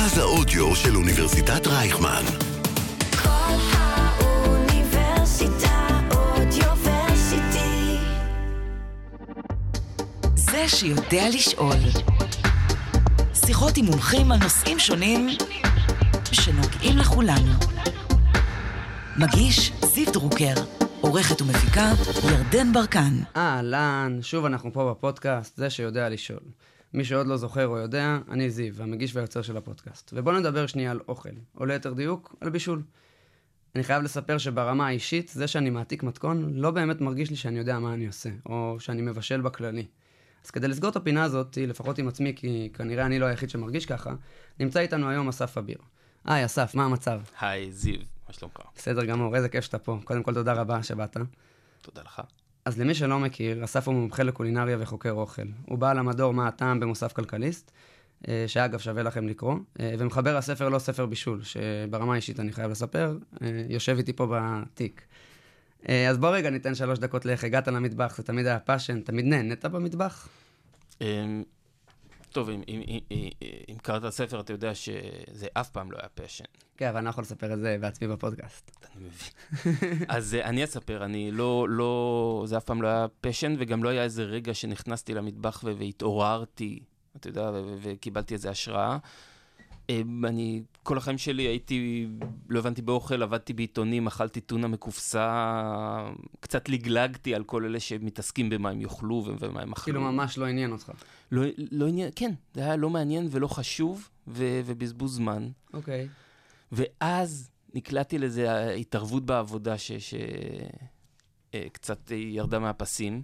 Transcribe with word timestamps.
מרכז 0.00 0.18
האודיו 0.18 0.76
של 0.76 0.96
אוניברסיטת 0.96 1.66
רייכמן. 1.66 2.22
כל 3.22 3.56
האוניברסיטה 3.72 4.78
אודיוורסיטי. 6.10 7.96
זה 10.34 10.68
שיודע 10.68 11.28
לשאול. 11.28 11.76
שיחות 13.46 13.76
עם 13.76 13.84
מומחים 13.84 14.32
על 14.32 14.38
נושאים 14.38 14.78
שונים 14.78 15.28
שנוגעים 16.32 16.98
לכולנו. 16.98 17.52
מגיש 19.16 19.72
זיו 19.84 20.12
דרוקר, 20.12 20.54
עורכת 21.00 21.42
ומפיקה 21.42 21.92
ירדן 22.24 22.72
ברקן. 22.72 23.14
אהלן, 23.36 24.18
שוב 24.22 24.44
אנחנו 24.44 24.72
פה 24.72 24.90
בפודקאסט, 24.90 25.56
זה 25.56 25.70
שיודע 25.70 26.08
לשאול. 26.08 26.40
מי 26.94 27.04
שעוד 27.04 27.26
לא 27.26 27.36
זוכר 27.36 27.66
או 27.66 27.78
יודע, 27.78 28.18
אני 28.30 28.50
זיו, 28.50 28.82
המגיש 28.82 29.16
והיוצר 29.16 29.42
של 29.42 29.56
הפודקאסט. 29.56 30.12
ובואו 30.16 30.38
נדבר 30.38 30.66
שנייה 30.66 30.90
על 30.90 31.00
אוכל, 31.08 31.28
או 31.56 31.66
ליתר 31.66 31.92
דיוק, 31.92 32.34
על 32.40 32.50
בישול. 32.50 32.82
אני 33.74 33.82
חייב 33.82 34.02
לספר 34.02 34.38
שברמה 34.38 34.86
האישית, 34.86 35.28
זה 35.28 35.46
שאני 35.46 35.70
מעתיק 35.70 36.02
מתכון, 36.02 36.54
לא 36.54 36.70
באמת 36.70 37.00
מרגיש 37.00 37.30
לי 37.30 37.36
שאני 37.36 37.58
יודע 37.58 37.78
מה 37.78 37.94
אני 37.94 38.06
עושה, 38.06 38.30
או 38.46 38.76
שאני 38.78 39.02
מבשל 39.02 39.40
בכללי. 39.40 39.86
אז 40.44 40.50
כדי 40.50 40.68
לסגור 40.68 40.90
את 40.90 40.96
הפינה 40.96 41.24
הזאת, 41.24 41.58
לפחות 41.66 41.98
עם 41.98 42.08
עצמי, 42.08 42.32
כי 42.36 42.70
כנראה 42.74 43.06
אני 43.06 43.18
לא 43.18 43.26
היחיד 43.26 43.50
שמרגיש 43.50 43.86
ככה, 43.86 44.14
נמצא 44.60 44.80
איתנו 44.80 45.08
היום 45.08 45.28
אסף 45.28 45.58
אביר. 45.58 45.78
היי, 46.24 46.44
אסף, 46.44 46.74
מה 46.74 46.84
המצב? 46.84 47.20
היי, 47.40 47.72
זיו, 47.72 48.00
מה 48.28 48.34
שלומך? 48.34 48.56
בסדר 48.76 49.04
גמור, 49.04 49.36
איזה 49.36 49.48
כיף 49.48 49.64
שאתה 49.64 49.78
פה. 49.78 49.98
קודם 50.04 50.22
כל, 50.22 50.34
תודה 50.34 50.52
רבה 50.52 50.82
שבאת. 50.82 51.16
תודה 51.82 52.02
לך. 52.02 52.22
אז 52.64 52.80
למי 52.80 52.94
שלא 52.94 53.18
מכיר, 53.18 53.64
אסף 53.64 53.88
הוא 53.88 53.94
מומחה 53.94 54.22
לקולינריה 54.22 54.76
וחוקר 54.80 55.10
אוכל. 55.10 55.42
הוא 55.66 55.78
בעל 55.78 55.98
המדור 55.98 56.34
מה 56.34 56.48
הטעם 56.48 56.80
במוסף 56.80 57.12
כלכליסט, 57.12 57.70
אה, 58.28 58.44
שאגב 58.46 58.78
שווה 58.78 59.02
לכם 59.02 59.28
לקרוא, 59.28 59.54
אה, 59.80 59.94
ומחבר 59.98 60.36
הספר 60.36 60.68
לא 60.68 60.78
ספר 60.78 61.06
בישול, 61.06 61.40
שברמה 61.42 62.12
האישית 62.12 62.40
אני 62.40 62.52
חייב 62.52 62.70
לספר, 62.70 63.18
אה, 63.42 63.64
יושב 63.68 63.96
איתי 63.98 64.12
פה 64.12 64.26
בתיק. 64.30 65.02
אז 66.08 66.18
בוא 66.18 66.28
רגע 66.28 66.50
ניתן 66.50 66.74
שלוש 66.74 66.98
דקות 66.98 67.24
לאיך 67.24 67.44
הגעת 67.44 67.68
למטבח, 67.68 68.16
זה 68.16 68.22
תמיד 68.22 68.46
היה 68.46 68.58
passion, 68.58 69.00
תמיד 69.00 69.24
נהנית 69.24 69.64
במטבח? 69.64 70.28
טוב, 72.32 72.50
אם- 72.50 72.62
אם- 72.68 72.82
אם- 73.10 73.28
אם- 73.68 73.78
קראת 73.82 74.00
את 74.00 74.08
הספר, 74.08 74.40
אתה 74.40 74.52
יודע 74.52 74.74
שזה 74.74 75.46
אף 75.52 75.70
פעם 75.70 75.92
לא 75.92 75.98
היה 76.00 76.08
passion. 76.08 76.44
כן, 76.76 76.88
אבל 76.88 76.96
אני 76.96 77.04
לא 77.04 77.10
יכול 77.10 77.22
לספר 77.22 77.52
את 77.54 77.58
זה 77.58 77.76
בעצמי 77.80 78.08
בפודקאסט. 78.08 78.76
אני 78.96 79.04
מבין. 79.04 79.98
אז 80.08 80.34
אה, 80.34 80.44
אני 80.48 80.64
אספר, 80.64 81.04
אני 81.04 81.30
לא, 81.30 81.66
לא, 81.68 82.42
זה 82.46 82.56
אף 82.56 82.64
פעם 82.64 82.82
לא 82.82 82.88
היה 82.88 83.06
פשן, 83.20 83.54
וגם 83.58 83.84
לא 83.84 83.88
היה 83.88 84.02
איזה 84.02 84.22
רגע 84.24 84.54
שנכנסתי 84.54 85.14
למטבח 85.14 85.64
והתעוררתי, 85.78 86.82
אתה 87.16 87.28
יודע, 87.28 87.50
וקיבלתי 87.82 88.34
איזו 88.34 88.48
השראה. 88.48 88.98
אמ, 89.90 90.24
אני, 90.24 90.62
כל 90.82 90.98
החיים 90.98 91.18
שלי 91.18 91.42
הייתי, 91.42 92.06
לא 92.48 92.58
הבנתי 92.58 92.82
באוכל, 92.82 93.22
עבדתי 93.22 93.52
בעיתונים, 93.52 94.06
אכלתי 94.06 94.40
טונה 94.40 94.68
מקופסה, 94.68 96.08
קצת 96.40 96.68
לגלגתי 96.68 97.34
על 97.34 97.44
כל 97.44 97.64
אלה 97.64 97.80
שמתעסקים 97.80 98.50
במה 98.50 98.70
הם 98.70 98.80
יאכלו 98.80 99.24
ומה 99.40 99.62
הם 99.62 99.72
אכלו. 99.72 99.84
כאילו 99.84 100.00
ממש 100.00 100.38
לא 100.38 100.46
עניין 100.46 100.72
אותך. 100.72 100.92
לא, 101.32 101.42
לא 101.56 101.88
עניין, 101.88 102.10
כן, 102.16 102.32
זה 102.54 102.60
היה 102.60 102.76
לא 102.76 102.90
מעניין 102.90 103.28
ולא 103.30 103.46
חשוב, 103.48 104.08
ו, 104.28 104.60
ובזבוז 104.64 105.14
זמן. 105.14 105.48
אוקיי. 105.74 106.08
ואז 106.72 107.50
נקלעתי 107.74 108.18
לאיזו 108.18 108.42
התערבות 108.80 109.24
בעבודה 109.26 109.74
שקצת 111.50 112.10
ירדה 112.10 112.58
מהפסים. 112.58 113.22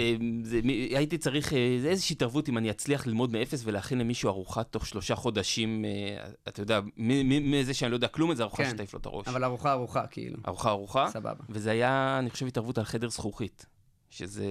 אה, 0.00 0.14
זה, 0.42 0.60
הייתי 0.90 1.18
צריך 1.18 1.52
אה, 1.52 1.78
זה 1.82 1.88
איזושהי 1.88 2.14
התערבות 2.14 2.48
אם 2.48 2.58
אני 2.58 2.70
אצליח 2.70 3.06
ללמוד 3.06 3.32
מאפס 3.32 3.62
ולהכין 3.64 3.98
למישהו 3.98 4.28
ארוחה 4.30 4.64
תוך 4.64 4.86
שלושה 4.86 5.16
חודשים, 5.16 5.84
אה, 5.84 6.28
אתה 6.48 6.62
יודע, 6.62 6.80
מזה 6.96 7.74
שאני 7.74 7.90
לא 7.90 7.96
יודע 7.96 8.08
כלום, 8.08 8.34
זה 8.34 8.42
ארוחה 8.42 8.64
כן, 8.64 8.70
שתעיף 8.70 8.94
לו 8.94 9.00
את 9.00 9.06
הראש. 9.06 9.28
אבל 9.28 9.44
ארוחה 9.44 9.72
ארוחה, 9.72 10.06
כאילו. 10.06 10.38
ארוחה 10.48 10.70
ארוחה. 10.70 11.08
סבבה. 11.10 11.44
וזה 11.48 11.70
היה, 11.70 12.16
אני 12.18 12.30
חושב, 12.30 12.46
התערבות 12.46 12.78
על 12.78 12.84
חדר 12.84 13.08
זכוכית. 13.10 13.66
שזה 14.10 14.46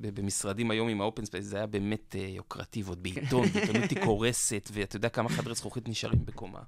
במשרדים 0.00 0.70
היום 0.70 0.88
עם 0.88 1.00
ה 1.00 1.05
open 1.05 1.24
space, 1.24 1.44
זה 1.44 1.56
היה 1.56 1.66
באמת 1.66 2.16
אה, 2.18 2.26
יוקרתי, 2.28 2.82
ועוד 2.82 3.02
בעיתון, 3.02 3.46
ועיתונות 3.52 3.90
היא 3.90 4.04
קורסת, 4.04 4.70
ואתה 4.72 4.96
יודע 4.96 5.08
כמה 5.08 5.28
חדרי 5.28 5.54
זכוכית 5.54 5.88
נשארים 5.88 6.24
בקומה. 6.24 6.60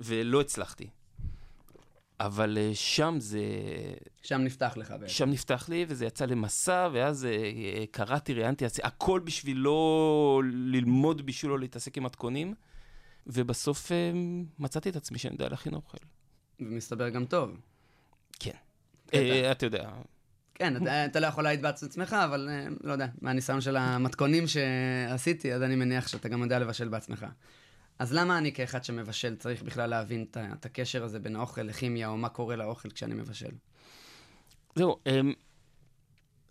ולא 0.00 0.40
הצלחתי. 0.40 0.88
אבל 2.20 2.58
אה, 2.58 2.70
שם 2.74 3.16
זה, 3.18 3.40
שם 4.22 4.40
נפתח 4.40 4.76
לך 4.76 4.90
בעצם. 4.90 5.08
שם 5.08 5.30
נפתח 5.30 5.68
לי, 5.68 5.84
וזה 5.88 6.06
יצא 6.06 6.24
למסע, 6.24 6.88
ואז 6.92 7.24
אה, 7.24 7.30
אה, 7.30 7.84
קראתי, 7.90 8.34
ראיינתי, 8.34 8.64
הכל 8.82 9.20
בשביל 9.24 9.56
לא 9.56 10.42
ללמוד 10.52 11.26
בישול 11.26 11.52
או 11.52 11.56
להתעסק 11.56 11.96
עם 11.96 12.04
מתכונים, 12.04 12.54
ובסוף 13.26 13.92
מצאתי 14.58 14.88
את 14.88 14.96
עצמי 14.96 15.18
שאני 15.18 15.34
יודע 15.34 15.48
להכין 15.48 15.74
אוכל. 15.74 15.98
ומסתבר 16.60 17.08
גם 17.08 17.24
טוב. 17.24 17.60
כן. 18.40 18.56
אתה 19.50 19.66
יודע, 19.66 19.90
כן, 20.58 20.76
אתה, 20.76 21.04
אתה 21.04 21.20
לא 21.20 21.26
יכול 21.26 21.44
להעיד 21.44 21.62
בעצמך, 21.62 22.16
אבל 22.24 22.48
אה, 22.50 22.66
לא 22.84 22.92
יודע, 22.92 23.06
מהניסיון 23.20 23.60
של 23.60 23.76
המתכונים 23.76 24.44
שעשיתי, 24.46 25.54
אז 25.54 25.62
אני 25.62 25.76
מניח 25.76 26.08
שאתה 26.08 26.28
גם 26.28 26.42
יודע 26.42 26.58
לבשל 26.58 26.88
בעצמך. 26.88 27.26
אז 27.98 28.12
למה 28.12 28.38
אני 28.38 28.52
כאחד 28.52 28.84
שמבשל 28.84 29.36
צריך 29.36 29.62
בכלל 29.62 29.90
להבין 29.90 30.26
את, 30.30 30.66
הקשר 30.66 31.04
הזה 31.04 31.18
בין 31.18 31.36
האוכל 31.36 31.62
לכימיה, 31.62 32.08
או 32.08 32.16
מה 32.16 32.28
קורה 32.28 32.56
לאוכל 32.56 32.90
כשאני 32.90 33.14
מבשל? 33.14 33.50
זהו, 34.74 34.96
אמ, 35.06 35.32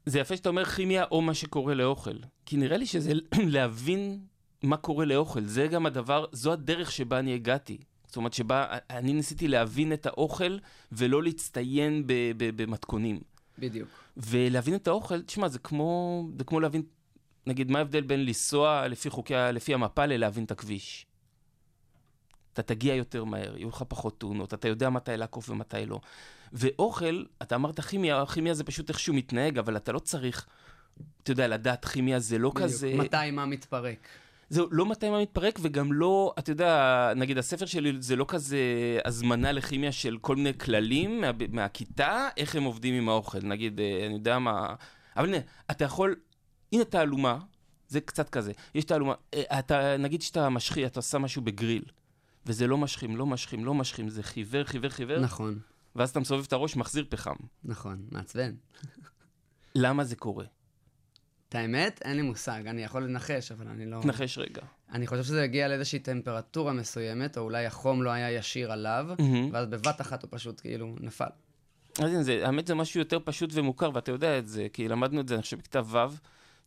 זה 0.06 0.20
יפה 0.20 0.38
שאתה 0.38 0.50
אומר 0.50 0.66
כימיה 0.66 1.06
או 1.12 1.22
מה 1.22 1.34
שקורה 1.34 1.74
לאוכל. 1.74 2.16
כי 2.46 2.58
נראה 2.58 2.78
לי 2.78 2.86
שזה 2.86 3.14
להבין 3.56 4.20
מה 4.64 4.78
קורה 4.78 5.06
לאוכל. 5.06 5.46
זה 5.46 5.68
גם 5.68 5.86
הדבר, 5.86 6.26
זו 6.32 6.54
הדרך 6.54 6.92
שבה 6.92 7.20
אני 7.20 7.34
הגעתי. 7.34 7.78
זאת 8.08 8.18
אומרת, 8.18 8.34
שבה 8.34 8.78
אני 8.90 9.14
ניסיתי 9.14 9.48
להבין 9.48 9.94
את 9.94 10.06
האוכל 10.06 10.58
ולא 10.92 11.24
להצטיין 11.24 12.04
ב- 12.08 12.32
ב- 12.38 12.62
במתכונים. 12.62 13.20
בדיוק. 13.60 13.90
ולהבין 14.18 14.76
את 14.76 14.88
האוכל, 14.88 15.22
תשמע, 15.22 15.48
זה 15.48 15.60
כמו, 15.60 16.24
זה 16.38 16.44
כמו 16.44 16.60
להבין, 16.60 16.84
נגיד, 17.48 17.72
מה 17.72 17.80
ההבדל 17.80 18.02
בין 18.02 18.26
לנסוע 18.26 18.88
לפי 18.88 19.10
חוקי, 19.10 19.34
לפי 19.54 19.74
המפה 19.74 20.06
ללהבין 20.06 20.44
את 20.44 20.52
הכביש. 20.52 21.06
אתה 22.56 22.64
תגיע 22.64 22.96
יותר 22.96 23.24
מהר, 23.24 23.58
יהיו 23.58 23.70
לך 23.70 23.84
פחות 23.88 24.20
תאונות, 24.20 24.54
אתה 24.54 24.68
יודע 24.68 24.90
מתי 24.90 25.18
לעקוף 25.18 25.50
ומתי 25.50 25.86
לא. 25.86 26.00
ואוכל, 26.54 27.24
אתה 27.42 27.56
אמרת 27.56 27.80
כימיה, 27.80 28.26
כימיה 28.26 28.54
זה 28.54 28.64
פשוט 28.64 28.90
איכשהו 28.90 29.14
מתנהג, 29.14 29.58
אבל 29.58 29.78
אתה 29.78 29.92
לא 29.92 30.00
צריך, 30.00 30.46
אתה 31.24 31.32
יודע, 31.32 31.48
לדעת 31.48 31.86
כימיה 31.86 32.20
זה 32.20 32.38
לא 32.38 32.50
בדיוק. 32.50 32.64
כזה... 32.64 32.94
מתי 32.98 33.32
מה 33.32 33.46
מתפרק? 33.46 34.08
זהו, 34.50 34.68
לא 34.72 34.86
מתי 34.86 35.10
מה 35.10 35.22
מתפרק, 35.22 35.60
וגם 35.62 35.94
לא, 35.94 36.34
אתה 36.40 36.52
יודע, 36.52 37.12
נגיד 37.16 37.38
הספר 37.38 37.66
שלי 37.66 37.94
זה 38.00 38.16
לא 38.16 38.26
כזה 38.28 38.60
הזמנה 39.06 39.52
לכימיה 39.52 39.92
של 39.92 40.18
כל 40.22 40.36
מיני 40.36 40.58
כללים 40.58 41.22
מה, 41.22 41.32
מהכיתה, 41.50 42.30
איך 42.38 42.56
הם 42.56 42.64
עובדים 42.64 42.94
עם 42.94 43.10
האוכל. 43.10 43.40
נגיד, 43.44 43.80
אה, 43.80 44.06
אני 44.06 44.14
יודע 44.14 44.40
מה... 44.40 44.76
אבל 45.18 45.28
הנה, 45.28 45.38
אתה 45.72 45.86
יכול, 45.86 46.16
הנה 46.74 46.84
תעלומה, 46.84 47.40
זה 47.88 48.02
קצת 48.02 48.30
כזה, 48.30 48.52
יש 48.76 48.84
תעלומה, 48.84 49.14
אה, 49.34 49.60
אתה, 49.60 49.98
נגיד 49.98 50.22
שאתה 50.22 50.50
משחי, 50.50 50.86
אתה 50.86 51.00
עושה 51.00 51.18
משהו 51.18 51.42
בגריל, 51.42 51.84
וזה 52.46 52.68
לא 52.68 52.78
משכים, 52.78 53.16
לא 53.16 53.26
משכים, 53.26 53.66
לא 53.66 53.74
משכים, 53.74 54.10
זה 54.10 54.24
חיוור, 54.24 54.64
חיוור, 54.64 54.90
חיוור, 54.90 55.20
נכון, 55.20 55.60
ואז 55.96 56.10
אתה 56.10 56.20
מסובב 56.20 56.44
את 56.48 56.54
הראש, 56.54 56.76
מחזיר 56.76 57.06
פחם. 57.10 57.36
נכון, 57.64 58.06
מעצבן. 58.12 58.54
למה 59.76 60.04
זה 60.04 60.16
קורה? 60.16 60.46
את 61.50 61.56
האמת, 61.56 62.02
אין 62.06 62.16
לי 62.16 62.22
מושג, 62.22 62.64
אני 62.68 62.84
יכול 62.84 63.04
לנחש, 63.04 63.52
אבל 63.52 63.68
אני 63.68 63.86
לא... 63.86 64.00
תנחש 64.02 64.38
רגע. 64.38 64.62
אני 64.92 65.08
חושב 65.08 65.24
שזה 65.24 65.44
הגיע 65.44 65.68
לאיזושהי 65.68 66.00
טמפרטורה 66.00 66.74
מסוימת, 66.74 67.38
או 67.38 67.44
אולי 67.44 67.66
החום 67.66 68.04
לא 68.04 68.10
היה 68.10 68.32
ישיר 68.32 68.72
עליו, 68.72 69.08
מהמם. 69.20 69.50
ואז 69.54 69.68
בבת 69.68 70.02
אחת 70.02 70.24
הוא 70.24 70.30
פשוט 70.32 70.62
כאילו 70.62 70.96
נפל. 71.00 71.26
אז 72.00 72.06
הנה, 72.06 72.24
זה, 72.24 72.46
האמת 72.46 72.68
זה 72.68 72.76
משהו 72.76 73.00
יותר 73.00 73.18
פשוט 73.24 73.50
ומוכר, 73.54 73.90
ואתה 73.94 74.12
יודע 74.12 74.40
את 74.40 74.48
זה, 74.48 74.68
כי 74.74 74.88
למדנו 74.88 75.22
את 75.22 75.28
זה, 75.28 75.36
אני 75.36 75.42
חושב, 75.42 75.58
בכיתה 75.58 75.82
ו', 75.86 75.98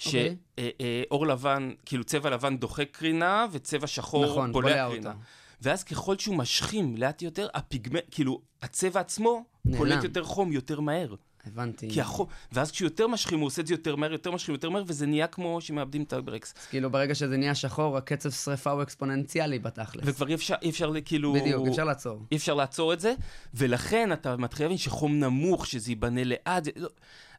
אוקיי. 0.06 0.37
שאור 0.56 1.26
לבן, 1.26 1.70
כאילו 1.87 2.05
צבע 2.05 2.31
לבן 2.31 2.56
דוחק 2.56 2.88
קרינה, 2.93 3.47
וצבע 3.52 3.87
שחור 3.87 4.25
נכון, 4.26 4.52
בולע 4.52 4.69
בולע 4.69 4.88
קרינה. 4.88 5.11
אותה. 5.11 5.20
ואז 5.62 5.84
ככל 5.84 6.19
שהוא 6.19 6.37
משכים 6.37 6.96
לאט 6.96 7.22
יותר, 7.22 7.49
הפיגמנט, 7.55 8.05
כאילו, 8.10 8.40
הצבע 8.62 9.00
עצמו 9.00 9.44
נעלם. 9.64 9.78
קולט 9.78 10.05
יותר 10.05 10.25
חום 10.25 10.52
יותר 10.52 10.81
מהר. 10.81 11.14
הבנתי. 11.46 11.90
כי 11.90 12.00
החום, 12.00 12.26
ואז 12.52 12.70
כשהוא 12.70 12.87
יותר 12.87 13.06
משכים, 13.06 13.38
הוא 13.38 13.46
עושה 13.46 13.62
את 13.62 13.66
זה 13.66 13.75
יותר 13.75 13.96
מהר, 13.96 14.12
יותר 14.12 14.31
משכים, 14.31 14.55
יותר 14.55 14.70
מהר, 14.70 14.82
וזה 14.87 15.06
נהיה 15.06 15.26
כמו 15.26 15.60
שמאבדים 15.60 16.02
את 16.02 16.12
הברקס. 16.12 16.55
אז 16.60 16.66
כאילו 16.66 16.90
ברגע 16.90 17.14
שזה 17.14 17.37
נהיה 17.37 17.55
שחור, 17.55 17.96
הקצב 17.96 18.31
שריפה 18.31 18.70
הוא 18.70 18.82
אקספוננציאלי 18.82 19.58
בתכלס. 19.58 20.05
וכבר 20.06 20.28
אי 20.28 20.34
אפשר, 20.34 20.55
אי 20.62 20.70
אפשר, 20.70 20.93
כאילו... 21.05 21.32
בדיוק, 21.34 21.69
אפשר 21.69 21.84
לעצור. 21.84 22.22
אי 22.32 22.37
אפשר 22.37 22.54
לעצור 22.54 22.93
את 22.93 23.00
זה, 23.00 23.14
ולכן 23.54 24.12
אתה 24.12 24.37
מתחיל 24.37 24.66
להבין 24.66 24.78
שחום 24.78 25.20
נמוך, 25.20 25.66
שזה 25.66 25.90
ייבנה 25.90 26.25
לאט. 26.25 26.64
זה, 26.64 26.70
לא... 26.76 26.88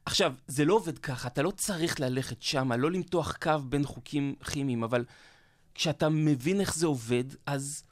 עכשיו, 0.06 0.34
זה 0.48 0.66
לא 0.66 0.74
עובד 0.74 0.98
ככה, 0.98 1.28
אתה 1.28 1.42
לא 1.42 1.52
צריך 1.52 2.00
ללכת 2.00 2.42
שם, 2.42 2.72
לא 2.72 2.92
למתוח 2.92 3.38
קו 3.42 3.52
בין 3.70 3.86
חוקים 3.86 4.36
כימיים, 4.52 4.84
אבל 4.84 5.06
כשאתה 5.76 6.10
מבין 6.10 6.60
איך 6.60 6.76
זה 6.76 6.88
עובד, 6.88 7.24
אז, 7.46 7.84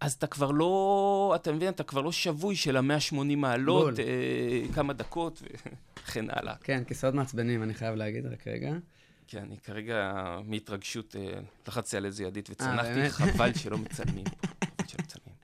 אז 0.00 0.12
אתה 0.12 0.26
כבר 0.26 0.50
לא, 0.50 1.32
אתה 1.36 1.52
מבין, 1.52 1.68
אתה 1.68 1.82
כבר 1.82 2.00
לא 2.00 2.12
שבוי 2.12 2.56
של 2.56 2.76
ה-180 2.76 3.36
מעלות. 3.36 3.98
אה, 3.98 4.74
כמה 4.74 4.92
דקות 4.92 5.42
וכן 6.04 6.24
הלאה. 6.28 6.54
כן, 6.64 6.84
כיסאות 6.84 7.14
מעצבנים, 7.14 7.62
אני 7.62 7.74
חייב 7.74 7.94
להגיד, 7.94 8.26
רק 8.26 8.46
רגע. 8.46 8.72
כן, 9.26 9.38
אני 9.38 9.56
כרגע 9.56 10.12
מהתרגשות 10.44 11.16
אה, 11.16 11.40
לחצתי 11.68 11.96
על 11.96 12.06
איזה 12.06 12.24
ידית 12.24 12.50
באמת? 12.60 12.60
וצנחתי, 12.60 13.10
חבל 13.32 13.54
שלא 13.54 13.78
מצלמים 13.78 14.24
פה. 14.24 14.48
חבל 14.66 14.86
שלא 14.86 15.00
מצלמים. 15.02 15.34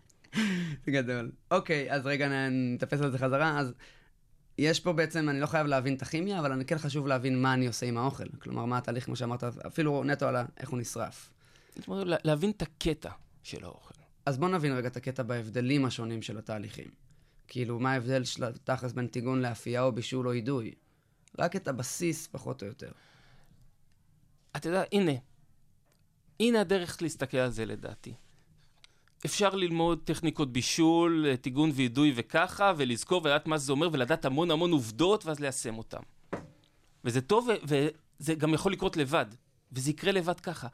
זה 0.84 0.92
גדול. 0.92 1.30
אוקיי, 1.50 1.92
אז 1.92 2.06
רגע 2.06 2.28
נתפס 2.50 3.00
על 3.00 3.10
זה 3.10 3.18
חזרה. 3.18 3.58
אז 3.58 3.72
יש 4.58 4.80
פה 4.80 4.92
בעצם, 4.92 5.28
אני 5.28 5.40
לא 5.40 5.46
חייב 5.46 5.66
להבין 5.66 5.94
את 5.94 6.02
הכימיה, 6.02 6.38
אבל 6.38 6.52
אני 6.52 6.64
כן 6.64 6.78
חשוב 6.78 7.06
להבין 7.06 7.42
מה 7.42 7.54
אני 7.54 7.66
עושה 7.66 7.86
עם 7.86 7.98
האוכל. 7.98 8.28
כלומר, 8.38 8.64
מה 8.64 8.78
התהליך, 8.78 9.04
כמו 9.04 9.16
שאמרת, 9.16 9.44
אפילו 9.44 10.04
נטו 10.04 10.26
על 10.28 10.36
איך 10.60 10.68
הוא 10.68 10.78
נשרף. 10.78 11.30
להבין 12.24 12.50
את 12.50 12.62
הקטע 12.62 13.10
של 13.42 13.64
האוכל. 13.64 13.95
אז 14.26 14.38
בוא 14.38 14.48
נבין 14.48 14.72
רגע 14.72 14.88
את 14.88 14.96
הקטע 14.96 15.22
בהבדלים 15.22 15.84
השונים 15.84 16.22
של 16.22 16.38
התהליכים. 16.38 16.86
כאילו, 17.48 17.78
מה 17.80 17.92
ההבדל 17.92 18.24
של 18.24 18.44
התכלס 18.44 18.92
בין 18.92 19.06
טיגון 19.06 19.42
לאפייה 19.42 19.82
או 19.82 19.92
בישול 19.92 20.28
או 20.28 20.32
אידוי? 20.32 20.74
רק 21.38 21.56
את 21.56 21.68
הבסיס, 21.68 22.26
פחות 22.26 22.62
או 22.62 22.66
יותר. 22.66 22.92
אתה 24.56 24.68
יודע, 24.68 24.82
הנה, 24.92 25.12
הנה 26.40 26.60
הדרך 26.60 27.02
להסתכל 27.02 27.36
על 27.36 27.50
זה 27.50 27.66
לדעתי. 27.66 28.14
אפשר 29.26 29.54
ללמוד 29.54 30.00
טכניקות 30.04 30.52
בישול, 30.52 31.26
טיגון 31.40 31.70
ואידוי 31.74 32.12
וככה, 32.16 32.72
ולזכור 32.76 33.20
ולדעת 33.24 33.46
מה 33.46 33.58
זה 33.58 33.72
אומר, 33.72 33.88
ולדעת 33.92 34.24
המון 34.24 34.50
המון 34.50 34.72
עובדות, 34.72 35.26
ואז 35.26 35.40
ליישם 35.40 35.78
אותן. 35.78 36.02
וזה 37.04 37.20
טוב, 37.20 37.48
וזה 37.64 38.34
גם 38.34 38.54
יכול 38.54 38.72
לקרות 38.72 38.96
לבד, 38.96 39.26
וזה 39.72 39.90
יקרה 39.90 40.12
לבד 40.12 40.40
ככה. 40.40 40.68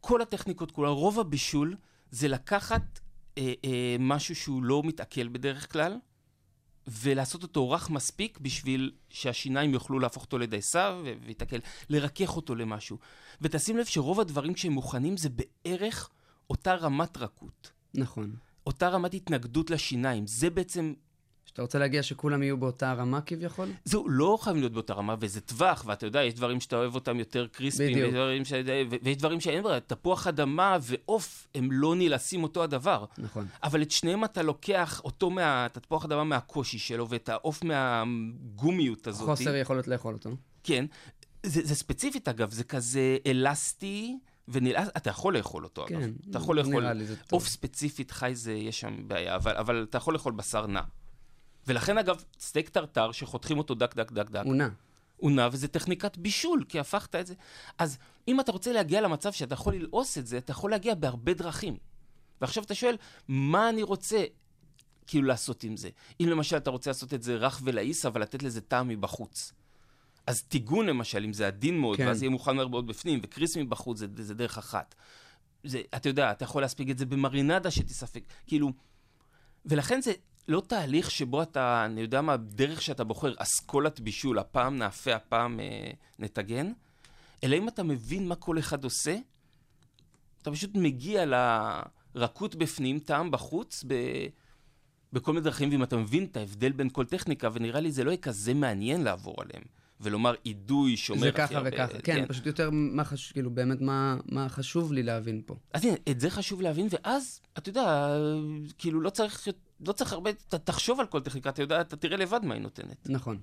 כל 0.00 0.22
הטכניקות 0.22 0.70
כולה, 0.70 0.88
רוב 0.88 1.20
הבישול 1.20 1.76
זה 2.14 2.28
לקחת 2.28 3.00
אה, 3.38 3.52
אה, 3.64 3.96
משהו 3.98 4.34
שהוא 4.34 4.62
לא 4.62 4.82
מתעכל 4.84 5.28
בדרך 5.28 5.72
כלל, 5.72 5.98
ולעשות 6.86 7.42
אותו 7.42 7.70
רך 7.70 7.90
מספיק 7.90 8.38
בשביל 8.38 8.92
שהשיניים 9.08 9.72
יוכלו 9.72 9.98
להפוך 9.98 10.24
אותו 10.24 10.38
לדייסה 10.38 11.00
ו- 11.04 11.12
ויתעכל, 11.26 11.56
לרכך 11.88 12.36
אותו 12.36 12.54
למשהו. 12.54 12.98
ותשים 13.40 13.76
לב 13.76 13.84
שרוב 13.84 14.20
הדברים 14.20 14.54
כשהם 14.54 14.72
מוכנים 14.72 15.16
זה 15.16 15.28
בערך 15.28 16.10
אותה 16.50 16.74
רמת 16.74 17.16
רכות, 17.16 17.70
נכון. 17.94 18.36
אותה 18.66 18.88
רמת 18.88 19.14
התנגדות 19.14 19.70
לשיניים. 19.70 20.26
זה 20.26 20.50
בעצם, 20.50 20.94
שאתה 21.44 21.62
רוצה 21.62 21.78
להגיע 21.78 22.02
שכולם 22.02 22.42
יהיו 22.42 22.56
באותה 22.56 22.92
רמה 22.92 23.20
כביכול? 23.20 23.68
זהו, 23.84 24.08
לא 24.08 24.38
חייבים 24.40 24.62
להיות 24.62 24.72
באותה 24.72 24.94
רמה, 24.94 25.14
וזה 25.20 25.40
טווח, 25.40 25.84
ואתה 25.86 26.06
יודע, 26.06 26.22
יש 26.22 26.34
דברים 26.34 26.60
שאתה 26.60 26.76
אוהב 26.76 26.94
אותם 26.94 27.18
יותר 27.18 27.46
קריספיים, 27.46 27.92
בדיוק. 27.92 28.04
ויש 28.04 28.14
דברים, 28.14 28.44
ש... 28.44 28.52
ויש 29.02 29.16
דברים 29.16 29.40
שאין 29.40 29.62
ברירה, 29.62 29.80
תפוח 29.80 30.26
אדמה 30.26 30.78
ועוף 30.82 31.48
הם 31.54 31.72
לא 31.72 31.94
נלעשים 31.94 32.42
אותו 32.42 32.62
הדבר. 32.62 33.04
נכון. 33.18 33.46
אבל 33.62 33.82
את 33.82 33.90
שניהם 33.90 34.24
אתה 34.24 34.42
לוקח 34.42 35.00
אותו 35.04 35.30
מה... 35.30 35.66
את 35.66 35.76
התפוח 35.76 36.04
אדמה 36.04 36.24
מהקושי 36.24 36.78
שלו, 36.78 37.08
ואת 37.08 37.28
העוף 37.28 37.64
מהגומיות 37.64 39.06
הזאת. 39.06 39.26
חוסר 39.26 39.54
יכולת 39.54 39.88
לאכול 39.88 40.14
אותו. 40.14 40.30
כן. 40.62 40.84
זה, 41.42 41.60
זה 41.64 41.74
ספציפית 41.74 42.28
אגב, 42.28 42.50
זה 42.50 42.64
כזה 42.64 43.16
אלסטי 43.26 44.18
ונלעס, 44.48 44.88
אתה 44.96 45.10
יכול 45.10 45.36
לאכול 45.36 45.64
אותו 45.64 45.84
כן, 45.88 45.96
אגב. 45.96 46.10
אתה 46.30 46.38
יכול 46.38 46.58
לאכול. 46.58 46.86
עוף 47.30 47.48
ספציפית 47.48 48.10
חי 48.10 48.30
זה, 48.34 48.52
יש 48.52 48.80
שם 48.80 49.08
בעיה, 49.08 49.36
אבל, 49.36 49.56
אבל 49.56 49.86
אתה 49.90 49.98
יכול 49.98 50.14
לאכול 50.14 50.32
בשר 50.32 50.66
נא. 50.66 50.80
ולכן 51.66 51.98
אגב, 51.98 52.24
סטייק 52.40 52.68
טרטר 52.68 53.12
שחותכים 53.12 53.58
אותו 53.58 53.74
דק 53.74 53.94
דק 53.94 54.12
דק 54.12 54.30
דק, 54.30 54.42
הוא 54.44 54.54
נא. 54.54 54.68
הוא 55.16 55.30
נא 55.30 55.48
וזה 55.52 55.68
טכניקת 55.68 56.16
בישול, 56.16 56.64
כי 56.68 56.80
הפכת 56.80 57.14
את 57.14 57.26
זה. 57.26 57.34
אז 57.78 57.98
אם 58.28 58.40
אתה 58.40 58.52
רוצה 58.52 58.72
להגיע 58.72 59.00
למצב 59.00 59.32
שאתה 59.32 59.54
יכול 59.54 59.74
ללעוס 59.74 60.18
את 60.18 60.26
זה, 60.26 60.38
אתה 60.38 60.50
יכול 60.50 60.70
להגיע 60.70 60.94
בהרבה 60.94 61.34
דרכים. 61.34 61.76
ועכשיו 62.40 62.64
אתה 62.64 62.74
שואל, 62.74 62.96
מה 63.28 63.68
אני 63.68 63.82
רוצה 63.82 64.24
כאילו 65.06 65.28
לעשות 65.28 65.64
עם 65.64 65.76
זה? 65.76 65.88
אם 66.20 66.28
למשל 66.28 66.56
אתה 66.56 66.70
רוצה 66.70 66.90
לעשות 66.90 67.14
את 67.14 67.22
זה 67.22 67.36
רך 67.36 67.60
ולעיס, 67.64 68.06
אבל 68.06 68.20
לתת 68.22 68.42
לזה 68.42 68.60
טעם 68.60 68.88
מבחוץ. 68.88 69.52
אז 70.26 70.42
טיגון 70.42 70.86
למשל, 70.86 71.24
אם 71.24 71.32
זה 71.32 71.46
עדין 71.46 71.78
מאוד, 71.78 71.96
כן. 71.96 72.06
ואז 72.06 72.22
יהיה 72.22 72.30
מוכן 72.30 72.56
מהר 72.56 72.68
מאוד 72.68 72.86
בפנים, 72.86 73.20
וקריס 73.22 73.56
מבחוץ 73.56 73.98
זה, 73.98 74.06
זה 74.18 74.34
דרך 74.34 74.58
אחת. 74.58 74.94
זה, 75.64 75.82
אתה 75.96 76.08
יודע, 76.08 76.30
אתה 76.30 76.44
יכול 76.44 76.62
להספיק 76.62 76.90
את 76.90 76.98
זה 76.98 77.06
במרינדה 77.06 77.70
שתספק, 77.70 78.24
כאילו... 78.46 78.72
ולכן 79.66 80.00
זה 80.00 80.12
לא 80.48 80.62
תהליך 80.66 81.10
שבו 81.10 81.42
אתה, 81.42 81.84
אני 81.84 82.00
יודע 82.00 82.20
מה, 82.20 82.36
דרך 82.36 82.82
שאתה 82.82 83.04
בוחר, 83.04 83.34
אסכולת 83.36 84.00
בישול, 84.00 84.38
הפעם 84.38 84.76
נאפה, 84.76 85.14
הפעם 85.14 85.60
אה, 85.60 85.90
נטגן, 86.18 86.72
אלא 87.44 87.56
אם 87.56 87.68
אתה 87.68 87.82
מבין 87.82 88.28
מה 88.28 88.34
כל 88.34 88.58
אחד 88.58 88.84
עושה, 88.84 89.16
אתה 90.42 90.50
פשוט 90.50 90.70
מגיע 90.74 91.24
לרכות 92.14 92.54
בפנים, 92.54 92.98
טעם 92.98 93.30
בחוץ, 93.30 93.84
ב... 93.86 93.94
בכל 95.12 95.32
מיני 95.32 95.44
דרכים, 95.44 95.70
ואם 95.70 95.82
אתה 95.82 95.96
מבין 95.96 96.24
את 96.24 96.36
ההבדל 96.36 96.72
בין 96.72 96.90
כל 96.90 97.04
טכניקה, 97.04 97.48
ונראה 97.52 97.80
לי 97.80 97.92
זה 97.92 98.04
לא 98.04 98.10
יהיה 98.10 98.20
כזה 98.20 98.54
מעניין 98.54 99.02
לעבור 99.02 99.34
עליהם, 99.38 99.62
ולומר 100.00 100.34
אידוי 100.46 100.96
שומר 100.96 101.20
זה 101.20 101.28
הכי 101.28 101.38
ככה 101.38 101.56
הרבה... 101.56 101.68
וככה. 101.72 101.98
כן, 102.02 102.24
פשוט 102.28 102.46
יותר 102.46 102.70
מה 102.72 103.04
חשוב, 103.04 103.32
כאילו, 103.32 103.50
באמת 103.50 103.80
מה 103.80 104.16
מה 104.26 104.48
חשוב 104.48 104.92
לי 104.92 105.02
להבין 105.02 105.42
פה. 105.46 105.56
אז 105.72 105.84
הנה, 105.84 105.94
את 106.10 106.20
זה 106.20 106.30
חשוב 106.30 106.62
להבין, 106.62 106.88
ואז, 106.90 107.40
אתה 107.58 107.68
יודע, 107.68 108.16
כאילו 108.78 109.00
לא 109.00 109.10
צריך, 109.10 109.48
לא 109.86 109.92
צריך 109.92 110.12
הרבה, 110.12 110.32
ת, 110.32 110.54
תחשוב 110.54 111.00
על 111.00 111.06
כל 111.06 111.20
טכניקה, 111.20 111.50
אתה 111.50 111.62
יודע, 111.62 111.80
אתה 111.80 111.96
תראה 111.96 112.16
לבד 112.16 112.40
מה 112.44 112.54
היא 112.54 112.62
נותנת. 112.62 113.06
נכון. 113.08 113.38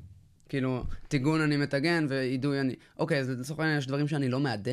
כאילו, 0.50 0.84
טיגון 1.08 1.42
אני 1.42 1.58
מטגן 1.58 2.06
ואידוי 2.10 2.60
אני... 2.60 2.76
אוקיי, 3.00 3.20
אז 3.20 3.30
לצורך 3.30 3.60
העניין 3.60 3.78
יש 3.78 3.88
דברים 3.88 4.08
שאני 4.08 4.30
לא 4.30 4.40
מעדה, 4.40 4.72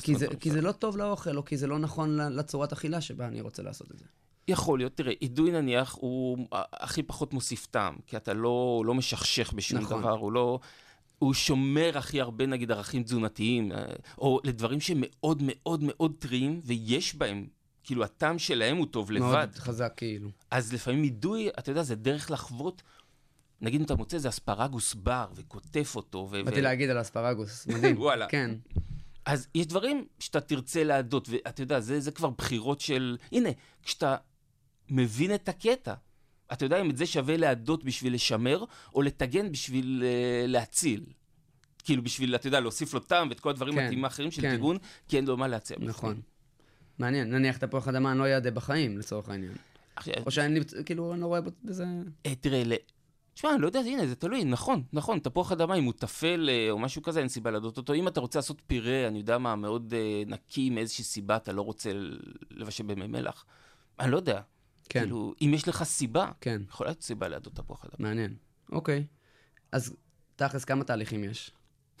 כי 0.00 0.14
זה, 0.14 0.26
כי? 0.40 0.50
זה 0.50 0.60
לא 0.60 0.72
טוב 0.72 0.96
לאוכל, 0.96 1.36
או 1.36 1.44
כי 1.44 1.56
זה 1.56 1.66
לא 1.66 1.78
נכון 1.78 2.16
לצורת 2.16 2.72
אכילה 2.72 3.00
שבה 3.00 3.28
אני 3.28 3.40
רוצה 3.40 3.62
לעשות 3.62 3.90
את 3.90 3.98
זה. 3.98 4.04
יכול 4.48 4.78
להיות, 4.78 4.96
תראה, 4.96 5.12
אידוי 5.22 5.50
נניח 5.50 5.96
הוא 6.00 6.46
הכי 6.52 7.02
פחות 7.02 7.34
מוסיף 7.34 7.66
טעם, 7.66 7.94
כי 8.06 8.16
אתה 8.16 8.34
לא, 8.34 8.82
לא 8.86 8.94
משכשך 8.94 9.52
בשום 9.52 9.78
נכון. 9.78 10.00
דבר, 10.00 10.18
הוא 10.18 10.32
לא... 10.32 10.58
הוא 11.18 11.34
שומר 11.34 11.98
הכי 11.98 12.20
הרבה, 12.20 12.46
נגיד, 12.46 12.72
ערכים 12.72 13.02
תזונתיים, 13.02 13.72
אה, 13.72 13.84
או 14.18 14.40
לדברים 14.44 14.80
שמאוד 14.80 15.42
מאוד 15.46 15.80
מאוד 15.82 16.12
טריים, 16.18 16.60
ויש 16.64 17.14
בהם, 17.14 17.46
כאילו, 17.84 18.04
הטעם 18.04 18.38
שלהם 18.38 18.76
הוא 18.76 18.86
טוב 18.86 19.10
לבד. 19.10 19.24
מאוד 19.24 19.54
חזק, 19.54 19.92
כאילו. 19.96 20.30
אז 20.50 20.72
לפעמים 20.72 21.04
אידוי, 21.04 21.48
אתה 21.58 21.70
יודע, 21.70 21.82
זה 21.82 21.94
דרך 21.94 22.30
לחוות, 22.30 22.82
נגיד 23.60 23.80
אם 23.80 23.86
אתה 23.86 23.94
מוצא 23.94 24.16
איזה 24.16 24.28
אספרגוס 24.28 24.94
בר, 24.94 25.26
וקוטף 25.34 25.92
אותו, 25.96 26.28
ו... 26.30 26.44
באתי 26.44 26.60
ו- 26.60 26.62
להגיד 26.62 26.90
על 26.90 27.00
אספרגוס, 27.00 27.66
מדהים. 27.66 27.98
וואלה. 28.02 28.26
כן. 28.28 28.50
אז 29.24 29.48
יש 29.54 29.66
דברים 29.66 30.06
שאתה 30.18 30.40
תרצה 30.40 30.84
להדות, 30.84 31.28
ואתה 31.28 31.62
יודע, 31.62 31.80
זה, 31.80 32.00
זה 32.00 32.10
כבר 32.10 32.30
בחירות 32.30 32.80
של... 32.80 33.16
הנה, 33.32 33.48
כשאתה 33.82 34.16
מבין 34.90 35.34
את 35.34 35.48
הקטע, 35.48 35.94
אתה 36.52 36.64
יודע 36.64 36.80
אם 36.80 36.90
את 36.90 36.96
זה 36.96 37.06
שווה 37.06 37.36
להדות 37.36 37.84
בשביל 37.84 38.14
לשמר, 38.14 38.64
או 38.94 39.02
לטגן 39.02 39.52
בשביל 39.52 40.02
uh, 40.02 40.50
להציל. 40.50 41.04
כאילו 41.84 42.02
בשביל, 42.02 42.34
אתה 42.34 42.46
יודע, 42.46 42.60
להוסיף 42.60 42.94
לו 42.94 43.00
טעם 43.00 43.28
ואת 43.28 43.40
כל 43.40 43.50
הדברים 43.50 43.74
כן, 43.74 43.80
המתאימים 43.80 44.04
האחרים 44.04 44.30
של 44.30 44.42
כן. 44.42 44.50
טיגון, 44.50 44.76
כי 45.08 45.16
אין 45.16 45.24
לו 45.24 45.36
מה 45.36 45.48
להציע. 45.48 45.76
נכון. 45.80 46.20
מעניין, 46.98 47.30
נניח 47.30 47.56
תפוח 47.56 47.88
אדמה 47.88 48.10
אני 48.10 48.18
לא 48.18 48.26
אעדה 48.26 48.50
בחיים, 48.50 48.98
לצורך 48.98 49.28
העניין. 49.28 49.52
עכשיו, 49.96 50.14
או 50.26 50.30
שאני, 50.30 50.60
כאילו, 50.86 51.12
אני 51.12 51.20
לא 51.20 51.26
רואה 51.26 51.40
בזה... 51.64 51.84
אה, 52.26 52.34
תראה, 52.34 52.62
ל... 52.64 52.72
תשמע, 53.34 53.54
אני 53.54 53.62
לא 53.62 53.66
יודע, 53.66 53.80
הנה, 53.80 54.06
זה 54.06 54.14
תלוי, 54.14 54.44
נכון, 54.44 54.82
נכון, 54.92 55.18
תפוח 55.18 55.52
אדמה, 55.52 55.74
אם 55.74 55.84
הוא 55.84 55.92
טפל 55.92 56.48
אה, 56.52 56.70
או 56.70 56.78
משהו 56.78 57.02
כזה, 57.02 57.20
אין 57.20 57.28
סיבה 57.28 57.50
לדות 57.50 57.76
אותו. 57.76 57.94
אם 57.94 58.08
אתה 58.08 58.20
רוצה 58.20 58.38
לעשות 58.38 58.62
פירה, 58.66 59.06
אני 59.06 59.18
יודע 59.18 59.38
מה, 59.38 59.56
מאוד 59.56 59.94
אה, 59.96 60.22
נקי, 60.26 60.70
מאיזושהי 60.70 61.04
סיבה, 61.04 61.36
אתה 61.36 61.52
לא 61.52 61.62
רוצה 61.62 61.90
לבשל 62.50 62.84
במי 62.84 63.06
מלח. 63.06 63.44
אני 64.00 64.10
לא 64.10 64.16
יודע. 64.16 64.40
כן. 64.88 65.00
כאילו, 65.00 65.34
אם 65.42 65.50
יש 65.54 65.68
לך 65.68 65.82
סיבה, 65.82 66.30
כן, 66.40 66.62
יכולה 66.68 66.90
להיות 66.90 67.02
סיבה 67.02 67.28
להדות 67.28 67.54
תפוח 67.54 67.84
אדמה. 67.84 68.08
מעניין. 68.08 68.34
אוקיי. 68.72 69.06
אז 69.72 69.96
תכלס, 70.36 70.64
כמה 70.64 70.84
תהליכים 70.84 71.24
יש? 71.24 71.50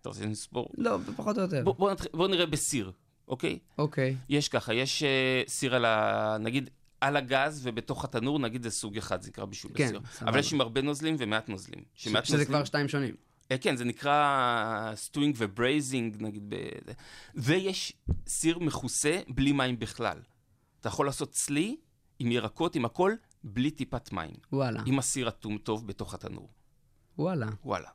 אתה 0.00 0.08
רוצה 0.08 0.26
לספור? 0.26 0.68
לא, 0.78 0.98
פחות 1.16 1.36
או 1.36 1.42
יותר. 1.42 1.64
בוא, 1.64 1.74
בוא, 1.74 1.92
נתחיל, 1.92 2.10
בוא 2.14 2.28
נראה 2.28 2.46
בסיר, 2.46 2.92
אוקיי? 3.28 3.58
אוקיי. 3.78 4.16
יש 4.28 4.48
ככה, 4.48 4.74
יש 4.74 5.02
אה, 5.02 5.42
סיר 5.48 5.74
על 5.74 5.84
ה... 5.84 6.36
נגיד, 6.40 6.70
על 7.00 7.16
הגז 7.16 7.60
ובתוך 7.62 8.04
התנור, 8.04 8.38
נגיד 8.38 8.62
זה 8.62 8.70
סוג 8.70 8.96
אחד, 8.96 9.22
זה 9.22 9.28
נקרא 9.28 9.44
בישול 9.44 9.70
כן, 9.74 9.84
בסיר. 9.86 10.00
סבבה. 10.12 10.30
אבל 10.30 10.38
יש 10.38 10.52
עם 10.52 10.60
הרבה 10.60 10.82
נוזלים 10.82 11.16
ומעט 11.18 11.48
נוזלים. 11.48 11.84
ש- 11.94 12.08
שזה 12.24 12.44
כבר 12.44 12.64
שתיים 12.64 12.88
שונים. 12.88 13.14
אה, 13.52 13.58
כן, 13.58 13.76
זה 13.76 13.84
נקרא 13.84 14.92
stewing 14.94 15.34
ו 15.38 15.46
braising, 15.46 16.16
נגיד. 16.22 16.42
ב... 16.48 16.56
ויש 17.34 17.92
סיר 18.26 18.58
מכוסה 18.58 19.20
בלי 19.28 19.52
מים 19.52 19.78
בכלל. 19.78 20.18
אתה 20.80 20.88
יכול 20.88 21.06
לעשות 21.06 21.30
צלי 21.30 21.76
עם 22.22 22.32
ירקות, 22.32 22.76
עם 22.76 22.84
הכל, 22.84 23.14
בלי 23.44 23.70
טיפת 23.70 24.12
מים. 24.12 24.34
וואלה. 24.52 24.82
עם 24.86 24.98
הסיר 24.98 25.28
אטום 25.28 25.58
טוב 25.58 25.86
בתוך 25.86 26.14
התנור. 26.14 26.48
וואלה. 27.18 27.46
וואלה. 27.64 27.88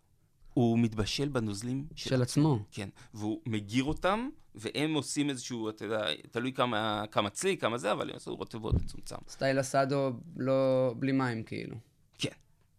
הוא 0.53 0.79
מתבשל 0.79 1.29
בנוזלים 1.29 1.87
של... 1.95 2.09
של 2.09 2.21
עצמו. 2.21 2.59
כן, 2.71 2.89
והוא 3.13 3.41
מגיר 3.45 3.83
אותם, 3.83 4.29
והם 4.55 4.93
עושים 4.93 5.29
איזשהו, 5.29 5.69
אתה 5.69 5.85
יודע, 5.85 6.05
תלוי 6.31 6.53
כמה, 6.53 7.03
כמה 7.11 7.29
צלי, 7.29 7.57
כמה 7.57 7.77
זה, 7.77 7.91
אבל 7.91 8.09
הם 8.09 8.15
עשו 8.15 8.35
רוטב 8.35 8.57
מאוד 8.57 8.75
מצומצם. 8.75 9.15
סטייל 9.29 9.59
אסאדו, 9.59 10.11
לא... 10.37 10.93
בלי 10.99 11.11
מים, 11.11 11.43
כאילו. 11.43 11.75
כן, 12.17 12.29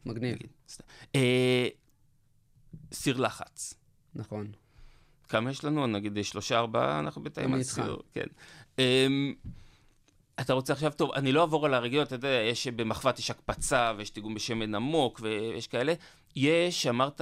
מגניב. 0.07 0.35
נגיד. 0.35 0.51
סתם. 0.69 0.85
אה, 1.15 1.69
סיר 2.93 3.17
לחץ. 3.17 3.75
נכון. 4.15 4.53
כמה 5.29 5.51
יש 5.51 5.65
לנו? 5.65 5.87
נגיד 5.87 6.25
שלושה, 6.25 6.59
ארבעה, 6.59 7.01
אנחנו 7.01 7.23
אני 7.37 7.55
על. 7.55 7.63
סיר. 7.63 7.97
כן. 8.13 8.27
אמ, 8.79 9.35
אתה 10.41 10.53
רוצה 10.53 10.73
עכשיו, 10.73 10.93
טוב, 10.97 11.13
אני 11.13 11.33
לא 11.33 11.41
אעבור 11.41 11.67
על 11.67 11.75
הרגילות, 11.75 12.07
אתה 12.07 12.15
יודע, 12.15 12.29
יש 12.29 12.67
במחבת 12.67 13.19
יש 13.19 13.31
הקפצה, 13.31 13.93
ויש 13.97 14.13
דיגום 14.13 14.35
בשמן 14.35 14.75
עמוק, 14.75 15.21
ויש 15.23 15.67
כאלה. 15.67 15.95
יש, 16.37 16.87
אמרת, 16.87 17.21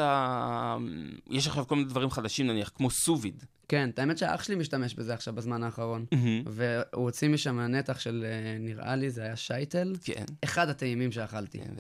יש 1.31 1.47
עכשיו 1.47 1.67
כל 1.67 1.75
מיני 1.77 1.89
דברים 1.89 2.11
חדשים 2.11 2.47
נניח, 2.47 2.71
כמו 2.75 2.91
סוביד. 2.91 3.45
כן, 3.69 3.89
את 3.89 3.99
האמת 3.99 4.19
שהאח 4.19 4.43
שלי 4.43 4.55
משתמש 4.55 4.95
בזה 4.95 5.15
עכשיו 5.15 5.35
בזמן 5.35 5.63
האחרון. 5.63 6.07
והוא 6.47 7.05
הוציא 7.05 7.29
משם 7.29 7.61
נתח 7.61 7.99
של, 7.99 8.25
אה, 8.29 8.59
נראה 8.59 8.97
לי, 8.97 9.11
זה 9.11 9.23
היה 9.23 9.37
שייטל. 9.37 9.93
כן. 10.05 10.25
אחד 10.45 10.69
הטעימים 10.69 11.13
שאכלתי. 11.13 11.59
כן, 11.59 11.75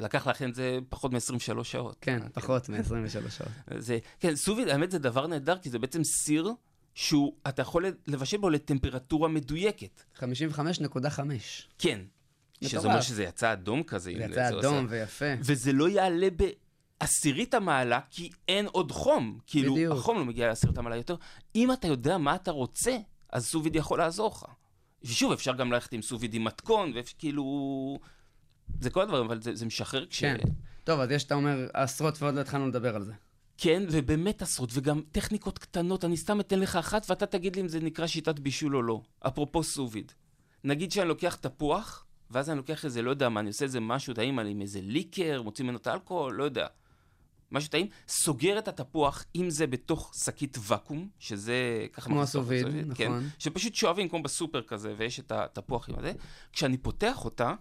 לקח 0.00 0.42
את 0.42 0.54
זה 0.54 0.78
פחות 0.88 1.12
מ-23 1.12 1.64
שעות. 1.64 1.96
כן, 2.00 2.20
פחות 2.32 2.68
מ-23 2.68 3.30
שעות. 3.30 3.50
זה, 3.78 3.98
כן, 4.20 4.36
סוביד, 4.36 4.68
האמת 4.68 4.90
זה 4.90 4.98
דבר 4.98 5.26
נהדר, 5.26 5.58
כי 5.58 5.70
זה 5.70 5.78
בעצם 5.78 6.04
סיר 6.04 6.48
שהוא, 6.94 7.34
אתה 7.48 7.62
יכול 7.62 7.84
לבשל 8.06 8.36
בו 8.36 8.50
לטמפרטורה 8.50 9.28
מדויקת. 9.28 10.02
55.5. 10.18 10.20
כן. 11.78 12.00
שזה. 12.68 12.88
אומר 12.88 13.00
שזה 13.00 13.24
יצא 13.24 13.52
אדום 13.52 13.82
כזה. 13.82 14.12
זה 14.16 14.24
יצא 14.24 14.48
אדום 14.48 14.86
ויפה. 14.88 15.34
וזה 15.40 15.72
לא 15.72 15.88
יעלה 15.88 16.28
בעשירית 17.00 17.54
המעלה, 17.54 18.00
כי 18.10 18.30
אין 18.48 18.66
עוד 18.66 18.92
חום. 18.92 19.38
כאילו, 19.46 19.74
בדיוק. 19.74 19.98
החום 19.98 20.18
לא 20.18 20.24
מגיע 20.24 20.46
לעשירית 20.46 20.78
המעלה 20.78 20.96
יותר. 20.96 21.16
אם 21.54 21.72
אתה 21.72 21.88
יודע 21.88 22.18
מה 22.18 22.34
אתה 22.34 22.50
רוצה, 22.50 22.96
אז 23.32 23.46
סוביד 23.46 23.76
יכול 23.76 23.98
לעזור 23.98 24.30
לך. 24.30 24.44
ושוב, 25.02 25.32
אפשר 25.32 25.52
גם 25.52 25.72
ללכת 25.72 25.92
עם 25.92 26.02
סוביד 26.02 26.34
עם 26.34 26.44
מתכון, 26.44 26.92
וכאילו... 26.94 27.98
זה 28.80 28.90
כל 28.90 29.02
הדברים, 29.02 29.24
אבל 29.24 29.42
זה, 29.42 29.54
זה 29.54 29.66
משחרר 29.66 30.06
כש... 30.06 30.20
כן. 30.20 30.36
טוב, 30.84 31.00
אז 31.00 31.10
יש, 31.10 31.24
אתה 31.24 31.34
אומר, 31.34 31.68
עשרות 31.72 32.22
ועוד 32.22 32.34
לא 32.34 32.40
התחלנו 32.40 32.68
לדבר 32.68 32.96
על 32.96 33.04
זה. 33.04 33.12
כן, 33.62 33.82
ובאמת 33.90 34.42
עשרות, 34.42 34.70
וגם 34.72 35.00
טכניקות 35.12 35.58
קטנות, 35.58 36.04
אני 36.04 36.16
סתם 36.16 36.40
אתן 36.40 36.60
לך 36.60 36.76
אחת, 36.76 37.10
ואתה 37.10 37.26
תגיד 37.26 37.56
לי 37.56 37.62
אם 37.62 37.68
זה 37.68 37.80
נקרא 37.80 38.06
שיטת 38.06 38.38
בישול 38.38 38.76
או 38.76 38.82
לא. 38.82 39.02
אפרופו 39.20 39.62
סוביד. 39.62 40.12
נגיד 40.64 40.92
שאני 40.92 41.08
לוקח 41.08 41.34
תפוח, 41.34 42.06
ואז 42.30 42.50
אני 42.50 42.56
לוקח 42.56 42.84
איזה, 42.84 43.02
לא 43.02 43.10
יודע 43.10 43.28
מה, 43.28 43.40
אני 43.40 43.48
עושה 43.48 43.64
איזה 43.64 43.80
משהו 43.80 44.14
טעים, 44.14 44.40
אני 44.40 44.50
עם 44.50 44.60
איזה 44.60 44.80
ליקר, 44.82 45.42
מוציא 45.42 45.64
ממנו 45.64 45.78
את 45.78 45.86
האלכוהול, 45.86 46.34
לא 46.34 46.44
יודע. 46.44 46.66
משהו 47.52 47.70
טעים, 47.70 47.86
סוגר 48.08 48.58
את 48.58 48.68
התפוח, 48.68 49.24
אם 49.36 49.50
זה 49.50 49.66
בתוך 49.66 50.14
שקית 50.24 50.58
ואקום, 50.60 51.08
שזה 51.18 51.86
ככה... 51.92 52.06
כמו 52.06 52.22
הסוביד, 52.22 52.66
לסוביד, 52.66 52.94
כן, 52.94 53.08
נכון. 53.08 53.28
שפשוט 53.38 53.74
שואבים 53.74 54.08
כמו 54.08 54.22
בסופר 54.22 54.62
כזה, 54.62 54.94
ויש 54.96 55.20
את 55.20 55.32
התפוח 55.32 55.88
עם 55.88 55.98
הזה. 55.98 56.12
כשאני 56.52 56.76
פותח 56.78 57.24
אותה, 57.24 57.54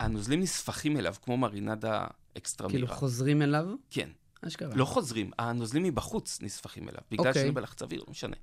הנוזלים 0.00 0.40
נספחים 0.40 0.96
אליו, 0.96 1.14
כמו 1.22 1.36
מרינדה 1.36 2.06
אקסטרה 2.36 2.68
כאילו. 2.68 2.86
חוזרים 2.86 3.42
אליו? 3.42 3.66
כן. 3.90 4.08
אשכרה. 4.42 4.74
לא 4.74 4.84
חוזרים, 4.84 5.30
הנוזלים 5.38 5.82
מבחוץ 5.82 6.42
נספחים 6.42 6.88
אליו, 6.88 7.00
בגלל 7.10 7.28
אוקיי. 7.28 7.42
שזה 7.42 7.52
בלחץ 7.52 7.82
אוויר, 7.82 8.00
לא 8.00 8.06
משנה. 8.10 8.36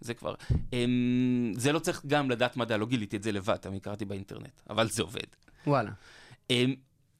זה 0.00 0.14
כבר... 0.14 0.34
אמ, 0.72 1.52
זה 1.56 1.72
לא 1.72 1.78
צריך 1.78 2.06
גם 2.06 2.30
לדעת 2.30 2.56
מדע, 2.56 2.76
לא 2.76 2.86
גיליתי 2.86 3.16
את 3.16 3.22
זה 3.22 3.32
לבד, 3.32 3.58
אני 3.66 3.80
קראתי 3.80 4.04
באינטרנט, 4.04 4.60
אבל 4.70 4.90
זה 4.90 5.02
עובד. 5.02 5.26
וואלה. 5.66 5.92
אמ, 6.50 6.74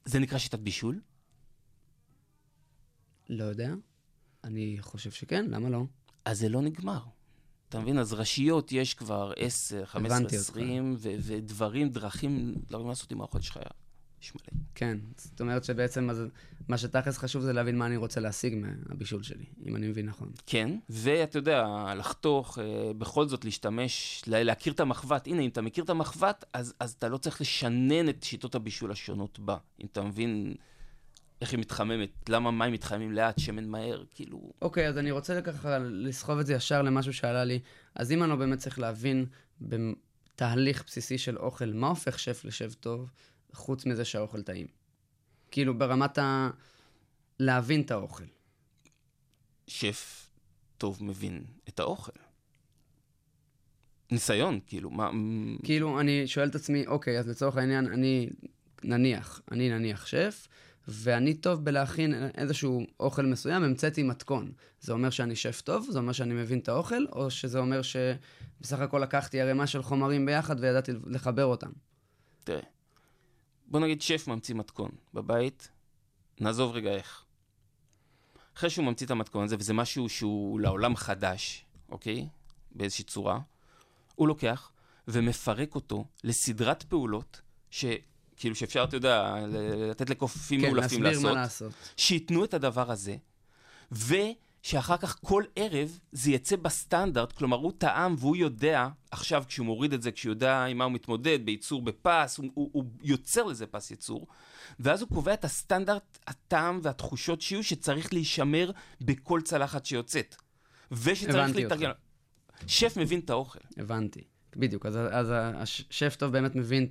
זה 0.05 0.19
נקרא 0.19 0.39
שיטת 0.39 0.59
בישול? 0.59 1.01
לא 3.29 3.45
יודע. 3.45 3.75
אני 4.45 4.77
חושב 4.81 5.11
שכן, 5.11 5.47
למה 5.51 5.69
לא? 5.69 5.83
אז 6.25 6.39
זה 6.39 6.49
לא 6.49 6.63
נגמר. 6.63 7.01
אתה 7.69 7.81
מבין? 7.81 7.99
אז 7.99 8.13
ראשיות 8.13 8.73
יש 8.73 8.95
כבר 8.95 9.33
10, 9.37 9.87
15, 9.87 10.17
הבנתי 10.17 10.37
אותך. 10.39 10.51
20, 10.51 10.95
ו- 10.99 11.09
ודברים, 11.21 11.89
דרכים, 11.89 12.55
דברים 12.69 12.89
לעשות 12.89 13.13
עם 13.13 13.21
האוכל 13.21 13.41
שלך. 13.41 13.59
יש 14.23 14.33
מלא. 14.35 14.61
כן. 14.75 14.99
זאת 15.17 15.41
אומרת 15.41 15.65
שבעצם 15.65 16.11
אז, 16.11 16.23
מה 16.69 16.79
שתכלס 16.79 17.19
חשוב 17.19 17.43
זה 17.43 17.53
להבין 17.53 17.79
מה 17.79 17.87
אני 17.87 17.97
רוצה 17.97 18.21
להשיג 18.21 18.65
מהבישול 18.89 19.23
שלי, 19.23 19.45
אם 19.67 19.77
אני 19.77 19.89
מבין 19.89 20.07
נכון. 20.07 20.31
כן, 20.47 20.79
ואתה 20.89 21.39
יודע, 21.39 21.65
לחתוך, 21.97 22.59
אה, 22.59 22.65
בכל 22.99 23.29
זאת 23.29 23.45
להשתמש, 23.45 24.23
לה- 24.27 24.43
להכיר 24.43 24.73
את 24.73 24.81
המחבת. 24.81 25.27
הנה, 25.27 25.43
אם 25.43 25.49
אתה 25.49 25.63
מכיר 25.63 25.85
את 25.85 25.91
המחבת, 25.91 26.45
אז, 26.53 26.75
אז 26.81 26.93
אתה 26.93 27.09
לא 27.09 27.17
צריך 27.17 27.41
לשנן 27.41 28.09
את 28.09 28.23
שיטות 28.23 28.55
הבישול 28.55 28.91
השונות 28.93 29.39
בה. 29.39 29.57
אם 29.81 29.87
אתה 29.93 30.03
מבין 30.03 30.55
איך 31.41 31.53
היא 31.53 31.61
מתחממת, 31.61 32.11
למה 32.29 32.51
מים 32.51 32.73
מתחממים 32.73 33.13
לאט, 33.13 33.39
שמן 33.39 33.65
מהר, 33.69 34.05
כאילו... 34.11 34.53
אוקיי, 34.63 34.89
אז 34.89 34.99
אני 34.99 35.11
רוצה 35.11 35.43
ככה 35.43 35.79
לסחוב 35.79 36.39
את 36.39 36.47
זה 36.47 36.55
ישר 36.55 36.83
למשהו 36.83 37.13
שעלה 37.13 37.45
לי. 37.45 37.59
אז 37.95 38.13
אם 38.13 38.23
אני 38.23 38.31
לא 38.31 38.37
באמת 38.37 38.59
צריך 38.59 38.79
להבין 38.79 39.27
בתהליך 39.61 40.85
בסיסי 40.87 41.19
של 41.19 41.39
אוכל, 41.39 41.73
מה 41.73 41.89
הופך 41.89 42.19
שף 42.19 42.41
לשף 42.45 42.75
טוב, 42.75 43.11
חוץ 43.57 43.87
מזה 43.87 44.05
שהאוכל 44.05 44.43
טעים? 44.43 44.67
כאילו, 45.51 45.79
ברמת 45.79 46.19
ה... 46.19 46.51
להבין 47.41 47.81
את 47.81 47.91
האוכל. 47.91 48.25
שף 49.67 50.31
טוב 50.79 51.05
מבין 51.05 51.45
את 51.69 51.81
האוכל. 51.81 52.13
ניסיון, 54.11 54.61
כאילו, 54.67 54.91
מה... 54.91 55.11
כאילו, 55.65 56.01
אני 56.01 56.27
שואל 56.27 56.49
את 56.49 56.55
עצמי, 56.55 56.87
אוקיי, 56.87 57.19
אז 57.19 57.29
לצורך 57.29 57.57
העניין, 57.57 57.87
אני 57.87 58.31
נניח, 58.83 59.41
אני 59.53 59.69
נניח 59.69 60.07
שף, 60.07 60.49
ואני 60.89 61.35
טוב 61.35 61.65
בלהכין 61.65 62.15
איזשהו 62.35 62.87
אוכל 63.01 63.27
מסוים, 63.27 63.63
המצאתי 63.63 64.03
מתכון. 64.03 64.53
זה 64.81 64.93
אומר 64.93 65.11
שאני 65.11 65.37
שף 65.37 65.61
טוב? 65.61 65.89
זה 65.91 65.99
אומר 65.99 66.13
שאני 66.13 66.35
מבין 66.35 66.59
את 66.59 66.69
האוכל? 66.69 67.07
או 67.13 67.31
שזה 67.31 67.59
אומר 67.59 67.81
שבסך 67.83 68.81
הכל 68.81 68.99
לקחתי 68.99 69.41
ערימה 69.41 69.67
של 69.67 69.83
חומרים 69.83 70.27
ביחד 70.27 70.57
וידעתי 70.61 70.93
לחבר 71.07 71.45
אותם? 71.45 71.71
תראה, 72.45 72.61
בוא 73.67 73.81
נגיד 73.81 74.03
שף 74.03 74.29
ממציא 74.29 74.55
מתכון 74.55 74.91
בבית, 75.15 75.71
נעזוב 76.41 76.73
רגע 76.73 76.91
איך. 76.91 77.25
אחרי 78.57 78.71
שהוא 78.71 78.85
ממציא 78.85 79.07
את 79.07 79.11
המתכון 79.11 79.45
הזה, 79.45 79.57
וזה 79.59 79.75
משהו 79.75 80.09
שהוא 80.09 80.61
לעולם 80.61 80.97
חדש, 80.97 81.65
אוקיי? 81.89 82.29
באיזושהי 82.71 83.05
צורה, 83.05 83.41
הוא 84.15 84.29
לוקח 84.29 84.71
ומפרק 85.09 85.75
אותו 85.75 86.05
לסדרת 86.25 86.83
פעולות, 86.83 87.41
שכאילו 87.71 88.55
שאפשר, 88.55 88.85
אתה 88.85 88.97
יודע, 88.97 89.35
לתת 89.91 90.11
לקופים 90.11 90.61
כן, 90.61 90.67
מאולפים 90.67 91.03
להסביר 91.03 91.33
מה 91.33 91.41
לעשות, 91.41 91.67
לעשות. 91.67 91.93
שייתנו 91.97 92.45
את 92.45 92.55
הדבר 92.55 92.91
הזה, 92.91 93.17
ושאחר 94.67 94.97
כך 94.97 95.19
כל 95.25 95.43
ערב 95.57 95.99
זה 96.13 96.31
יצא 96.31 96.57
בסטנדרט, 96.57 97.33
כלומר 97.33 97.57
הוא 97.57 97.73
טעם 97.79 98.15
והוא 98.19 98.37
יודע, 98.37 98.89
עכשיו 99.11 99.45
כשהוא 99.49 99.67
מוריד 99.67 99.93
את 99.93 100.03
זה, 100.03 100.13
כשהוא 100.13 100.31
יודע 100.31 100.65
עם 100.65 100.79
מה 100.79 100.85
הוא 100.85 100.93
מתמודד, 100.93 101.39
בייצור 101.45 101.83
בפס, 101.83 102.39
הוא, 102.39 102.47
הוא, 102.55 102.71
הוא 102.73 102.85
יוצר 103.03 103.43
לזה 103.43 103.67
פס 103.67 103.91
ייצור, 103.91 104.27
ואז 104.81 105.01
הוא 105.01 105.09
קובע 105.09 105.35
את 105.35 105.45
הסטנדרט, 105.45 106.19
הטעם 106.27 106.81
והתחושות 106.83 107.41
שיהיו 107.43 107.63
שצריך 107.63 108.13
להישמר 108.13 108.71
בכל 109.01 109.41
צלחת 109.41 109.87
שיוצאת. 109.87 110.37
ושצריך 110.93 111.57
להתארגן. 111.57 111.91
שף 112.67 112.97
מבין 112.97 113.21
את 113.21 113.31
האוכל. 113.31 113.59
הבנתי. 113.77 114.25
בדיוק, 114.57 114.87
אז, 114.87 114.99
אז 115.11 115.33
השף 115.33 116.17
טוב 116.17 116.33
באמת 116.33 116.57
מבין 116.57 116.89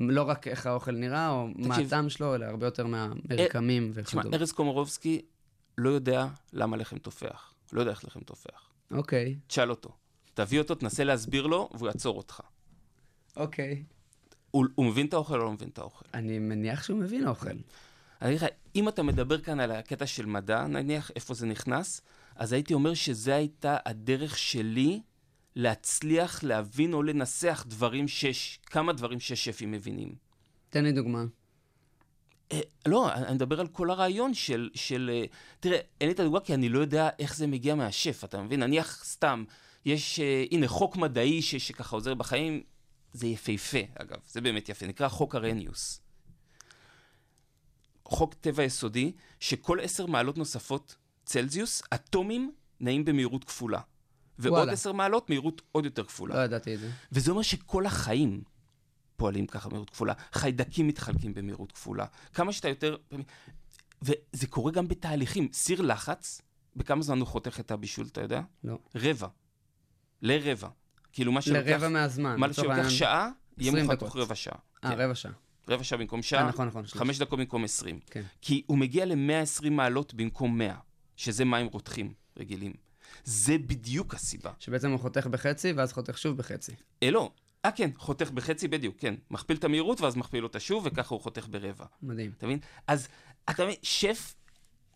לא 0.00 0.22
רק 0.22 0.48
איך 0.48 0.66
האוכל 0.66 0.92
נראה, 0.92 1.30
או 1.30 1.48
מה 1.48 1.68
תקשיב. 1.68 1.86
הטעם 1.86 2.08
שלו, 2.08 2.34
אלא 2.34 2.44
הרבה 2.44 2.66
יותר 2.66 2.86
מהמרקמים 2.86 3.90
תשמע, 3.90 4.02
וכדומה. 4.20 4.36
ארז 4.36 4.52
קומורובסקי 4.52 5.22
לא 5.78 5.90
יודע 5.90 6.26
למה 6.52 6.76
לחם 6.76 6.98
תופח. 6.98 7.54
לא 7.72 7.80
יודע 7.80 7.90
איך 7.90 8.04
לחם 8.04 8.20
תופח. 8.20 8.70
אוקיי, 8.90 9.38
תשאל 9.46 9.70
אותו. 9.70 9.90
תביא 10.34 10.58
אותו, 10.58 10.74
תנסה 10.74 11.04
להסביר 11.04 11.46
לו, 11.46 11.70
והוא 11.74 11.88
יעצור 11.88 12.16
אותך. 12.16 12.40
אוקיי. 13.36 13.84
הוא, 14.50 14.66
הוא 14.74 14.86
מבין 14.86 15.06
את 15.06 15.14
האוכל 15.14 15.40
או 15.40 15.44
לא 15.44 15.52
מבין 15.52 15.68
את 15.68 15.78
האוכל? 15.78 16.04
אני 16.14 16.38
מניח 16.38 16.82
שהוא 16.82 16.98
מבין 16.98 17.28
אוכל. 17.28 17.48
אני 18.22 18.30
אגיד 18.30 18.42
לך, 18.42 18.46
אם 18.76 18.88
אתה 18.88 19.02
מדבר 19.02 19.40
כאן 19.40 19.60
על 19.60 19.70
הקטע 19.70 20.06
של 20.06 20.26
מדע, 20.26 20.66
נניח 20.66 21.10
איפה 21.16 21.34
זה 21.34 21.46
נכנס, 21.46 22.00
אז 22.36 22.52
הייתי 22.52 22.74
אומר 22.74 22.94
שזו 22.94 23.32
הייתה 23.32 23.76
הדרך 23.86 24.38
שלי 24.38 25.00
להצליח 25.56 26.44
להבין 26.44 26.92
או 26.92 27.02
לנסח 27.02 27.64
דברים 27.68 28.08
שש, 28.08 28.58
כמה 28.66 28.92
דברים 28.92 29.20
ששפים 29.20 29.70
מבינים. 29.70 30.14
תן 30.70 30.84
לי 30.84 30.92
דוגמה. 30.92 31.24
אה, 32.52 32.60
לא, 32.86 33.12
אני 33.12 33.34
מדבר 33.34 33.60
על 33.60 33.66
כל 33.66 33.90
הרעיון 33.90 34.34
של, 34.34 34.70
של... 34.74 35.10
אה, 35.14 35.24
תראה, 35.60 35.78
אין 36.00 36.08
לי 36.08 36.14
את 36.14 36.20
הדוגמה 36.20 36.40
כי 36.40 36.54
אני 36.54 36.68
לא 36.68 36.78
יודע 36.78 37.08
איך 37.18 37.36
זה 37.36 37.46
מגיע 37.46 37.74
מהשף, 37.74 38.24
אתה 38.24 38.42
מבין? 38.42 38.60
נניח 38.62 39.04
סתם, 39.04 39.44
יש, 39.84 40.20
אה, 40.20 40.44
הנה, 40.50 40.68
חוק 40.68 40.96
מדעי 40.96 41.42
ש, 41.42 41.54
שככה 41.54 41.96
עוזר 41.96 42.14
בחיים, 42.14 42.62
זה 43.12 43.26
יפהפה, 43.26 43.78
אגב, 43.94 44.18
זה 44.28 44.40
באמת 44.40 44.68
יפה, 44.68 44.86
נקרא 44.86 45.08
חוק 45.08 45.34
הרניוס. 45.34 46.00
חוק 48.04 48.34
טבע 48.34 48.62
יסודי, 48.62 49.12
שכל 49.40 49.80
עשר 49.80 50.06
מעלות 50.06 50.38
נוספות 50.38 50.96
צלזיוס, 51.24 51.82
אטומים 51.94 52.52
נעים 52.80 53.04
במהירות 53.04 53.44
כפולה. 53.44 53.80
ועוד. 54.38 54.68
עשר 54.68 54.92
מעלות 54.92 55.30
מהירות 55.30 55.62
עוד 55.72 55.84
יותר 55.84 56.04
כפולה. 56.04 56.34
לא 56.34 56.40
ידעתי 56.40 56.74
את 56.74 56.80
זה. 56.80 56.90
וזה 57.12 57.30
אומר 57.30 57.42
שכל 57.42 57.86
החיים 57.86 58.42
פועלים 59.16 59.46
ככה 59.46 59.68
במהירות 59.68 59.90
כפולה. 59.90 60.12
חיידקים 60.32 60.88
מתחלקים 60.88 61.34
במהירות 61.34 61.72
כפולה. 61.72 62.06
כמה 62.34 62.52
שאתה 62.52 62.68
יותר... 62.68 62.96
וזה 64.02 64.46
קורה 64.46 64.72
גם 64.72 64.88
בתהליכים. 64.88 65.48
סיר 65.52 65.82
לחץ, 65.82 66.40
בכמה 66.76 67.02
זמן 67.02 67.18
הוא 67.18 67.26
חותך 67.26 67.60
את 67.60 67.70
הבישול, 67.70 68.06
אתה 68.06 68.20
יודע? 68.20 68.40
לא. 68.64 68.78
רבע. 68.94 69.28
לרבע. 70.22 70.68
כאילו 71.12 71.32
מה 71.32 71.40
שלוקח... 71.42 71.66
לרבע 71.70 71.88
מהזמן. 71.88 72.36
מה 72.40 72.52
שלוקח 72.52 72.70
העניין- 72.70 72.90
שעה, 72.90 73.30
יהיה 73.58 73.70
20 73.70 73.84
מוכן 73.84 73.96
דקות. 73.96 74.08
תוך 74.08 74.16
רבע 74.16 74.34
שעה. 74.34 74.54
אה, 74.84 74.90
כן. 74.90 75.00
רבע 75.00 75.14
שעה. 75.14 75.32
רבע 75.68 75.84
שעה 75.84 75.98
במקום 75.98 76.22
שעה, 76.22 76.42
אה, 76.42 76.48
נכון, 76.48 76.68
נכון. 76.68 76.86
חמש 76.86 77.18
דקות 77.18 77.38
במקום 77.38 77.64
עשרים. 77.64 78.00
כן. 78.10 78.22
כי 78.40 78.62
הוא 78.66 78.78
מגיע 78.78 79.04
ל-120 79.04 79.70
מעלות 79.70 80.14
במקום 80.14 80.58
100, 80.58 80.74
שזה 81.16 81.44
מים 81.44 81.66
רותחים 81.66 82.12
רגילים. 82.38 82.72
זה 83.24 83.58
בדיוק 83.58 84.14
הסיבה. 84.14 84.52
שבעצם 84.58 84.90
הוא 84.90 85.00
חותך 85.00 85.26
בחצי, 85.26 85.72
ואז 85.72 85.92
חותך 85.92 86.18
שוב 86.18 86.36
בחצי. 86.36 86.72
אה, 87.02 87.10
לא, 87.10 87.30
אה, 87.64 87.70
כן, 87.70 87.90
חותך 87.96 88.30
בחצי 88.30 88.68
בדיוק, 88.68 88.96
כן. 88.98 89.14
מכפיל 89.30 89.56
את 89.56 89.64
המהירות 89.64 90.00
ואז 90.00 90.16
מכפיל 90.16 90.44
אותה 90.44 90.60
שוב, 90.60 90.86
וככה 90.86 91.14
הוא 91.14 91.22
חותך 91.22 91.46
ברבע. 91.50 91.84
מדהים. 92.02 92.32
אתה 92.38 92.46
מבין? 92.46 92.58
אז 92.86 93.08
אתה 93.50 93.64
מבין, 93.64 93.76
שף, 93.82 94.34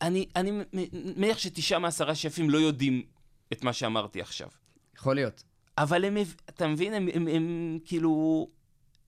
אני, 0.00 0.26
אני 0.36 0.50
מניח 0.92 1.38
שתשעה 1.38 1.78
מעשרה 1.78 2.14
שפים 2.14 2.50
לא 2.50 2.58
יודעים 2.58 3.02
את 3.52 3.64
מה 3.64 3.72
שאמרתי 3.72 4.20
עכשיו. 4.20 4.48
יכול 4.96 5.14
להיות. 5.14 5.42
אבל 5.78 6.04
הם, 6.04 6.16
אתה 6.48 6.66
מבין, 6.66 6.94
הם, 6.94 7.08
הם, 7.14 7.28
הם 7.28 7.78
כאילו, 7.84 8.48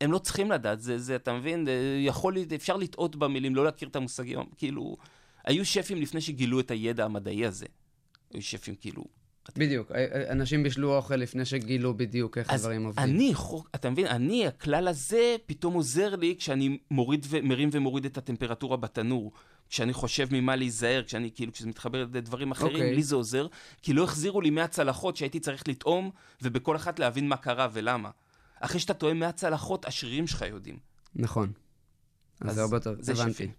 הם 0.01 0.13
לא 0.13 0.19
צריכים 0.19 0.51
לדעת, 0.51 0.81
זה, 0.81 0.99
זה, 0.99 1.17
אתה 1.17 1.33
מבין, 1.33 1.69
יכול, 2.01 2.37
אפשר 2.55 2.77
לטעות 2.77 3.17
במילים, 3.17 3.55
לא 3.55 3.65
להכיר 3.65 3.89
את 3.89 3.97
המושגים, 3.97 4.39
כאילו, 4.57 4.97
היו 5.45 5.65
שפים 5.65 6.01
לפני 6.01 6.21
שגילו 6.21 6.61
את 6.61 6.71
הידע 6.71 7.05
המדעי 7.05 7.47
הזה. 7.47 7.67
היו 8.31 8.43
שפים 8.43 8.75
כאילו... 8.75 9.20
בדיוק. 9.57 9.93
אה, 9.93 9.97
אה, 9.97 10.33
אנשים 10.33 10.63
בישלו 10.63 10.97
אוכל 10.97 11.17
לפני 11.17 11.45
שגילו 11.45 11.95
בדיוק 11.97 12.39
איך 12.39 12.51
אז 12.51 12.61
הדברים 12.61 12.85
עובדים. 12.85 13.05
אני, 13.05 13.35
חו- 13.35 13.65
אתה 13.75 13.91
מבין, 13.91 14.07
אני, 14.07 14.47
הכלל 14.47 14.89
הזה 14.89 15.37
פתאום 15.47 15.75
עוזר 15.75 16.17
לי 16.17 16.35
כשאני 16.39 16.79
מוריד 16.91 17.27
ו... 17.29 17.37
מרים 17.43 17.69
ומוריד 17.73 18.05
את 18.05 18.19
הטמפרטורה 18.19 18.77
בתנור. 18.77 19.33
כשאני 19.69 19.93
חושב 19.93 20.29
ממה 20.31 20.57
להיזהר, 20.57 21.03
כשאני 21.03 21.31
כאילו, 21.35 21.53
כשזה 21.53 21.69
מתחבר 21.69 22.07
לדברים 22.13 22.51
אחרים, 22.51 22.75
אוקיי. 22.75 22.95
לי 22.95 23.03
זה 23.03 23.17
עוזר. 23.17 23.47
כי 23.83 23.93
לא 23.93 24.05
החזירו 24.05 24.41
לי 24.41 24.51
100 24.51 24.69
צלחות 24.69 25.17
שהייתי 25.17 25.41
צריך 25.41 25.69
לטעום, 25.69 26.11
ובכל 26.43 26.77
אחת 26.77 26.99
להבין 26.99 27.29
מה 27.29 27.37
קרה 27.37 27.69
ולמה. 27.73 28.11
אחרי 28.61 28.81
שאתה 28.81 28.95
טועם 28.95 29.19
100 29.19 29.33
צלחות, 29.33 29.85
השרירים 29.85 30.27
שלך 30.27 30.43
יודעים. 30.43 30.79
נכון. 31.15 31.53
אז 32.41 32.49
אז 32.49 32.55
זה 32.55 32.63
הרבה 32.63 32.77
יותר, 32.77 32.91
הבנתי. 32.91 33.33
שפים. 33.33 33.51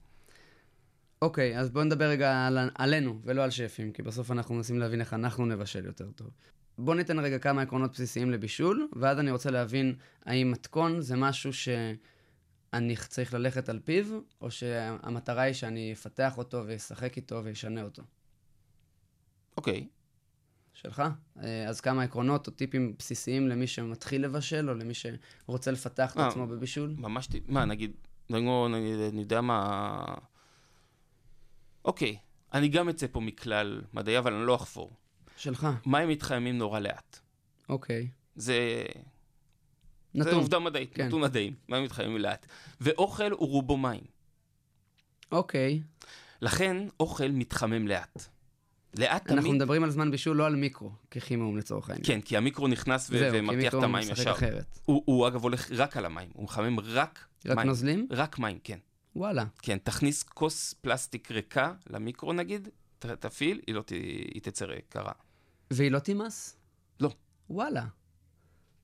אוקיי, 1.22 1.60
אז 1.60 1.70
בואו 1.70 1.84
נדבר 1.84 2.06
רגע 2.06 2.48
על, 2.48 2.58
עלינו, 2.76 3.20
ולא 3.24 3.44
על 3.44 3.50
שפים, 3.50 3.92
כי 3.92 4.02
בסוף 4.02 4.32
אנחנו 4.32 4.56
מנסים 4.56 4.80
להבין 4.80 5.00
איך 5.00 5.14
אנחנו 5.14 5.46
נבשל 5.46 5.86
יותר 5.86 6.12
טוב. 6.12 6.28
בואו 6.78 6.98
ניתן 6.98 7.20
רגע 7.20 7.40
כמה 7.40 7.62
עקרונות 7.62 7.92
בסיסיים 7.92 8.32
לבישול, 8.32 8.90
ואז 8.96 9.20
אני 9.20 9.32
רוצה 9.32 9.52
להבין 9.52 9.96
האם 10.26 10.52
מתכון 10.52 11.02
זה 11.02 11.16
משהו 11.16 11.54
שאני 11.54 12.96
צריך 13.08 13.34
ללכת 13.34 13.70
על 13.70 13.80
פיו, 13.80 14.06
או 14.42 14.52
שהמטרה 14.52 15.42
היא 15.42 15.54
שאני 15.54 15.94
אפתח 15.94 16.38
אותו 16.38 16.64
ואשחק 16.68 17.18
איתו 17.18 17.44
וישנה 17.44 17.84
אותו. 17.84 18.04
אוקיי. 19.58 19.88
שלך? 20.74 21.04
אה, 21.44 21.68
אז 21.68 21.82
כמה 21.82 22.04
עקרונות 22.04 22.48
או 22.48 22.52
טיפים 22.52 22.96
בסיסיים 23.00 23.48
למי 23.48 23.68
שמתחיל 23.68 24.24
לבשל, 24.24 24.70
או 24.70 24.76
למי 24.76 24.94
שרוצה 24.94 25.72
לפתח 25.72 26.14
את 26.14 26.18
אה, 26.18 26.28
עצמו 26.28 26.48
בבישול? 26.48 26.96
ממש, 26.98 27.28
מה, 27.48 27.66
נגיד, 27.66 27.92
נגיד, 28.30 29.00
אני 29.00 29.22
יודע 29.22 29.42
מה... 29.42 30.04
אוקיי, 31.86 32.18
אני 32.54 32.68
גם 32.68 32.90
אצא 32.90 33.08
פה 33.12 33.20
מכלל 33.20 33.82
מדעי, 33.94 34.18
אבל 34.18 34.34
אני 34.34 34.46
לא 34.46 34.56
אחפור. 34.56 34.92
שלך, 35.38 35.68
מים 35.86 36.10
מתחממים 36.10 36.58
נורא 36.58 36.80
לאט. 36.80 37.20
אוקיי. 37.70 38.08
זה... 38.36 38.86
זה 40.14 40.20
נתון. 40.20 40.34
עובדה 40.34 40.60
מדעית, 40.60 40.94
כן. 40.94 41.08
נתון 41.08 41.22
מדעי, 41.22 41.54
מים 41.70 41.84
מתחממים 41.84 42.18
לאט. 42.18 42.46
ואוכל 42.82 43.32
הוא 43.32 43.50
רובו 43.50 43.78
מים. 43.78 44.04
אוקיי. 45.32 45.82
לכן 46.42 46.88
אוכל 47.00 47.28
מתחמם 47.28 47.88
לאט. 47.88 48.28
לאט 49.00 49.24
תמיד... 49.28 49.38
אנחנו 49.38 49.54
מדברים 49.54 49.84
על 49.84 49.90
זמן 49.90 50.12
בישול, 50.12 50.38
לא 50.38 50.46
על 50.46 50.56
מיקרו, 50.56 50.92
כחימום 51.12 51.58
לצורך 51.58 51.90
העניין. 51.90 52.06
כן, 52.06 52.22
כי 52.22 52.38
המיקרו 52.38 52.68
נכנס 52.68 53.10
ו- 53.10 53.18
זהו, 53.20 53.32
כי 53.32 53.40
ומרתיח 53.40 53.60
את 53.60 53.64
מיקרו 53.64 53.84
המים 53.84 54.04
משחק 54.04 54.18
ישר. 54.18 54.32
אחרת. 54.32 54.80
הוא, 54.86 55.04
הוא 55.06 55.28
אגב 55.28 55.44
הולך 55.44 55.72
רק 55.72 55.98
על 55.98 56.06
המים, 56.06 56.30
הוא 56.34 56.44
מחמם 56.44 56.80
רק, 56.80 57.26
רק 57.46 57.58
מים. 57.58 57.68
נוזלים? 57.68 58.08
רק 58.12 58.40
מים, 58.40 58.60
כן. 58.64 58.78
וואלה. 59.16 59.46
כן, 59.62 59.78
תכניס 59.84 60.24
כוס 60.24 60.74
פלסטיק 60.74 61.32
ריקה 61.32 61.74
למיקרו 61.90 62.34
נגיד, 62.34 62.68
ת, 63.00 63.06
תפעיל, 63.06 63.62
היא 63.68 63.76
לא 63.76 63.82
ת, 63.82 63.90
היא 63.90 64.42
תצא 64.42 64.66
קרה. 64.90 65.12
והיא 65.72 65.92
לא 65.92 66.00
תימס? 66.00 66.58
לא. 67.00 67.10
וואלה. 67.50 67.86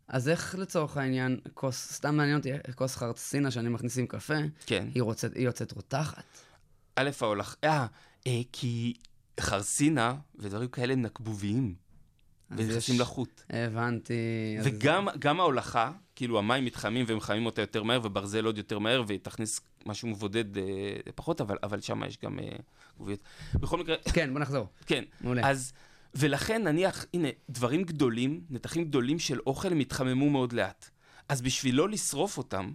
אז 0.07 0.29
איך 0.29 0.55
לצורך 0.55 0.97
העניין, 0.97 1.39
כוס, 1.53 1.93
סתם 1.93 2.15
מעניין 2.15 2.37
אותי, 2.37 2.49
כוס 2.75 2.95
חרצינה 2.95 3.51
שאני 3.51 3.69
מכניס 3.69 3.97
עם 3.97 4.07
קפה, 4.07 4.33
כן. 4.65 4.87
היא, 4.95 5.03
רוצת, 5.03 5.33
היא 5.35 5.45
יוצאת 5.45 5.71
רותחת? 5.71 6.23
א', 6.95 7.09
ההולך... 7.21 7.55
אה, 7.63 7.85
אה, 8.27 8.41
כי 8.51 8.93
חרסינה 9.39 10.15
ודברים 10.35 10.69
כאלה 10.69 10.93
הם 10.93 11.01
נקבוביים. 11.01 11.75
אז 12.49 12.59
ונכנסים 12.59 12.95
יש- 12.95 13.01
לחוט. 13.01 13.41
הבנתי. 13.49 14.13
אז- 14.59 14.67
וגם 14.67 15.07
גם 15.19 15.39
ההולכה, 15.39 15.91
כאילו 16.15 16.39
המים 16.39 16.65
מתחמים 16.65 17.05
ומחממים 17.09 17.45
אותה 17.45 17.61
יותר 17.61 17.83
מהר, 17.83 17.99
וברזל 18.03 18.45
עוד 18.45 18.57
יותר 18.57 18.79
מהר, 18.79 19.03
ותכניס 19.07 19.59
משהו 19.87 20.07
מבודד 20.07 20.57
אה, 20.57 20.63
פחות, 21.15 21.41
אבל, 21.41 21.57
אבל 21.63 21.81
שם 21.81 22.03
יש 22.07 22.17
גם 22.23 22.39
אה, 22.39 22.55
גבוביות. 22.95 23.19
בכל 23.53 23.79
מקרה, 23.79 23.95
כן, 24.13 24.33
בוא 24.33 24.39
נחזור. 24.39 24.67
כן. 24.85 25.03
מעולה. 25.21 25.49
אז, 25.49 25.73
ולכן 26.15 26.63
נניח, 26.63 27.05
הנה, 27.13 27.27
דברים 27.49 27.83
גדולים, 27.83 28.41
נתחים 28.49 28.85
גדולים 28.85 29.19
של 29.19 29.39
אוכל, 29.39 29.71
הם 29.71 29.79
התחממו 29.79 30.29
מאוד 30.29 30.53
לאט. 30.53 30.89
אז 31.29 31.41
בשביל 31.41 31.75
לא 31.75 31.89
לשרוף 31.89 32.37
אותם, 32.37 32.71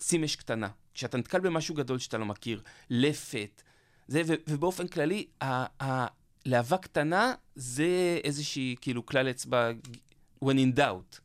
שים 0.00 0.24
אש 0.24 0.36
קטנה. 0.36 0.68
כשאתה 0.94 1.18
נתקל 1.18 1.40
במשהו 1.40 1.74
גדול 1.74 1.98
שאתה 1.98 2.18
לא 2.18 2.26
מכיר, 2.26 2.62
לפת, 2.90 3.62
זה, 4.08 4.22
ו, 4.26 4.32
ובאופן 4.48 4.88
כללי, 4.88 5.26
ה, 5.40 5.84
ה, 5.84 6.06
להבה 6.46 6.76
קטנה 6.76 7.34
זה 7.54 8.20
איזושהי, 8.24 8.76
כאילו, 8.80 9.06
כלל 9.06 9.30
אצבע, 9.30 9.70
when 10.44 10.48
in 10.48 10.78
doubt. 10.78 11.20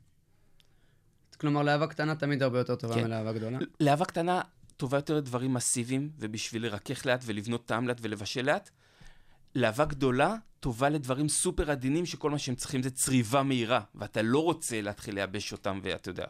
כלומר, 1.37 1.63
להבה 1.63 1.87
קטנה 1.87 2.15
תמיד 2.15 2.43
הרבה 2.43 2.57
יותר 2.57 2.75
טובה 2.75 2.95
כן. 2.95 3.03
מלהבה 3.03 3.33
גדולה. 3.33 3.57
להבה 3.79 4.05
קטנה 4.05 4.41
טובה 4.77 4.97
יותר 4.97 5.17
לדברים 5.17 5.53
מסיביים, 5.53 6.09
ובשביל 6.19 6.65
לרכך 6.65 7.05
לאט 7.05 7.23
ולבנות 7.25 7.65
טעם 7.65 7.88
לאט 7.88 7.97
ולבשל 8.01 8.45
לאט. 8.45 8.69
להבה 9.55 9.85
גדולה 9.85 10.35
טובה 10.59 10.89
לדברים 10.89 11.29
סופר 11.29 11.71
עדינים, 11.71 12.05
שכל 12.05 12.31
מה 12.31 12.39
שהם 12.39 12.55
צריכים 12.55 12.83
זה 12.83 12.91
צריבה 12.91 13.43
מהירה, 13.43 13.81
ואתה 13.95 14.21
לא 14.21 14.43
רוצה 14.43 14.81
להתחיל 14.81 15.15
לייבש 15.15 15.51
אותם, 15.51 15.79
ואתה 15.83 16.09
יודע. 16.09 16.25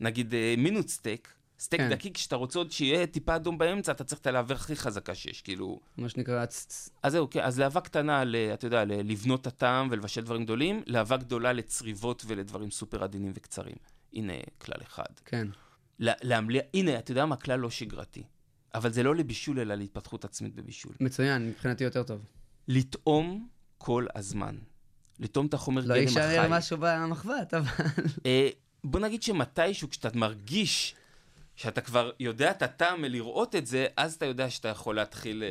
נגיד 0.00 0.34
אה, 0.34 0.54
minute 0.58 0.88
steak, 0.88 1.32
סטייק 1.60 1.82
כן. 1.82 1.90
דקיק, 1.90 2.16
שאתה 2.16 2.36
רוצה 2.36 2.58
עוד 2.58 2.72
שיהיה 2.72 3.06
טיפה 3.06 3.36
אדום 3.36 3.58
באמצע, 3.58 3.92
אתה 3.92 4.04
צריך 4.04 4.20
את 4.20 4.26
הלהבה 4.26 4.54
הכי 4.54 4.76
חזקה 4.76 5.14
שיש, 5.14 5.42
כאילו... 5.42 5.80
מה 5.96 6.08
שנקרא, 6.08 6.44
אז 7.02 7.12
זהו, 7.12 7.30
כן, 7.30 7.40
אז 7.40 7.58
להבה 7.60 7.80
קטנה, 7.80 8.24
ל, 8.24 8.36
אתה 8.36 8.66
יודע, 8.66 8.84
לבנות 8.84 9.40
את 9.40 9.46
הטעם 9.46 9.88
ולבשל 9.90 10.20
דברים 10.20 10.44
גדולים, 10.44 10.82
להבה 10.86 11.16
גדולה 11.16 11.52
לצריבות 11.52 12.24
ולדברים 12.26 12.70
סופר 12.70 13.04
עדינים 13.04 13.32
וקצרים. 13.34 13.76
הנה 14.12 14.32
כלל 14.58 14.78
אחד. 14.82 15.12
כן. 15.24 15.48
לה- 15.98 16.12
להמליח, 16.22 16.62
הנה, 16.74 16.98
אתה 16.98 17.10
יודע 17.10 17.26
מה? 17.26 17.36
כלל 17.36 17.60
לא 17.60 17.70
שגרתי. 17.70 18.22
אבל 18.74 18.92
זה 18.92 19.02
לא 19.02 19.16
לבישול, 19.16 19.60
אלא 19.60 19.74
להתפתחות 19.74 20.24
עצמית 20.24 20.54
בבישול. 20.54 20.92
מצוין, 21.00 21.48
מבחינתי 21.48 21.84
יותר 21.84 22.02
טוב. 22.02 22.20
לטעום 22.68 23.48
כל 23.78 24.06
הזמן. 24.14 24.56
לטעום 25.20 25.46
את 25.46 25.54
החומר 25.54 25.80
לא 25.80 25.94
גלם 25.94 25.96
יישאר 26.02 26.40
החי. 26.40 26.46
משהו 26.50 26.76
במחבת, 26.80 27.54
אבל... 27.54 27.70
אה, 28.26 28.48
בוא 28.84 29.00
נגיד 29.00 29.22
שמתישהו, 29.22 29.90
כשאתה 29.90 30.08
מרגיש 30.14 30.94
שאתה 31.56 31.80
כבר 31.80 32.10
יודע 32.20 32.50
את 32.50 32.62
הטעם 32.62 33.02
מלראות 33.02 33.54
את 33.56 33.66
זה, 33.66 33.86
אז 33.96 34.14
אתה 34.14 34.26
יודע 34.26 34.50
שאתה 34.50 34.68
יכול 34.68 34.96
להתחיל 34.96 35.42
אה, 35.42 35.48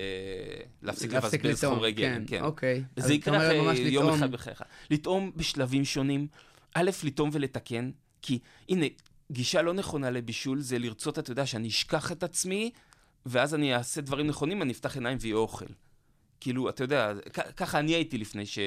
להפסיק 0.81 1.13
לבזבז 1.13 1.63
חומרי 1.65 1.91
גלם. 1.91 2.25
כן, 2.25 2.43
אוקיי. 2.43 2.83
אז 2.95 3.03
זה 3.03 3.13
יקרה 3.13 3.37
אחרי 3.37 3.89
יום 3.89 4.09
אחד 4.13 4.31
בחייך. 4.31 4.61
לטעום 4.91 5.31
בשלבים 5.35 5.85
שונים. 5.85 6.27
א', 6.73 6.91
לטעום 7.03 7.29
ולתקן, 7.33 7.91
כי 8.21 8.39
הנה, 8.69 8.85
גישה 9.31 9.61
לא 9.61 9.73
נכונה 9.73 10.09
לבישול 10.09 10.59
זה 10.59 10.79
לרצות, 10.79 11.19
אתה 11.19 11.31
יודע, 11.31 11.45
שאני 11.45 11.67
אשכח 11.67 12.11
את 12.11 12.23
עצמי, 12.23 12.71
ואז 13.25 13.55
אני 13.55 13.75
אעשה 13.75 14.01
דברים 14.01 14.27
נכונים, 14.27 14.61
אני 14.61 14.73
אפתח 14.73 14.95
עיניים 14.95 15.17
ויהיה 15.21 15.35
אוכל. 15.35 15.65
כאילו, 16.39 16.69
אתה 16.69 16.83
יודע, 16.83 17.13
ככה 17.57 17.79
אני 17.79 17.91
הייתי 17.91 18.17
לפני 18.17 18.45
ש... 18.45 18.59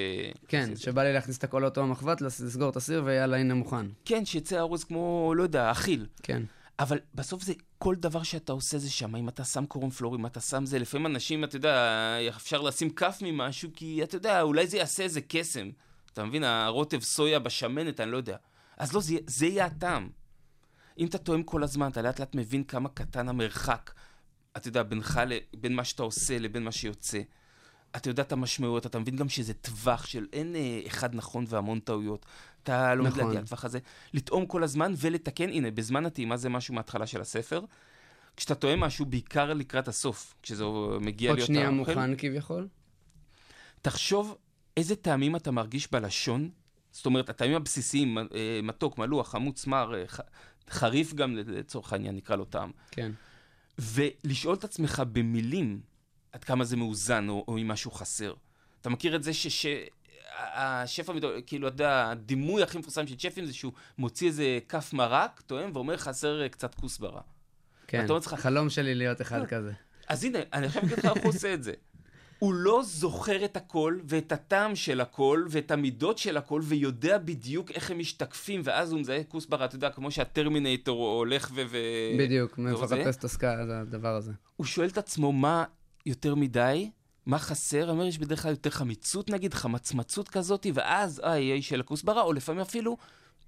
כן, 0.48 0.76
שבא 0.76 1.02
לי 1.02 1.12
להכניס 1.12 1.38
את 1.38 1.44
הכל 1.44 1.58
לאותו 1.60 1.80
המחבת, 1.82 2.20
לס- 2.20 2.40
לסגור 2.40 2.70
את 2.70 2.76
הסיר, 2.76 3.02
ויאללה, 3.04 3.36
הנה 3.36 3.54
מוכן. 3.54 3.86
כן, 4.04 4.24
שיצא 4.24 4.58
ארוז 4.58 4.84
כמו, 4.84 5.34
לא 5.36 5.42
יודע, 5.42 5.70
אכיל. 5.70 6.06
כן. 6.22 6.42
אבל 6.78 6.98
בסוף 7.14 7.42
זה, 7.42 7.52
כל 7.78 7.94
דבר 7.94 8.22
שאתה 8.22 8.52
עושה 8.52 8.78
זה 8.78 8.90
שם, 8.90 9.16
אם 9.16 9.28
אתה 9.28 9.44
שם 9.44 9.66
קורנפלור, 9.66 10.16
אם 10.16 10.26
אתה 10.26 10.40
שם 10.40 10.66
זה, 10.66 10.78
לפעמים 10.78 11.06
אנשים, 11.06 11.44
אתה 11.44 11.56
יודע, 11.56 11.96
אפשר 12.36 12.60
לשים 12.60 12.90
כף 12.90 13.18
ממשהו, 13.22 13.70
כי 13.74 14.02
אתה 14.02 14.16
יודע, 14.16 14.42
אולי 14.42 14.66
זה 14.66 14.76
יעשה 14.76 15.02
איזה 15.02 15.20
קסם. 15.28 15.70
אתה 16.12 16.24
מבין, 16.24 16.44
הרוטב 16.44 17.00
סויה 17.00 17.38
בשמנת, 17.38 18.00
אני 18.00 18.10
לא 18.10 18.16
יודע. 18.16 18.36
אז 18.78 18.92
לא, 18.92 19.00
זה, 19.00 19.14
זה 19.26 19.46
יהיה 19.46 19.64
הטעם. 19.64 20.08
אם 20.98 21.06
אתה 21.06 21.18
טועם 21.18 21.42
כל 21.42 21.62
הזמן, 21.62 21.90
אתה 21.90 22.02
לאט 22.02 22.20
לאט 22.20 22.34
מבין 22.34 22.64
כמה 22.64 22.88
קטן 22.88 23.28
המרחק, 23.28 23.90
אתה 24.56 24.68
יודע, 24.68 24.82
בינך, 24.82 25.20
ל- 25.26 25.38
בין 25.56 25.74
מה 25.74 25.84
שאתה 25.84 26.02
עושה 26.02 26.38
לבין 26.38 26.64
מה 26.64 26.72
שיוצא. 26.72 27.20
אתה 27.96 28.10
יודע 28.10 28.22
את 28.22 28.32
המשמעויות, 28.32 28.86
אתה 28.86 28.98
מבין 28.98 29.16
גם 29.16 29.28
שזה 29.28 29.54
טווח 29.54 30.06
של 30.06 30.26
אין 30.32 30.56
אה, 30.56 30.80
אחד 30.86 31.14
נכון 31.14 31.44
והמון 31.48 31.80
טעויות. 31.80 32.26
אתה 32.62 32.94
לומד 32.94 33.10
נכון. 33.10 33.24
להגיע 33.24 33.40
לטווח 33.40 33.64
הזה. 33.64 33.78
לטעום 34.14 34.46
כל 34.46 34.62
הזמן 34.62 34.94
ולתקן, 34.96 35.48
הנה, 35.48 35.70
בזמן 35.70 36.06
הטעימה 36.06 36.36
זה 36.36 36.48
משהו 36.48 36.74
מההתחלה 36.74 37.06
של 37.06 37.20
הספר. 37.20 37.64
כשאתה 38.36 38.54
טועם 38.54 38.80
משהו, 38.80 39.06
בעיקר 39.06 39.52
לקראת 39.54 39.88
הסוף, 39.88 40.34
כשזה 40.42 40.64
מגיע 41.00 41.30
עוד 41.30 41.38
להיות 41.38 41.46
שנייה 41.46 41.66
האוכל, 41.66 41.94
מוכן 41.94 42.16
כביכול. 42.18 42.68
תחשוב 43.82 44.36
איזה 44.76 44.96
טעמים 44.96 45.36
אתה 45.36 45.50
מרגיש 45.50 45.92
בלשון. 45.92 46.50
זאת 46.92 47.06
אומרת, 47.06 47.30
הטעמים 47.30 47.56
הבסיסיים, 47.56 48.18
אה, 48.18 48.24
מתוק, 48.62 48.98
מלוח, 48.98 49.28
חמוץ, 49.28 49.66
מר, 49.66 49.94
אה, 49.94 50.04
חריף 50.70 51.14
גם 51.14 51.36
לצורך 51.36 51.92
העניין, 51.92 52.16
נקרא 52.16 52.36
לו 52.36 52.44
טעם. 52.44 52.70
כן. 52.90 53.12
ולשאול 53.78 54.54
את 54.54 54.64
עצמך 54.64 55.02
במילים 55.12 55.80
עד 56.32 56.44
כמה 56.44 56.64
זה 56.64 56.76
מאוזן 56.76 57.28
או, 57.28 57.44
או 57.48 57.58
אם 57.58 57.68
משהו 57.68 57.90
חסר. 57.90 58.34
אתה 58.80 58.90
מכיר 58.90 59.16
את 59.16 59.22
זה 59.22 59.34
ש... 59.34 59.46
ש... 59.46 59.66
השף 60.54 61.08
המדור... 61.08 61.32
כאילו, 61.46 61.68
אתה 61.68 61.74
יודע, 61.74 62.10
הדימוי 62.10 62.62
הכי 62.62 62.78
מפורסם 62.78 63.06
של 63.06 63.18
שפים 63.18 63.46
זה 63.46 63.52
שהוא 63.52 63.72
מוציא 63.98 64.28
איזה 64.28 64.58
כף 64.68 64.92
מרק, 64.92 65.40
טועם, 65.46 65.70
ואומר 65.74 65.96
חסר 65.96 66.42
אה, 66.42 66.48
קצת 66.48 66.74
כוסברה. 66.74 67.20
כן, 67.86 68.06
חלום 68.36 68.70
שלי 68.70 68.94
להיות 68.94 69.20
אחד 69.20 69.46
כזה. 69.46 69.72
אז 70.08 70.24
הנה, 70.24 70.38
אני 70.52 70.66
עכשיו 70.66 70.82
אגיד 70.82 70.98
לך 70.98 71.04
איך 71.04 71.22
הוא 71.22 71.28
עושה 71.28 71.54
את 71.54 71.62
זה. 71.62 71.72
הוא 72.40 72.54
לא 72.54 72.82
זוכר 72.84 73.44
את 73.44 73.56
הכל, 73.56 73.98
ואת 74.04 74.32
הטעם 74.32 74.76
של 74.76 75.00
הכל, 75.00 75.46
ואת 75.50 75.70
המידות 75.70 76.18
של 76.18 76.36
הכל, 76.36 76.60
ויודע 76.64 77.18
בדיוק 77.18 77.70
איך 77.70 77.90
הם 77.90 77.98
משתקפים, 77.98 78.60
ואז 78.64 78.92
הוא 78.92 79.00
מזהה 79.00 79.24
כוסברה, 79.24 79.64
אתה 79.64 79.76
יודע, 79.76 79.90
כמו 79.90 80.10
שהטרמינטור 80.10 81.08
הולך 81.08 81.50
ו... 81.54 81.62
ו... 81.70 81.78
בדיוק, 82.18 82.58
מאיפה? 82.58 82.84
לחפש 82.84 83.16
את 83.16 83.44
הדבר 83.70 84.16
הזה. 84.16 84.32
הוא 84.56 84.66
שואל 84.66 84.88
את 84.88 84.98
עצמו 84.98 85.32
מה 85.32 85.64
יותר 86.06 86.34
מדי, 86.34 86.90
מה 87.26 87.38
חסר, 87.38 87.82
אני 87.82 87.90
אומר, 87.90 88.06
יש 88.06 88.18
בדרך 88.18 88.42
כלל 88.42 88.50
יותר 88.50 88.70
חמיצות 88.70 89.30
נגיד, 89.30 89.54
חמצמצות 89.54 90.28
כזאת, 90.28 90.66
ואז, 90.74 91.20
אה, 91.24 91.38
יהיה 91.38 91.62
של 91.62 91.80
הכוסברה, 91.80 92.22
או 92.22 92.32
לפעמים 92.32 92.60
אפילו, 92.60 92.96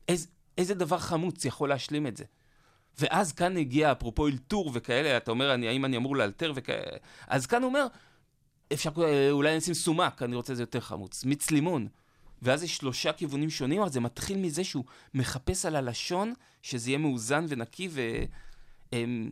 איז, 0.09 0.29
איזה 0.59 0.75
דבר 0.75 0.99
חמוץ 0.99 1.45
יכול 1.45 1.69
להשלים 1.69 2.07
את 2.07 2.17
זה. 2.17 2.25
ואז 3.01 3.33
כאן 3.33 3.57
הגיע, 3.57 3.93
אפרופו 3.93 4.27
אלתור 4.27 4.71
וכאלה, 4.75 5.17
אתה 5.17 5.31
אומר, 5.31 5.55
אני, 5.55 5.69
האם 5.69 5.85
אני 5.85 5.97
אמור 5.97 6.17
לאלתר 6.17 6.53
וכאלה, 6.55 6.97
אז 7.29 7.47
כאן 7.47 7.63
הוא 7.63 7.69
אומר, 7.69 7.87
אפשר, 8.73 8.91
אה, 8.99 9.31
אולי 9.31 9.57
נשים 9.57 9.75
סומק, 9.75 10.23
אני 10.23 10.37
רוצה 10.37 10.53
את 10.53 10.57
זה 10.57 10.63
יותר 10.63 10.81
חמוץ, 10.81 11.25
מיץ 11.25 11.51
לימון. 11.51 11.89
ואז 12.43 12.63
יש 12.63 12.77
שלושה 12.77 13.13
כיוונים 13.13 13.51
שונים, 13.51 13.81
אבל 13.81 13.91
זה 13.91 14.01
מתחיל 14.01 14.39
מזה 14.39 14.65
שהוא 14.65 14.85
מחפש 15.15 15.67
על 15.67 15.77
הלשון, 15.77 16.33
שזה 16.63 16.91
יהיה 16.91 16.99
מאוזן 16.99 17.45
ונקי, 17.49 17.89
ו... 17.91 18.01
אמ, 18.93 19.31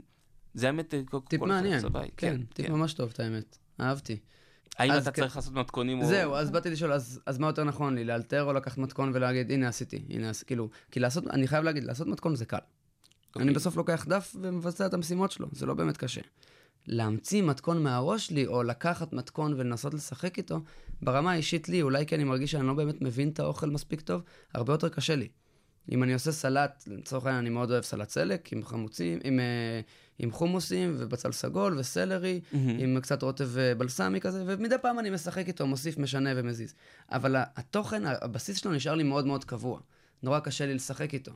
זה 0.54 0.66
האמת, 0.66 0.94
אה, 0.94 1.00
טיפ 1.28 1.40
מעניין. 1.40 1.80
סבבה, 1.80 2.02
כן, 2.16 2.40
טיפ 2.54 2.68
ממש 2.68 2.94
טוב, 2.94 3.10
את 3.14 3.20
האמת. 3.20 3.58
אהבתי. 3.80 4.18
האם 4.78 4.92
אתה 4.92 5.10
כן. 5.10 5.22
צריך 5.22 5.36
לעשות 5.36 5.54
מתכונים 5.54 6.00
או... 6.00 6.06
זהו, 6.06 6.34
אז 6.34 6.50
באתי 6.50 6.70
לשאול, 6.70 6.92
אז, 6.92 7.20
אז 7.26 7.38
מה 7.38 7.46
יותר 7.46 7.64
נכון 7.64 7.94
לי, 7.94 8.04
לאלתר 8.04 8.42
או 8.42 8.52
לקחת 8.52 8.78
מתכון 8.78 9.10
ולהגיד, 9.14 9.52
הנה 9.52 9.68
עשיתי, 9.68 10.02
הנה 10.08 10.30
עשיתי, 10.30 10.46
כאילו, 10.46 10.68
כי 10.90 11.00
לעשות, 11.00 11.26
אני 11.26 11.48
חייב 11.48 11.64
להגיד, 11.64 11.84
לעשות 11.84 12.06
מתכון 12.06 12.36
זה 12.36 12.44
קל. 12.44 12.58
אוקיי. 13.28 13.42
אני 13.42 13.52
בסוף 13.52 13.76
לוקח 13.76 14.04
דף 14.08 14.36
ומבצע 14.40 14.86
את 14.86 14.94
המשימות 14.94 15.30
שלו, 15.30 15.46
זה 15.52 15.66
לא 15.66 15.74
באמת 15.74 15.96
קשה. 15.96 16.20
להמציא 16.86 17.42
מתכון 17.42 17.82
מהראש 17.82 18.26
שלי, 18.26 18.46
או 18.46 18.62
לקחת 18.62 19.12
מתכון 19.12 19.54
ולנסות 19.56 19.94
לשחק 19.94 20.38
איתו, 20.38 20.60
ברמה 21.02 21.32
האישית 21.32 21.68
לי, 21.68 21.82
אולי 21.82 22.06
כי 22.06 22.14
אני 22.14 22.24
מרגיש 22.24 22.50
שאני 22.50 22.66
לא 22.66 22.74
באמת 22.74 23.02
מבין 23.02 23.28
את 23.28 23.40
האוכל 23.40 23.70
מספיק 23.70 24.00
טוב, 24.00 24.22
הרבה 24.54 24.72
יותר 24.72 24.88
קשה 24.88 25.16
לי. 25.16 25.28
אם 25.92 26.02
אני 26.02 26.14
עושה 26.14 26.32
סלט, 26.32 26.84
לצורך 26.86 27.26
העניין 27.26 27.44
אני 27.44 27.50
מאוד 27.50 27.70
אוהב 27.70 27.82
סלט 27.82 28.10
סלק, 28.10 28.52
עם 28.52 28.64
חמוצים, 28.64 29.18
עם, 29.24 29.40
אה, 29.40 29.80
עם 30.18 30.30
חומוסים 30.30 30.94
ובצל 30.98 31.32
סגול 31.32 31.78
וסלרי, 31.78 32.40
עם 32.78 33.00
קצת 33.00 33.22
רוטב 33.22 33.58
אה, 33.58 33.74
בלסמי 33.74 34.20
כזה, 34.20 34.44
ומדי 34.46 34.74
פעם 34.82 34.98
אני 34.98 35.10
משחק 35.10 35.48
איתו, 35.48 35.66
מוסיף, 35.66 35.98
משנה 35.98 36.30
ומזיז. 36.36 36.74
אבל 37.10 37.36
התוכן, 37.56 38.02
הבסיס 38.06 38.56
שלו 38.56 38.72
נשאר 38.72 38.94
לי 38.94 39.02
מאוד 39.02 39.26
מאוד 39.26 39.44
קבוע. 39.44 39.80
נורא 40.22 40.40
קשה 40.40 40.66
לי 40.66 40.74
לשחק 40.74 41.14
איתו. 41.14 41.32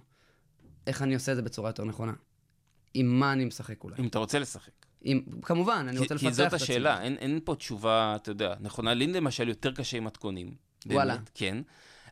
איך 0.87 1.03
אני 1.03 1.15
עושה 1.15 1.33
את 1.33 1.37
זה 1.37 1.43
בצורה 1.43 1.69
יותר 1.69 1.85
נכונה? 1.85 2.13
עם 2.95 3.21
מה 3.21 3.33
אני 3.33 3.45
משחק 3.45 3.85
אולי? 3.85 3.97
אם 3.99 4.07
אתה 4.07 4.19
רוצה 4.19 4.39
לשחק. 4.39 4.84
עם, 5.05 5.21
כמובן, 5.43 5.87
אני 5.89 5.93
כי- 5.97 5.99
רוצה 6.03 6.15
לפתח 6.15 6.21
כי 6.27 6.29
את 6.29 6.35
זאת 6.35 6.47
עצמי. 6.47 6.57
השאלה, 6.57 7.03
אין, 7.03 7.17
אין 7.17 7.41
פה 7.45 7.55
תשובה, 7.55 8.17
אתה 8.17 8.31
יודע, 8.31 8.55
נכונה. 8.61 8.95
לי 8.95 9.07
למשל 9.07 9.49
יותר 9.49 9.73
קשה 9.73 9.97
עם 9.97 10.05
מתכונים. 10.05 10.47
באמת, 10.87 10.97
וואלה. 10.97 11.17
כן. 11.35 11.59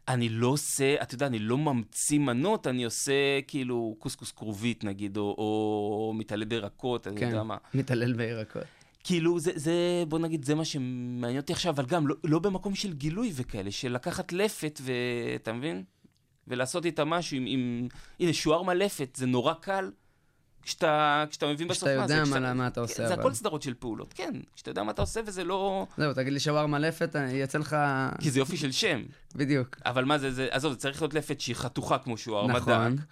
אני 0.08 0.28
לא 0.28 0.46
עושה, 0.46 1.02
אתה 1.02 1.14
יודע, 1.14 1.26
אני 1.26 1.38
לא 1.38 1.58
ממציא 1.58 2.18
מנות, 2.18 2.66
אני 2.66 2.84
עושה 2.84 3.12
כאילו 3.46 3.96
קוסקוס 3.98 4.32
כרובית 4.32 4.84
נגיד, 4.84 5.16
או, 5.16 5.22
או 5.38 6.12
מתעלה 6.16 6.44
בירקות, 6.44 7.06
אני 7.06 7.20
כן, 7.20 7.26
יודע 7.26 7.42
מה. 7.42 7.56
מתעלל 7.74 8.12
בירקות. 8.12 8.62
כאילו, 9.04 9.40
זה, 9.40 9.50
זה, 9.54 9.72
בוא 10.08 10.18
נגיד, 10.18 10.44
זה 10.44 10.54
מה 10.54 10.64
שמעניין 10.64 11.40
אותי 11.40 11.52
עכשיו, 11.52 11.74
אבל 11.74 11.86
גם 11.86 12.06
לא, 12.06 12.14
לא 12.24 12.38
במקום 12.38 12.74
של 12.74 12.92
גילוי 12.92 13.32
וכאלה, 13.34 13.70
של 13.70 13.92
לקחת 13.92 14.32
לפת, 14.32 14.80
ואתה 14.82 15.52
מבין? 15.52 15.84
ולעשות 16.48 16.84
איתה 16.86 17.04
משהו 17.04 17.36
עם, 17.36 17.44
עם... 17.46 17.88
הנה, 18.20 18.32
שוארמה 18.32 18.74
לפת, 18.74 19.16
זה 19.16 19.26
נורא 19.26 19.54
קל. 19.54 19.90
כשאתה, 20.62 21.24
כשאתה 21.30 21.46
מבין 21.46 21.68
בסוף 21.68 21.88
מה 21.88 22.06
זה. 22.06 22.14
יודע 22.14 22.24
כשאתה- 22.24 22.40
מה- 22.40 22.54
מה 22.54 22.66
אתה 22.66 22.80
עושה, 22.80 22.94
זה 23.08 23.14
אבל. 23.14 23.20
הכל 23.22 23.34
סדרות 23.34 23.62
של 23.62 23.74
פעולות, 23.74 24.12
כן. 24.12 24.34
כשאתה 24.54 24.70
יודע 24.70 24.82
מה 24.82 24.90
אתה 24.92 25.02
עושה 25.02 25.20
וזה 25.26 25.44
לא... 25.44 25.86
זהו, 25.96 26.14
תגיד 26.14 26.32
לי 26.32 26.40
שווארמה 26.40 26.78
לפת, 26.78 27.16
אני- 27.16 27.32
יצא 27.32 27.58
לך... 27.58 27.76
כי 28.20 28.30
זה 28.30 28.38
יופי 28.38 28.56
של 28.56 28.72
שם. 28.72 29.02
בדיוק. 29.34 29.76
אבל 29.86 30.04
מה 30.04 30.18
זה, 30.18 30.32
זה, 30.32 30.48
עזוב, 30.50 30.72
זה 30.72 30.78
צריך 30.78 31.02
להיות 31.02 31.14
לפת 31.14 31.40
שהיא 31.40 31.56
חתוכה 31.56 31.98
כמו 31.98 32.16
שוארמה 32.18 32.52
נכון. 32.52 32.96
דק. 32.96 33.02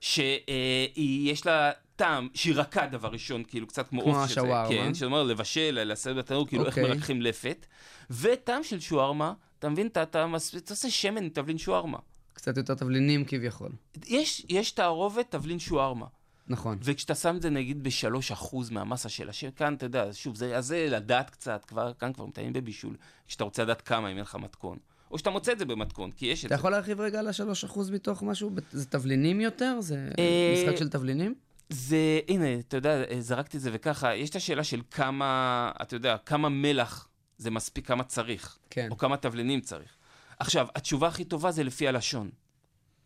שיש 0.00 1.46
לה 1.46 1.70
טעם, 1.96 2.28
שהיא 2.34 2.54
רכה 2.56 2.86
דבר 2.86 3.08
ראשון, 3.08 3.42
כאילו 3.44 3.66
קצת 3.66 3.88
כמו 3.88 4.02
כמו 4.02 4.18
עוף 4.20 4.30
שזה, 4.30 4.40
השווארמה. 4.40 4.68
כן, 4.68 4.94
שאומר 4.94 5.22
לבשל, 5.22 5.82
לעשות 5.84 6.16
בתנור, 6.16 6.46
כאילו 6.46 6.66
איך 6.66 6.78
אוקיי. 6.78 6.90
מרככים 6.94 7.22
לפת. 7.22 7.66
וטעם 8.10 8.64
של 8.64 8.80
שוארמה, 8.80 9.32
אתה 9.58 9.68
מבין, 9.68 9.86
אתה, 9.86 10.02
אתה, 10.02 10.26
מס- 10.26 10.56
אתה 10.56 10.72
עושה 10.72 10.90
שמן 10.90 11.28
תבלין 11.28 11.58
שוארמה. 11.58 11.98
קצת 12.32 12.56
יותר 12.56 12.74
תבלינים 12.74 13.24
כביכול. 13.24 13.70
יש, 14.06 14.46
יש 14.48 14.70
תערובת 14.72 15.30
תבלין 15.30 15.58
שוארמה. 15.58 16.06
נכון. 16.50 16.78
וכשאתה 16.82 17.14
שם 17.14 17.36
את 17.36 17.42
זה 17.42 17.50
נגיד 17.50 17.82
ב-3% 17.82 18.56
מהמסה 18.70 19.08
של 19.08 19.28
השם, 19.28 19.50
כאן 19.50 19.74
אתה 19.74 19.86
יודע, 19.86 20.04
שוב, 20.12 20.36
זה, 20.36 20.56
אז 20.56 20.66
זה 20.66 20.86
לדעת 20.90 21.30
קצת, 21.30 21.64
כבר, 21.64 21.92
כאן 21.98 22.12
כבר 22.12 22.26
מתאמים 22.26 22.52
בבישול, 22.52 22.96
כשאתה 23.28 23.44
רוצה 23.44 23.64
לדעת 23.64 23.82
כמה, 23.82 24.08
אם 24.10 24.16
אין 24.16 24.22
לך 24.22 24.34
מתכון. 24.34 24.78
או 25.10 25.18
שאתה 25.18 25.30
מוצא 25.30 25.52
את 25.52 25.58
זה 25.58 25.64
במתכון, 25.64 26.10
כי 26.10 26.26
יש 26.26 26.40
את 26.40 26.46
אתה 26.46 26.54
זה. 26.54 26.58
יכול 26.58 26.70
להרחיב 26.70 27.00
רגע 27.00 27.18
על 27.18 27.28
ה-3% 27.28 27.78
מתוך 27.92 28.22
משהו? 28.22 28.50
זה 28.72 28.86
תבלינים 28.86 29.40
יותר? 29.40 29.80
זה 29.80 30.08
אה, 30.18 30.54
משחק 30.62 30.76
של 30.76 30.88
תבלינים? 30.88 31.34
זה, 31.68 32.20
הנה, 32.28 32.58
אתה 32.58 32.76
יודע, 32.76 33.02
זרקתי 33.20 33.56
את 33.56 33.62
זה 33.62 33.70
וככה, 33.72 34.14
יש 34.14 34.30
את 34.30 34.36
השאלה 34.36 34.64
של 34.64 34.82
כמה, 34.90 35.70
אתה 35.82 35.96
יודע, 35.96 36.16
כמה 36.26 36.48
מלח 36.48 37.08
זה 37.38 37.50
מספיק, 37.50 37.86
כמה 37.86 38.04
צריך, 38.04 38.58
כן. 38.70 38.88
או 38.90 38.98
כמה 38.98 39.16
תבלינים 39.16 39.60
צריך. 39.60 39.96
עכשיו, 40.38 40.66
התשובה 40.74 41.08
הכי 41.08 41.24
טובה 41.24 41.50
זה 41.50 41.62
לפי 41.62 41.88
הלשון. 41.88 42.30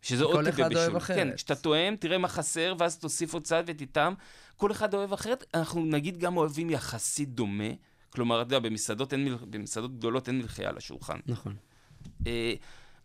שזה 0.04 0.24
עוד 0.24 0.46
אחד 0.46 0.68
בישול. 0.68 1.00
כן, 1.00 1.28
כשאתה 1.36 1.54
טועם, 1.54 1.96
תראה 1.96 2.18
מה 2.18 2.28
חסר, 2.28 2.74
ואז 2.78 2.98
תוסיף 2.98 3.34
עוד 3.34 3.44
צד 3.44 3.64
ותטעם. 3.66 4.14
כל 4.56 4.72
אחד 4.72 4.94
אוהב 4.94 5.12
אחרת. 5.12 5.44
אנחנו 5.54 5.84
נגיד 5.84 6.18
גם 6.18 6.36
אוהבים 6.36 6.70
יחסית 6.70 7.28
דומה. 7.28 7.68
כלומר, 8.10 8.42
אתה 8.42 8.54
יודע, 8.54 8.68
במסעדות, 8.68 9.12
אין 9.12 9.24
מל... 9.24 9.36
במסעדות 9.50 9.98
גדולות 9.98 10.28
אין 10.28 10.38
מלחייה 10.38 10.68
על 10.68 10.76
השולחן. 10.76 11.18
נכון. 11.26 11.56
אה, 12.26 12.54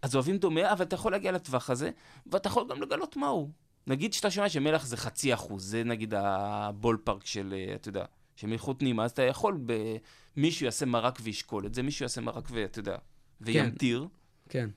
אז 0.02 0.16
אוהבים 0.16 0.38
דומה, 0.38 0.72
אבל 0.72 0.86
אתה 0.86 0.96
יכול 0.96 1.12
להגיע 1.12 1.32
לטווח 1.32 1.70
הזה, 1.70 1.92
ואתה 2.28 2.48
יכול 2.48 2.66
גם 2.70 2.82
לגלות 2.82 3.18
מהו. 3.18 3.52
נגיד 3.88 4.14
שאתה 4.14 4.32
שומע 4.32 4.50
שמלח 4.50 4.86
זה 4.86 4.98
חצי 4.98 5.34
אחוז, 5.34 5.64
זה 5.64 5.84
נגיד 5.84 6.14
הבול 6.18 6.98
פארק 7.04 7.26
של, 7.26 7.54
אה, 7.58 7.76
אתה 7.76 7.90
יודע, 7.90 8.06
של 8.36 8.48
מלחות 8.48 8.82
נעימה, 8.82 9.04
אז 9.04 9.12
אתה 9.12 9.22
יכול, 9.22 9.60
ב... 9.66 9.74
מישהו 10.38 10.66
יעשה 10.66 10.86
מרק 10.86 11.20
וישקול 11.24 11.66
את 11.66 11.74
זה, 11.74 11.84
מישהו 11.84 12.04
יעשה 12.04 12.22
מרק 12.22 12.48
ואתה 12.52 12.80
יודע, 12.80 12.98
וימטיר. 13.42 14.08
כן. 14.50 14.70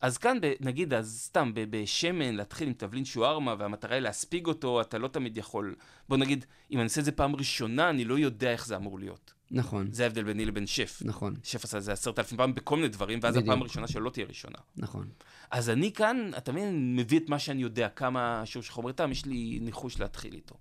אז 0.00 0.18
כאן, 0.18 0.38
ב, 0.40 0.52
נגיד, 0.60 0.94
אז 0.94 1.22
סתם, 1.24 1.54
ב, 1.54 1.64
בשמן, 1.70 2.34
להתחיל 2.34 2.68
עם 2.68 2.74
תבלין 2.74 3.04
שוארמה, 3.04 3.54
והמטרה 3.58 3.94
היא 3.94 4.02
להספיג 4.02 4.46
אותו, 4.46 4.80
אתה 4.80 4.98
לא 4.98 5.08
תמיד 5.08 5.36
יכול... 5.36 5.76
בוא 6.08 6.16
נגיד, 6.16 6.44
אם 6.70 6.76
אני 6.78 6.84
אעשה 6.84 7.00
את 7.00 7.04
זה 7.04 7.12
פעם 7.12 7.36
ראשונה, 7.36 7.90
אני 7.90 8.04
לא 8.04 8.18
יודע 8.18 8.52
איך 8.52 8.66
זה 8.66 8.76
אמור 8.76 8.98
להיות. 8.98 9.34
נכון. 9.50 9.92
זה 9.92 10.02
ההבדל 10.02 10.24
ביני 10.24 10.44
לבין 10.44 10.66
שף. 10.66 11.02
נכון. 11.04 11.34
שף 11.42 11.64
עשה 11.64 11.78
את 11.78 11.82
זה 11.82 11.92
עשרת 11.92 12.18
אלפים 12.18 12.38
פעם 12.38 12.54
בכל 12.54 12.76
מיני 12.76 12.88
דברים, 12.88 13.18
ואז 13.22 13.34
בדיוק. 13.34 13.48
הפעם 13.48 13.60
הראשונה 13.60 13.88
שלא 13.88 14.10
תהיה 14.10 14.26
ראשונה. 14.26 14.58
נכון. 14.76 15.08
אז 15.50 15.70
אני 15.70 15.92
כאן, 15.92 16.30
אתה 16.36 16.52
מבין, 16.52 16.96
מביא 16.96 17.18
את 17.18 17.28
מה 17.28 17.38
שאני 17.38 17.62
יודע, 17.62 17.88
כמה 17.88 18.42
שיעור 18.44 18.62
של 18.62 18.72
חומרי 18.72 18.92
טעם, 18.92 19.12
יש 19.12 19.26
לי 19.26 19.58
ניחוש 19.62 20.00
להתחיל 20.00 20.34
איתו. 20.34 20.54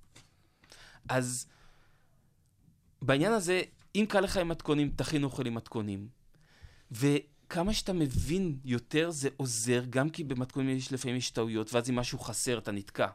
אז 1.09 1.47
בעניין 3.01 3.31
הזה, 3.31 3.61
אם 3.95 4.05
קל 4.09 4.21
לך 4.21 4.37
עם 4.37 4.47
מתכונים, 4.47 4.91
תכין 4.95 5.23
אוכל 5.23 5.45
עם 5.45 5.55
מתכונים. 5.55 6.07
וכמה 7.49 7.73
שאתה 7.73 7.93
מבין 7.93 8.57
יותר, 8.65 9.11
זה 9.11 9.29
עוזר, 9.37 9.83
גם 9.89 10.09
כי 10.09 10.23
במתכונים 10.23 10.77
יש 10.77 10.93
לפעמים 10.93 11.17
יש 11.17 11.31
טעויות, 11.31 11.73
ואז 11.73 11.89
אם 11.89 11.95
משהו 11.95 12.19
חסר, 12.19 12.57
אתה 12.57 12.71
נתקע. 12.71 13.07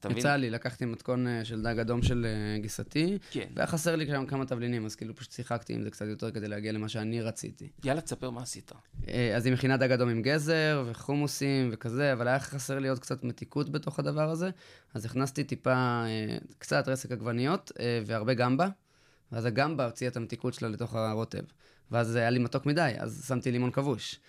אתה 0.00 0.08
מבין? 0.08 0.18
יצא 0.18 0.36
לי, 0.36 0.50
לקחתי 0.50 0.84
מתכון 0.84 1.26
אה, 1.26 1.44
של 1.44 1.62
דג 1.62 1.78
אדום 1.78 2.02
של 2.02 2.26
אה, 2.26 2.58
גיסתי, 2.58 3.18
כן. 3.30 3.46
והיה 3.54 3.66
חסר 3.66 3.96
לי 3.96 4.06
שם 4.06 4.26
כמה 4.26 4.46
תבלינים, 4.46 4.86
אז 4.86 4.96
כאילו 4.96 5.16
פשוט 5.16 5.32
שיחקתי 5.32 5.74
עם 5.74 5.82
זה 5.82 5.90
קצת 5.90 6.06
יותר 6.06 6.30
כדי 6.30 6.48
להגיע 6.48 6.72
למה 6.72 6.88
שאני 6.88 7.22
רציתי. 7.22 7.68
יאללה, 7.84 8.00
תספר 8.00 8.30
מה 8.30 8.42
עשית. 8.42 8.72
אה, 9.08 9.36
אז 9.36 9.46
היא 9.46 9.54
מכינה 9.54 9.76
דג 9.76 9.92
אדום 9.92 10.08
עם 10.08 10.22
גזר 10.22 10.84
וחומוסים 10.86 11.70
וכזה, 11.72 12.12
אבל 12.12 12.28
היה 12.28 12.40
חסר 12.40 12.78
לי 12.78 12.88
עוד 12.88 12.98
קצת 12.98 13.24
מתיקות 13.24 13.70
בתוך 13.70 13.98
הדבר 13.98 14.30
הזה, 14.30 14.50
אז 14.94 15.04
הכנסתי 15.04 15.44
טיפה, 15.44 16.04
קצת 16.58 16.88
רסק 16.88 17.12
עגבניות 17.12 17.72
והרבה 18.06 18.34
גמבה, 18.34 18.68
ואז 19.32 19.44
הגמבה 19.44 19.84
הוציאה 19.84 20.10
את 20.10 20.16
המתיקות 20.16 20.54
שלה 20.54 20.68
לתוך 20.68 20.94
הרוטב. 20.94 21.42
ואז 21.90 22.08
זה 22.08 22.18
היה 22.18 22.30
לי 22.30 22.38
מתוק 22.38 22.66
מדי, 22.66 22.92
אז 22.98 23.24
שמתי 23.28 23.50
לימון 23.52 23.70
כבוש. 23.70 24.20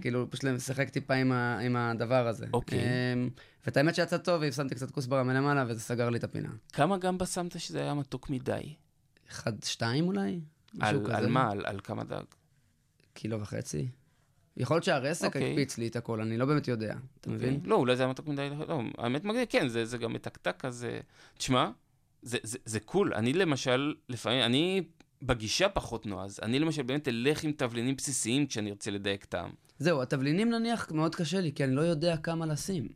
כאילו, 0.00 0.30
פשוט 0.30 0.44
לשחק 0.44 0.88
טיפה 0.88 1.14
עם, 1.14 1.32
ה, 1.32 1.58
עם 1.58 1.76
הדבר 1.76 2.28
הזה. 2.28 2.46
אוקיי. 2.52 2.78
אמ, 2.78 3.28
ואת 3.66 3.76
האמת 3.76 3.94
שיצא 3.94 4.18
טוב, 4.18 4.40
והפסמתי 4.40 4.74
קצת 4.74 4.90
כוסברה 4.90 5.22
מלמעלה, 5.22 5.64
וזה 5.68 5.80
סגר 5.80 6.10
לי 6.10 6.18
את 6.18 6.24
הפינה. 6.24 6.48
כמה 6.72 6.98
גמבה 6.98 7.26
שמת 7.26 7.60
שזה 7.60 7.80
היה 7.80 7.94
מתוק 7.94 8.30
מדי? 8.30 8.74
אחד, 9.30 9.64
שתיים 9.64 10.06
אולי? 10.06 10.40
על, 10.80 11.00
כזה. 11.04 11.16
על 11.16 11.26
מה? 11.26 11.50
על, 11.50 11.62
על 11.66 11.80
כמה 11.84 12.04
דג? 12.04 12.24
קילו 13.14 13.40
וחצי. 13.40 13.88
יכול 14.56 14.74
להיות 14.74 14.84
שהרסק 14.84 15.26
אוקיי. 15.26 15.50
הקפיץ 15.50 15.78
לי 15.78 15.86
את 15.86 15.96
הכל, 15.96 16.20
אני 16.20 16.36
לא 16.36 16.46
באמת 16.46 16.68
יודע, 16.68 16.94
אתה 17.20 17.30
מבין? 17.30 17.60
לא, 17.64 17.76
אולי 17.76 17.96
זה 17.96 18.02
היה 18.02 18.10
מתוק 18.10 18.26
מדי, 18.26 18.48
לא, 18.68 18.82
האמת 18.98 19.24
מגניב, 19.24 19.46
כן, 19.48 19.68
זה, 19.68 19.84
זה 19.84 19.98
גם 19.98 20.12
מתקתק 20.12 20.56
כזה. 20.58 21.00
תשמע, 21.38 21.70
זה, 22.22 22.38
זה, 22.42 22.58
זה 22.64 22.80
קול. 22.80 23.14
אני 23.14 23.32
למשל, 23.32 23.94
לפעמים, 24.08 24.42
אני 24.42 24.82
בגישה 25.22 25.68
פחות 25.68 26.06
נועז. 26.06 26.40
אני 26.42 26.58
למשל 26.58 26.82
באמת 26.82 27.08
אלך 27.08 27.44
עם 27.44 27.52
תבלינים 27.52 27.96
בסיסיים 27.96 28.46
כשאני 28.46 28.70
ארצה 28.70 28.90
לדייק 28.90 29.24
טעם. 29.24 29.50
זהו, 29.78 30.02
התבלינים 30.02 30.50
נניח 30.50 30.92
מאוד 30.92 31.14
קשה 31.14 31.40
לי, 31.40 31.52
כי 31.52 31.64
אני 31.64 31.74
לא 31.74 31.80
יודע 31.80 32.16
כמה 32.16 32.46
לשים. 32.46 32.88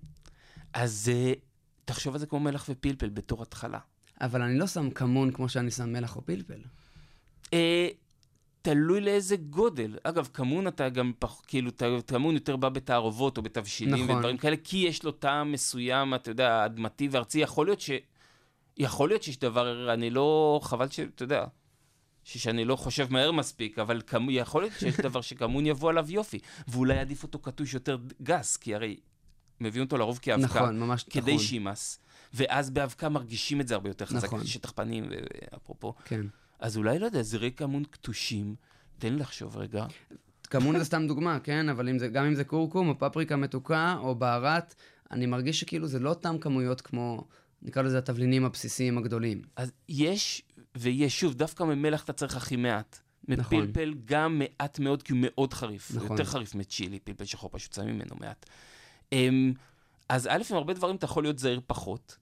אז 0.72 1.10
uh, 1.12 1.38
תחשוב 1.84 2.14
על 2.14 2.20
זה 2.20 2.26
כמו 2.26 2.40
מלח 2.40 2.66
ופלפל 2.68 3.08
בתור 3.08 3.42
התחלה. 3.42 3.78
אבל 4.20 4.42
אני 4.42 4.58
לא 4.58 4.66
שם 4.66 4.90
כמון 4.90 5.32
כמו 5.32 5.48
שאני 5.48 5.70
שם 5.70 5.92
מלח 5.92 6.16
או 6.16 6.26
פלפל. 6.26 6.60
Uh, 7.46 7.50
תלוי 8.62 9.00
לאיזה 9.00 9.36
גודל. 9.36 9.98
אגב, 10.02 10.28
כמון 10.34 10.68
אתה 10.68 10.88
גם, 10.88 11.12
פח, 11.18 11.40
כאילו, 11.46 11.70
כמון 12.06 12.34
יותר 12.34 12.56
בא 12.56 12.68
בתערובות 12.68 13.36
או 13.36 13.42
בתבשילים 13.42 14.04
נכון. 14.04 14.16
ודברים 14.16 14.36
כאלה, 14.36 14.56
כי 14.64 14.76
יש 14.76 15.04
לו 15.04 15.12
טעם 15.12 15.52
מסוים, 15.52 16.14
אתה 16.14 16.30
יודע, 16.30 16.64
אדמתי 16.64 17.08
וארצי. 17.10 17.38
יכול 17.38 17.66
להיות 17.66 17.80
ש... 17.80 17.90
יכול 18.76 19.08
להיות 19.08 19.22
שיש 19.22 19.38
דבר, 19.38 19.94
אני 19.94 20.10
לא... 20.10 20.60
חבל 20.62 20.88
ש... 20.88 21.00
אתה 21.00 21.22
יודע, 21.22 21.44
שאני 22.24 22.64
לא 22.64 22.76
חושב 22.76 23.12
מהר 23.12 23.32
מספיק, 23.32 23.78
אבל 23.78 24.02
כמ... 24.06 24.30
יכול 24.30 24.62
להיות 24.62 24.74
שיש 24.78 24.96
דבר 24.96 25.20
שכמון 25.20 25.66
יבוא 25.66 25.90
עליו 25.90 26.10
יופי. 26.10 26.38
ואולי 26.68 26.98
עדיף 26.98 27.22
אותו 27.22 27.38
קטוש 27.38 27.74
יותר 27.74 27.98
גס, 28.22 28.56
כי 28.56 28.74
הרי 28.74 28.96
מביאים 29.60 29.84
אותו 29.84 29.96
לרוב 29.96 30.18
כאבקה. 30.22 30.44
נכון, 30.44 30.80
ממש 30.80 31.04
כדי 31.10 31.34
נכון. 31.34 31.46
שימאס. 31.46 31.98
ואז 32.34 32.70
באבקה 32.70 33.08
מרגישים 33.08 33.60
את 33.60 33.68
זה 33.68 33.74
הרבה 33.74 33.90
יותר 33.90 34.06
חזק, 34.06 34.24
נכון. 34.24 34.46
שטח 34.46 34.72
פנים, 34.72 35.08
אפרופו. 35.56 35.94
כן. 36.04 36.26
אז 36.58 36.76
אולי, 36.76 36.98
לא 36.98 37.06
יודע, 37.06 37.22
זרי 37.22 37.50
כמון 37.52 37.84
קטושים, 37.84 38.54
תן 38.98 39.12
לי 39.12 39.18
לחשוב 39.18 39.56
רגע. 39.56 39.86
כמון 40.50 40.78
זה 40.78 40.84
סתם 40.84 41.06
דוגמה, 41.06 41.40
כן? 41.40 41.68
אבל 41.68 41.88
אם 41.88 41.98
זה, 41.98 42.08
גם 42.08 42.24
אם 42.24 42.34
זה 42.34 42.44
כורכום 42.44 42.88
או 42.88 42.98
פפריקה 42.98 43.36
מתוקה 43.36 43.96
או 43.98 44.14
בהרת, 44.14 44.74
אני 45.10 45.26
מרגיש 45.26 45.60
שכאילו 45.60 45.86
זה 45.86 45.98
לא 45.98 46.08
אותם 46.08 46.38
כמויות 46.38 46.80
כמו, 46.80 47.24
נקרא 47.62 47.82
לזה 47.82 47.98
התבלינים 47.98 48.44
הבסיסיים 48.44 48.98
הגדולים. 48.98 49.42
אז 49.56 49.72
יש 49.88 50.42
ויש, 50.76 51.20
שוב, 51.20 51.34
דווקא 51.34 51.62
ממלח 51.62 52.04
אתה 52.04 52.12
צריך 52.12 52.36
הכי 52.36 52.56
מעט. 52.56 52.98
נכון. 53.28 53.58
מפלפל 53.58 53.94
גם 54.04 54.38
מעט 54.38 54.78
מאוד, 54.78 55.02
כי 55.02 55.12
הוא 55.12 55.20
מאוד 55.22 55.54
חריף. 55.54 55.90
נכון. 55.94 56.10
יותר 56.10 56.24
חריף 56.24 56.54
מצ'ילי, 56.54 56.98
פלפל 56.98 57.24
שחור 57.24 57.50
פשוט 57.52 57.72
שמים 57.72 57.94
ממנו 57.94 58.16
מעט. 58.20 58.46
אמ, 59.12 59.52
אז 60.08 60.26
א', 60.26 60.42
עם 60.50 60.56
הרבה 60.56 60.74
דברים 60.74 60.96
אתה 60.96 61.04
יכול 61.04 61.22
להיות 61.22 61.38
זהיר 61.38 61.60
פחות. 61.66 62.16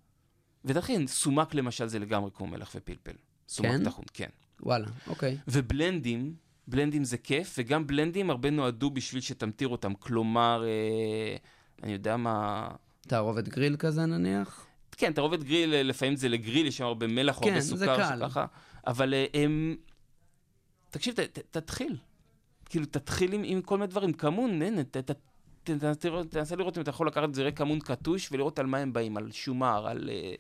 ולכן, 0.64 1.06
סומק 1.06 1.54
למשל 1.54 1.86
זה 1.86 1.98
לגמרי 1.98 2.30
כמו 2.34 2.46
מלח 2.46 2.72
ופלפל. 2.74 3.12
סומק 3.48 3.70
כן? 3.70 3.84
טחון, 3.84 4.04
כן. 4.14 4.28
וואלה, 4.60 4.86
אוקיי. 5.06 5.38
ובלנדים, 5.48 6.34
בלנדים 6.66 7.04
זה 7.04 7.18
כיף, 7.18 7.54
וגם 7.58 7.86
בלנדים 7.86 8.30
הרבה 8.30 8.50
נועדו 8.50 8.90
בשביל 8.90 9.20
שתמטיר 9.20 9.68
אותם. 9.68 9.94
כלומר, 9.94 10.64
אה, 10.64 11.36
אני 11.82 11.92
יודע 11.92 12.16
מה... 12.16 12.68
תערובת 13.00 13.48
גריל 13.48 13.76
כזה 13.76 14.06
נניח? 14.06 14.66
כן, 14.98 15.12
תערובת 15.12 15.42
גריל, 15.42 15.74
אה, 15.74 15.82
לפעמים 15.82 16.16
זה 16.16 16.28
לגריל, 16.28 16.66
יש 16.66 16.76
שם 16.76 16.84
הרבה 16.84 17.06
מלח 17.06 17.36
או 17.36 17.42
כן, 17.42 17.48
הרבה 17.48 17.60
זה 17.60 17.76
סוכר, 17.76 17.96
קל. 17.96 18.18
שככה. 18.18 18.46
אבל 18.86 19.14
אה, 19.14 19.26
הם... 19.34 19.76
תקשיב, 20.90 21.14
ת, 21.14 21.20
ת, 21.20 21.38
תתחיל. 21.50 21.96
כאילו, 22.64 22.86
תתחיל 22.86 23.32
עם, 23.32 23.42
עם 23.44 23.62
כל 23.62 23.78
מיני 23.78 23.86
דברים. 23.86 24.12
כמון, 24.12 24.62
הנה, 24.62 24.84
ת, 24.84 24.96
ת, 24.96 25.10
ת, 25.10 25.16
ת, 25.64 25.84
ת, 25.84 26.06
תנסה 26.30 26.56
לראות 26.56 26.76
אם 26.76 26.82
אתה 26.82 26.90
יכול 26.90 27.06
לקחת 27.06 27.34
זרי 27.34 27.52
כמון 27.52 27.78
קטוש 27.80 28.32
ולראות 28.32 28.58
על 28.58 28.66
מה 28.66 28.78
הם 28.78 28.92
באים, 28.92 29.16
על 29.16 29.32
שומר, 29.32 29.88
על... 29.88 30.10
אה, 30.12 30.34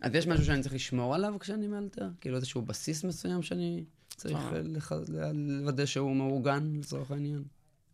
אז 0.00 0.14
יש 0.14 0.26
משהו 0.26 0.44
שאני 0.44 0.62
צריך 0.62 0.74
לשמור 0.74 1.14
עליו 1.14 1.34
כשאני 1.40 1.66
מאלתר? 1.66 2.08
כאילו 2.20 2.36
איזשהו 2.36 2.62
בסיס 2.62 3.04
מסוים 3.04 3.42
שאני 3.42 3.84
צריך 4.16 4.38
לח... 4.64 4.92
לוודא 5.34 5.86
שהוא 5.86 6.16
מאורגן 6.16 6.72
לצורך 6.78 7.10
העניין? 7.10 7.44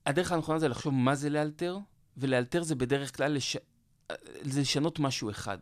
הדרך 0.06 0.32
הנכונה 0.32 0.58
זה 0.58 0.68
לחשוב 0.68 0.94
מה 0.94 1.14
זה 1.14 1.30
לאלתר, 1.30 1.78
ולאלתר 2.16 2.62
זה 2.62 2.74
בדרך 2.74 3.16
כלל 3.16 3.32
לש... 3.32 3.56
זה 4.42 4.60
לשנות 4.60 4.98
משהו 4.98 5.30
אחד. 5.30 5.58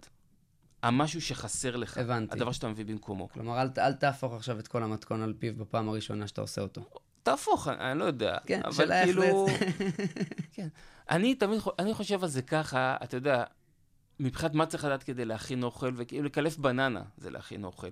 המשהו 0.88 1.20
שחסר 1.20 1.76
לך. 1.76 1.98
הבנתי. 1.98 2.32
הדבר 2.36 2.52
שאתה 2.52 2.68
מביא 2.68 2.84
במקומו. 2.84 3.28
כלומר, 3.28 3.62
אל, 3.62 3.68
אל 3.78 3.92
תהפוך 3.92 4.34
עכשיו 4.34 4.58
את 4.58 4.68
כל 4.68 4.82
המתכון 4.82 5.22
על 5.22 5.34
פיו 5.38 5.56
בפעם 5.56 5.88
הראשונה 5.88 6.26
שאתה 6.26 6.40
עושה 6.40 6.60
אותו. 6.62 6.84
תהפוך, 7.22 7.68
אני, 7.68 7.90
אני 7.90 7.98
לא 7.98 8.04
יודע. 8.04 8.36
כן, 8.46 8.60
אבל 8.64 8.72
שאלה 8.72 9.02
איך 9.02 9.06
כאילו... 9.06 9.46
כן. 10.54 10.68
אני 11.10 11.34
תמיד, 11.34 11.60
אני 11.78 11.94
חושב 11.94 12.22
על 12.22 12.28
זה 12.28 12.42
ככה, 12.42 12.96
אתה 13.04 13.16
יודע, 13.16 13.44
מבחינת 14.20 14.54
מה 14.54 14.66
צריך 14.66 14.84
לדעת 14.84 15.02
כדי 15.02 15.24
להכין 15.24 15.62
אוכל, 15.62 15.92
וכאילו 15.96 16.24
לקלף 16.24 16.58
בננה 16.58 17.02
זה 17.16 17.30
להכין 17.30 17.64
אוכל. 17.64 17.88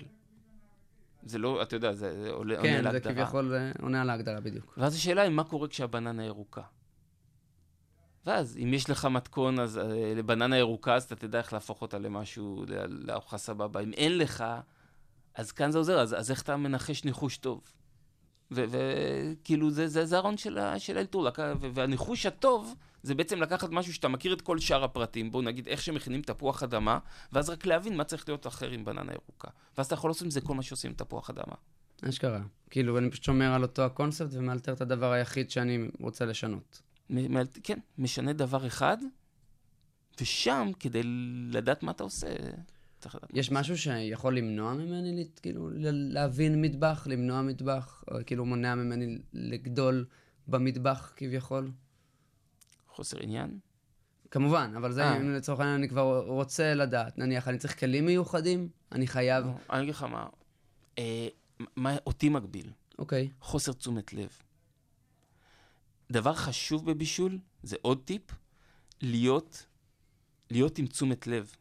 זה 1.23 1.39
לא, 1.39 1.63
אתה 1.63 1.77
יודע, 1.77 1.93
זה, 1.93 2.23
זה 2.23 2.31
עולה, 2.31 2.57
עונה 2.57 2.69
כן, 2.69 2.77
זה 2.77 2.83
להגדרה. 2.83 3.13
כביכול 3.13 3.55
אה, 3.55 3.73
עונה 3.83 4.03
על 4.03 4.11
ההגדרה 4.11 4.41
בדיוק. 4.41 4.75
ואז 4.77 4.95
השאלה 4.95 5.23
היא 5.23 5.31
מה 5.31 5.45
קורה 5.45 5.69
כשהבננה 5.69 6.25
ירוקה. 6.25 6.63
ואז, 8.27 8.59
אם 8.63 8.75
יש 8.75 8.91
לך 8.91 9.05
מתכון 9.05 9.61
אז, 9.61 9.79
אה, 9.79 10.13
לבננה 10.17 10.59
ירוקה, 10.59 10.95
אז 10.95 11.05
אתה 11.05 11.17
תדע 11.17 11.39
איך 11.39 11.53
להפוך 11.53 11.83
אותה 11.83 11.99
למשהו, 11.99 12.65
לארוחה 12.89 13.39
סבבה. 13.39 13.81
אם 13.81 13.93
אין 13.93 14.19
לך, 14.19 14.45
אז 15.35 15.53
כאן 15.53 15.71
זה 15.71 15.79
עוזר, 15.79 16.01
אז, 16.01 16.15
אז 16.15 16.31
איך 16.31 16.43
אתה 16.43 16.57
מנחש 16.57 17.05
ניחוש 17.05 17.37
טוב? 17.37 17.61
וכאילו, 18.51 19.71
זה, 19.71 19.89
זה, 19.89 20.07
זה 20.07 20.17
הרעיון 20.17 20.37
של, 20.37 20.59
של 20.79 20.99
ו- 21.17 21.69
והניחוש 21.75 22.27
הטוב, 22.27 22.75
זה 23.03 23.15
בעצם 23.15 23.41
לקחת 23.41 23.71
משהו 23.71 23.95
שאתה 23.95 24.09
מכיר 24.09 24.33
את 24.33 24.41
כל 24.41 24.59
שאר 24.59 24.85
הפרטים. 24.85 25.31
בואו 25.31 25.43
נגיד 25.43 25.69
איך 25.69 25.83
שמכינים 25.83 26.23
תפוח 26.23 26.63
אדמה, 26.63 26.99
ואז 27.33 27.51
רק 27.51 27.67
להבין 27.67 27.97
מה 27.97 28.05
צריך 28.05 28.29
להיות 28.29 28.47
אחר 28.47 28.71
עם 28.71 28.85
בננה 28.85 29.13
ירוקה. 29.13 29.49
ואז 29.77 29.87
אתה 29.87 29.95
יכול 29.95 30.11
לעשות 30.11 30.23
עם 30.23 30.31
זה 30.31 30.41
כל 30.41 30.55
מה 30.55 30.63
שעושים 30.63 30.91
עם 30.91 30.95
תפוח 30.95 31.31
אדמה. 31.31 31.55
אשכרה. 32.09 32.41
כאילו, 32.71 32.99
אני 32.99 33.11
פשוט 33.11 33.25
שומר 33.25 33.55
על 33.55 33.63
אותו 33.63 33.83
הקונספט 33.83 34.29
ומאלתר 34.33 34.73
את 34.73 34.81
הדבר 34.81 35.13
היחיד 35.13 35.51
שאני 35.51 35.89
רוצה 36.01 36.25
לשנות. 36.25 36.83
כן, 37.63 37.79
משנה 37.99 38.33
דבר 38.33 38.67
אחד, 38.67 38.97
ושם, 40.21 40.71
כדי 40.81 41.03
לדעת 41.51 41.83
מה 41.83 41.91
אתה 41.91 42.05
עושה, 42.05 42.27
צריך 42.99 43.15
לדעת. 43.15 43.31
יש 43.35 43.53
משהו 43.53 43.79
שיכול 43.79 44.37
למנוע 44.37 44.75
ממני, 44.75 45.29
כאילו, 45.43 45.71
להבין 45.93 46.63
מטבח, 46.63 47.07
למנוע 47.11 47.43
מטבח, 47.43 48.05
או 48.11 48.19
כאילו 48.27 48.45
מונע 48.45 48.75
ממני 48.75 49.19
לגדול 49.33 50.07
במטבח 50.49 51.13
כביכול? 51.17 51.71
חוסר 52.89 53.19
עניין? 53.21 53.59
כמובן, 54.31 54.73
אבל 54.77 54.93
זה, 54.93 55.05
אה. 55.05 55.17
אם 55.17 55.35
לצורך 55.35 55.61
העניין 55.61 55.77
אני 55.79 55.89
כבר 55.89 56.27
רוצה 56.27 56.75
לדעת. 56.75 57.19
נניח, 57.19 57.49
אני 57.49 57.59
צריך 57.59 57.81
כלים 57.81 58.07
מיוחדים, 58.07 58.69
אני 58.93 59.07
חייב... 59.07 59.47
לא, 59.47 59.53
אני 59.71 59.83
אגיד 59.83 59.95
לך 59.95 60.03
מה, 60.03 60.27
אה, 60.99 61.29
מה 61.77 61.97
אותי 62.07 62.29
מגביל? 62.29 62.71
אוקיי. 62.99 63.31
חוסר 63.41 63.73
תשומת 63.73 64.13
לב. 64.13 64.29
דבר 66.13 66.35
חשוב 66.35 66.91
בבישול, 66.91 67.39
זה 67.63 67.77
עוד 67.83 68.03
טיפ, 68.05 68.23
להיות, 69.03 69.67
להיות 70.51 70.79
עם 70.79 70.87
תשומת 70.87 71.27
לב. 71.27 71.53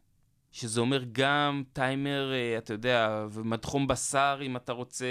שזה 0.52 0.82
אומר 0.82 1.04
גם 1.12 1.64
טיימר, 1.74 2.32
אה, 2.34 2.58
אתה 2.58 2.74
יודע, 2.74 3.26
ומדחום 3.32 3.88
בשר 3.88 4.40
אם 4.42 4.56
אתה 4.56 4.72
רוצה 4.72 5.06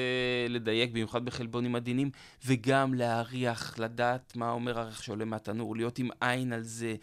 לדייק, 0.48 0.90
במיוחד 0.90 1.24
בחלבונים 1.24 1.76
עדינים, 1.76 2.10
וגם 2.46 2.94
להריח, 2.94 3.78
לדעת 3.78 4.36
מה 4.36 4.50
אומר 4.50 4.78
הריח 4.78 5.02
שעולה 5.02 5.24
מהתנור, 5.24 5.76
להיות 5.76 5.98
עם 5.98 6.08
עין 6.20 6.52
על 6.52 6.62
זה, 6.62 6.96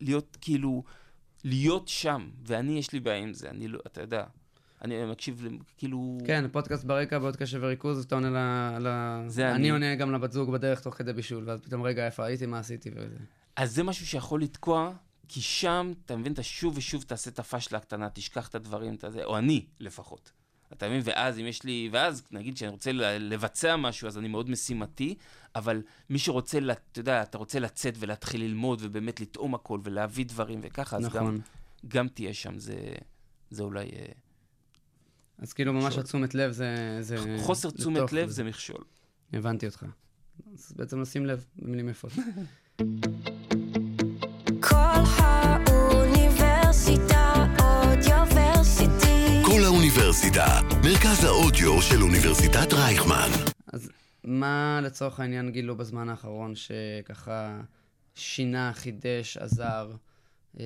להיות 0.00 0.36
כאילו, 0.40 0.82
להיות 1.44 1.88
שם. 1.88 2.30
ואני, 2.42 2.78
יש 2.78 2.92
לי 2.92 3.00
בעיה 3.00 3.22
עם 3.22 3.32
זה, 3.32 3.50
אני 3.50 3.68
לא, 3.68 3.78
אתה 3.86 4.00
יודע, 4.00 4.24
אני 4.86 5.04
מקשיב, 5.04 5.46
כאילו... 5.78 6.18
כן, 6.26 6.44
פודקאסט 6.52 6.84
ברקע 6.84 7.18
בעוד 7.18 7.36
קשב 7.36 7.58
וריכוז, 7.62 8.04
אתה 8.04 8.14
עונה 8.14 8.78
ל... 8.78 8.88
זה 9.28 9.48
אני 9.48 9.54
אני. 9.54 9.70
עונה 9.70 9.94
גם 9.94 10.12
לבת 10.12 10.32
זוג 10.32 10.50
בדרך 10.50 10.80
תוך 10.80 10.94
כדי 10.94 11.12
בישול, 11.12 11.44
ואז 11.46 11.60
פתאום, 11.60 11.82
רגע, 11.82 12.06
איפה 12.06 12.24
הייתי, 12.24 12.46
מה 12.46 12.58
עשיתי 12.58 12.90
וזה. 12.94 13.16
אז 13.56 13.74
זה 13.74 13.82
משהו 13.82 14.06
שיכול 14.06 14.42
לתקוע, 14.42 14.92
כי 15.28 15.40
שם, 15.40 15.92
אתה 16.04 16.16
מבין, 16.16 16.32
אתה 16.32 16.42
שוב 16.42 16.76
ושוב 16.76 17.02
תעשה 17.02 17.30
את 17.30 17.38
הפשלה 17.38 17.78
הקטנה, 17.78 18.08
תשכח 18.10 18.48
את 18.48 18.54
הדברים, 18.54 18.94
אתה 18.94 19.10
זה, 19.10 19.24
או 19.24 19.38
אני 19.38 19.66
לפחות. 19.80 20.32
אתה 20.72 20.88
מבין? 20.88 21.00
ואז 21.04 21.38
אם 21.38 21.46
יש 21.46 21.62
לי, 21.64 21.88
ואז 21.92 22.22
נגיד 22.30 22.56
שאני 22.56 22.70
רוצה 22.70 22.90
לבצע 23.18 23.76
משהו, 23.76 24.08
אז 24.08 24.18
אני 24.18 24.28
מאוד 24.28 24.50
משימתי, 24.50 25.14
אבל 25.54 25.82
מי 26.10 26.18
שרוצה, 26.18 26.58
אתה 26.92 27.00
יודע, 27.00 27.22
אתה 27.22 27.38
רוצה 27.38 27.58
לצאת 27.58 27.94
ולהתחיל 27.98 28.40
ללמוד, 28.40 28.78
ובאמת 28.82 29.20
לטעום 29.20 29.54
הכל, 29.54 29.80
ולהביא 29.82 30.26
דברים 30.26 30.60
וככה, 30.62 30.96
אז 30.96 31.04
גם, 31.04 31.10
נכון. 31.10 31.40
גם 31.88 32.08
תהיה 32.08 32.34
שם, 32.34 32.58
זה, 32.58 32.74
זה 33.50 33.62
אולי... 33.62 33.88
אז 35.38 35.52
כאילו, 35.52 35.72
ממש. 35.72 35.98
התשומת 35.98 36.34
לב 36.34 36.50
זה... 36.50 36.98
זה 37.00 37.36
חוסר 37.40 37.70
תשומת 37.70 38.12
לב 38.12 38.28
זה 38.28 38.44
מכשול. 38.44 38.84
הבנתי 39.32 39.66
אותך. 39.66 39.86
אז 40.54 40.72
בעצם 40.76 41.00
לשים 41.00 41.26
לב, 41.26 41.44
במילים 41.56 41.88
יפות. 41.88 42.12
כל 44.60 44.76
האוניברסיטה 45.66 47.46
אודיוורסיטי. 47.60 49.42
כל 49.46 49.64
האוניברסיטה, 49.64 50.60
מרכז 50.84 51.24
האודיו 51.24 51.82
של 51.82 52.02
אוניברסיטת 52.02 52.72
רייכמן. 52.72 53.28
אז 53.72 53.90
מה 54.24 54.80
לצורך 54.82 55.20
העניין 55.20 55.50
גילו 55.50 55.76
בזמן 55.76 56.08
האחרון 56.08 56.54
שככה 56.54 57.60
שינה, 58.14 58.72
חידש, 58.74 59.36
עזר 59.36 59.92
אה, 60.60 60.64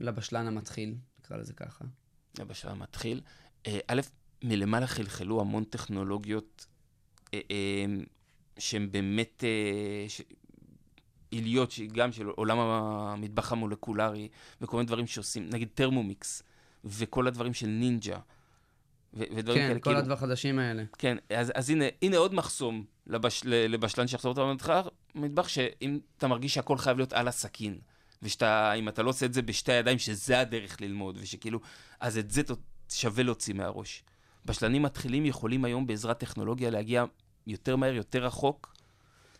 לבשלן 0.00 0.46
המתחיל, 0.46 0.94
נקרא 1.20 1.36
לזה 1.36 1.52
ככה? 1.52 1.84
בשלב 2.46 2.72
המתחיל. 2.72 3.20
אה, 3.66 3.78
א', 3.88 4.00
מלמעלה 4.44 4.86
חלחלו 4.86 5.40
המון 5.40 5.64
טכנולוגיות 5.64 6.66
אה, 7.34 7.40
אה, 7.50 7.84
שהן 8.58 8.92
באמת. 8.92 9.44
עיליות, 11.30 11.74
גם 11.92 12.12
של 12.12 12.26
עולם 12.26 12.58
המטבח 12.58 13.52
המולקולרי, 13.52 14.28
וכל 14.60 14.76
מיני 14.76 14.86
דברים 14.86 15.06
שעושים, 15.06 15.48
נגיד 15.50 15.68
תרמומיקס, 15.74 16.42
וכל 16.84 17.26
הדברים 17.26 17.54
של 17.54 17.66
נינג'ה. 17.66 18.18
ו- 19.14 19.24
ודברים 19.36 19.58
כן, 19.58 19.68
כאלה. 19.68 19.74
כל 19.74 19.80
כאילו, 19.80 19.98
הדבר 19.98 20.14
החדשים 20.14 20.58
האלה. 20.58 20.82
כן, 20.98 21.16
אז, 21.30 21.52
אז 21.54 21.70
הנה, 21.70 21.84
הנה 22.02 22.16
עוד 22.16 22.34
מחסום 22.34 22.84
לבש, 23.06 23.42
לבשלן 23.44 24.06
שיחזור 24.06 24.30
אותנו 24.30 24.50
למטבח, 24.50 24.88
מטבח 25.14 25.48
שאם 25.48 25.98
אתה 26.18 26.28
מרגיש 26.28 26.54
שהכל 26.54 26.78
חייב 26.78 26.96
להיות 26.96 27.12
על 27.12 27.28
הסכין, 27.28 27.78
ושאם 28.22 28.88
אתה 28.88 29.02
לא 29.02 29.10
עושה 29.10 29.26
את 29.26 29.34
זה 29.34 29.42
בשתי 29.42 29.72
הידיים, 29.72 29.98
שזה 29.98 30.40
הדרך 30.40 30.80
ללמוד, 30.80 31.18
ושכאילו, 31.20 31.60
אז 32.00 32.18
את 32.18 32.30
זה 32.30 32.42
שווה 32.88 33.22
להוציא 33.22 33.54
מהראש. 33.54 34.02
בשלנים 34.44 34.82
מתחילים 34.82 35.26
יכולים 35.26 35.64
היום 35.64 35.86
בעזרת 35.86 36.18
טכנולוגיה 36.18 36.70
להגיע 36.70 37.04
יותר 37.46 37.76
מהר, 37.76 37.94
יותר 37.94 38.24
רחוק. 38.24 38.74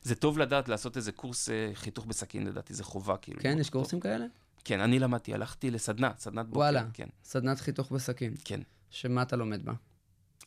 זה 0.02 0.14
טוב 0.14 0.38
לדעת 0.38 0.68
לעשות 0.68 0.96
איזה 0.96 1.12
קורס 1.12 1.48
אה, 1.48 1.70
חיתוך 1.74 2.06
בסכין, 2.06 2.46
לדעתי, 2.46 2.74
זה 2.74 2.84
חובה, 2.84 3.16
כאילו. 3.16 3.40
כן, 3.40 3.58
יש. 3.61 3.70
קורסים 3.70 4.00
כאלה? 4.00 4.26
כן, 4.64 4.80
אני 4.80 4.98
למדתי, 4.98 5.34
הלכתי 5.34 5.70
לסדנה, 5.70 6.11
סדנת 6.18 6.46
בוקר. 6.46 6.58
וואלה. 6.58 6.84
כן, 6.92 7.06
סדנת 7.24 7.61
חיתוך 7.61 7.92
בסכין. 7.92 8.34
כן. 8.44 8.61
שמה 8.90 9.22
אתה 9.22 9.37
לומד 9.37 9.64
בה? 9.64 9.72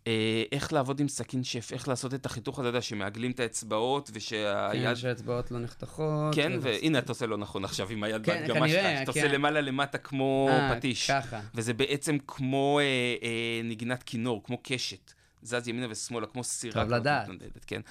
אה, 0.07 0.43
איך 0.51 0.73
לעבוד 0.73 0.99
עם 0.99 1.07
סכין 1.07 1.43
שף, 1.43 1.69
איך 1.73 1.87
לעשות 1.87 2.13
את 2.13 2.25
החיתוך 2.25 2.59
הזה, 2.59 2.69
אתה 2.69 2.75
יודע, 2.75 2.81
שמעגלים 2.81 3.31
את 3.31 3.39
האצבעות, 3.39 4.11
ושהיד... 4.13 4.83
כן, 4.83 4.95
שהאצבעות 4.95 5.51
לא 5.51 5.59
נחתכות. 5.59 6.35
כן, 6.35 6.51
והנה 6.61 6.99
אתה 6.99 7.11
עושה 7.11 7.25
לא 7.25 7.37
נכון 7.37 7.65
עכשיו 7.65 7.89
עם 7.89 8.03
היד 8.03 8.25
כן, 8.25 8.41
בהדגמה 8.47 8.69
שלך, 8.69 8.81
שאתה 8.99 9.13
כן. 9.13 9.19
עושה 9.19 9.33
למעלה 9.33 9.61
למטה 9.61 9.97
כמו 9.97 10.49
אה, 10.51 10.75
פטיש. 10.75 11.11
ככה. 11.11 11.39
וזה 11.55 11.73
בעצם 11.73 12.17
כמו 12.27 12.79
אה, 12.79 13.61
נגינת 13.63 14.03
כינור, 14.03 14.43
כמו 14.43 14.57
קשת. 14.63 15.13
זז 15.41 15.67
ימינה 15.67 15.87
ושמאלה, 15.89 16.27
כמו 16.27 16.43
סירה. 16.43 16.83
טוב 16.83 16.93
לדעת. 16.93 17.29
כן. 17.67 17.81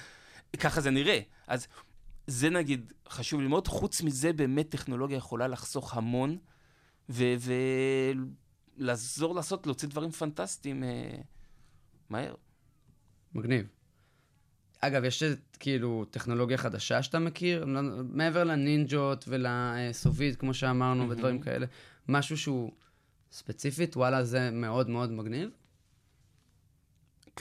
ככה 0.58 0.80
זה 0.80 0.90
נראה. 0.90 1.20
אז 1.46 1.66
זה 2.26 2.50
נגיד 2.50 2.92
חשוב 3.08 3.40
ללמוד. 3.40 3.68
חוץ 3.68 4.02
מזה, 4.02 4.32
באמת 4.32 4.68
טכנולוגיה 4.68 5.16
יכולה 5.16 5.48
לחסוך 5.48 5.96
המון, 5.96 6.38
ולעזור 8.78 9.34
לעשות, 9.34 9.66
להוציא 9.66 9.88
דברים 9.88 10.10
פנטסטיים 10.10 10.84
מהר. 12.10 12.34
מגניב. 13.34 13.66
אגב, 14.80 15.04
יש 15.04 15.22
כאילו 15.58 16.04
טכנולוגיה 16.10 16.58
חדשה 16.58 17.02
שאתה 17.02 17.18
מכיר? 17.18 17.64
לא- 17.64 17.80
מעבר 18.12 18.44
לנינג'ות 18.44 19.24
ולסוביד, 19.28 20.36
כמו 20.36 20.54
שאמרנו, 20.54 21.00
מהמם. 21.00 21.10
ודברים 21.10 21.40
כאלה, 21.40 21.66
משהו 22.08 22.36
שהוא 22.38 22.72
ספציפית, 23.32 23.96
וואלה, 23.96 24.24
זה 24.24 24.50
מאוד 24.50 24.90
מאוד 24.90 25.10
מגניב? 25.12 25.50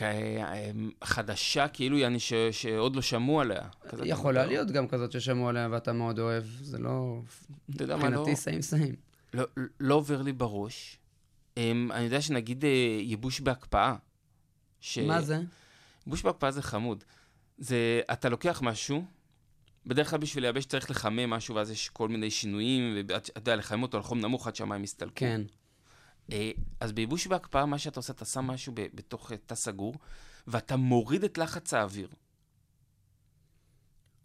אה, 0.01 0.71
חדשה, 1.03 1.67
כאילו, 1.67 1.97
יעני, 1.97 2.19
ש- 2.19 2.33
שעוד 2.51 2.95
לא 2.95 3.01
שמעו 3.01 3.41
עליה. 3.41 3.61
יכולה. 4.03 4.45
להיות 4.45 4.71
גם 4.71 4.87
כזאת 4.87 5.11
ששמעו 5.11 5.49
עליה 5.49 5.67
ואתה 5.71 5.93
מאוד 5.93 6.19
אוהב, 6.19 6.43
זה 6.61 6.77
לא... 6.77 7.21
אתה 7.75 7.83
יודע 7.83 7.97
מה, 7.97 8.03
לא... 8.03 8.09
מבחינתי 8.09 8.35
סיים 8.35 8.61
סיים. 8.61 8.95
לא, 9.33 9.45
לא 9.79 9.95
עובר 9.95 10.21
לי 10.21 10.33
בראש. 10.33 10.97
Um, 11.55 11.59
אני 11.91 12.03
יודע 12.03 12.21
שנגיד 12.21 12.63
uh, 12.63 12.67
ייבוש 13.01 13.39
בהקפאה. 13.41 13.95
ש... 14.81 14.97
מה 14.97 15.21
זה? 15.21 15.41
ייבוש 16.05 16.21
בהקפאה 16.21 16.51
זה 16.51 16.61
חמוד. 16.61 17.03
זה, 17.57 18.01
אתה 18.11 18.29
לוקח 18.29 18.61
משהו, 18.61 19.05
בדרך 19.85 20.09
כלל 20.09 20.19
בשביל 20.19 20.43
לייבש 20.43 20.65
צריך 20.65 20.91
לחמם 20.91 21.29
משהו, 21.29 21.55
ואז 21.55 21.71
יש 21.71 21.89
כל 21.89 22.07
מיני 22.07 22.31
שינויים, 22.31 22.97
ואתה 23.07 23.39
יודע, 23.39 23.55
לחמם 23.55 23.83
אותו 23.83 23.97
על 23.97 24.03
חום 24.03 24.19
נמוך 24.19 24.47
עד 24.47 24.55
שהמים 24.55 24.83
יסתלקו. 24.83 25.15
כן. 25.15 25.41
Uh, 26.29 26.31
אז 26.79 26.91
בייבוש 26.91 27.27
בהקפאה, 27.27 27.65
מה 27.65 27.77
שאתה 27.77 27.99
עושה, 27.99 28.13
אתה 28.13 28.25
שם 28.25 28.45
משהו 28.45 28.73
בתוך 28.75 29.31
תא 29.45 29.55
סגור, 29.55 29.95
ואתה 30.47 30.75
מוריד 30.75 31.23
את 31.23 31.37
לחץ 31.37 31.73
האוויר. 31.73 32.09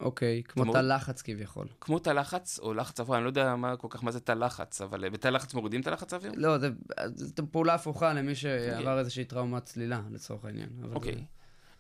אוקיי, 0.00 0.42
כמו 0.48 0.72
תא 0.72 0.78
לחץ 0.78 1.22
כביכול. 1.22 1.66
כמו 1.80 1.98
תא 1.98 2.11
לחץ, 2.11 2.59
או 2.59 2.74
לחץ 2.74 3.00
אוויר, 3.00 3.16
אני 3.16 3.24
לא 3.24 3.28
יודע 3.28 3.57
מה, 3.57 3.76
כל 3.76 3.88
כך 3.90 4.04
מה 4.04 4.11
זה 4.11 4.20
תא 4.20 4.33
לחץ, 4.33 4.80
אבל 4.80 5.04
uh, 5.04 5.11
בתא 5.11 5.28
לחץ 5.28 5.54
מורידים 5.54 5.83
תא 5.83 5.90
לחץ 5.90 6.12
האוויר? 6.12 6.33
לא, 6.37 6.59
זה 6.59 6.68
זו 7.14 7.42
פעולה 7.50 7.74
הפוכה 7.74 8.12
למי 8.12 8.35
שעבר 8.35 8.98
איזושהי 8.98 9.24
טראומת 9.24 9.64
צלילה, 9.64 10.02
לצורך 10.11 10.44
העניין. 10.44 10.68
אוקיי. 10.92 11.14
זה- 11.14 11.20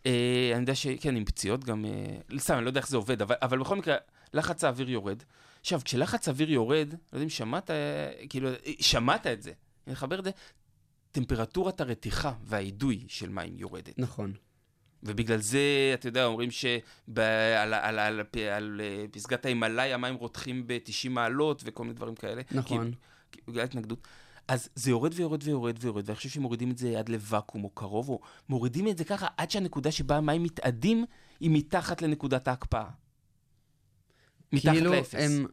אה, 0.06 0.50
אני 0.52 0.60
יודע 0.60 0.74
שכן, 0.74 1.16
עם 1.16 1.24
פציעות 1.24 1.64
גם... 1.64 1.84
אה, 1.84 2.38
סתם, 2.38 2.54
אני 2.54 2.64
לא 2.64 2.70
יודע 2.70 2.80
איך 2.80 2.88
זה 2.88 2.96
עובד, 2.96 3.22
אבל, 3.22 3.34
אבל 3.42 3.58
בכל 3.58 3.76
מקרה, 3.76 3.96
לחץ 4.34 4.64
האוויר 4.64 4.90
יורד. 4.90 5.22
עכשיו, 5.60 5.80
כשלחץ 5.84 6.28
האוויר 6.28 6.50
יורד, 6.50 6.88
לא 6.92 6.96
יודע 7.16 7.24
אם 7.24 7.28
שמעת, 7.28 7.70
אה, 7.70 7.76
כאילו, 8.28 8.48
אה, 8.48 8.54
שמעת 8.80 9.26
את 9.26 9.42
זה, 9.42 9.52
אני 9.86 9.94
אחבר 9.94 10.18
את 10.18 10.24
זה, 10.24 10.30
טמפרטורת 11.12 11.80
הרתיחה 11.80 12.32
והאידוי 12.44 13.04
של 13.08 13.28
מים 13.28 13.52
יורדת. 13.58 13.98
נכון. 13.98 14.32
ובגלל 15.04 15.38
זה, 15.38 15.60
אתה 15.94 16.08
יודע, 16.08 16.24
אומרים 16.24 16.50
שעל 16.50 16.78
על, 17.58 17.74
על, 17.74 17.98
על, 17.98 18.20
על 18.56 18.80
אה, 18.84 19.04
פסגת 19.10 19.44
ההימאליה 19.44 19.94
המים 19.94 20.14
רותחים 20.14 20.66
ב-90 20.66 21.08
מעלות 21.10 21.62
וכל 21.64 21.82
מיני 21.82 21.94
דברים 21.94 22.14
כאלה. 22.14 22.42
נכון. 22.50 22.92
כי- 23.32 23.40
בגלל 23.48 23.64
התנגדות. 23.64 24.06
אז 24.48 24.68
זה 24.74 24.90
יורד 24.90 25.12
ויורד 25.16 25.42
ויורד 25.42 25.76
ויורד, 25.80 26.04
ואני 26.06 26.16
חושב 26.16 26.28
שמורידים 26.28 26.70
את 26.70 26.78
זה 26.78 26.98
עד 26.98 27.08
לוואקום 27.08 27.64
או 27.64 27.70
קרוב, 27.70 28.08
או 28.08 28.20
מורידים 28.48 28.88
את 28.88 28.98
זה 28.98 29.04
ככה 29.04 29.26
עד 29.36 29.50
שהנקודה 29.50 29.90
שבה 29.90 30.16
המים 30.16 30.42
מתאדים 30.42 31.04
היא 31.40 31.50
מתחת 31.52 32.02
לנקודת 32.02 32.48
ההקפאה. 32.48 32.88
מתחת 34.52 34.72
כאילו 34.72 34.92
לאפס. 34.92 35.14
הם... 35.14 35.46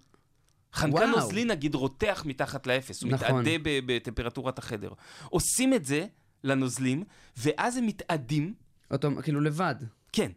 חנקן. 0.74 1.10
נוזלי 1.10 1.46
נגיד 1.46 1.76
רותח 1.76 2.24
מתחת 2.26 2.68
לאפס, 2.68 3.04
הוא 3.04 3.12
נכון. 3.12 3.42
מתאדה 3.42 3.52
בטמפרטורת 3.86 4.58
החדר. 4.60 4.94
עושים 5.30 5.74
את 5.74 5.86
זה 5.86 6.06
לנוזלים, 6.44 7.04
ואז 7.38 7.78
הם 7.78 7.86
מתאדים, 7.86 8.54
אותו, 8.92 9.10
כאילו 9.24 9.42
לבד. 9.42 9.76
כן. 10.12 10.32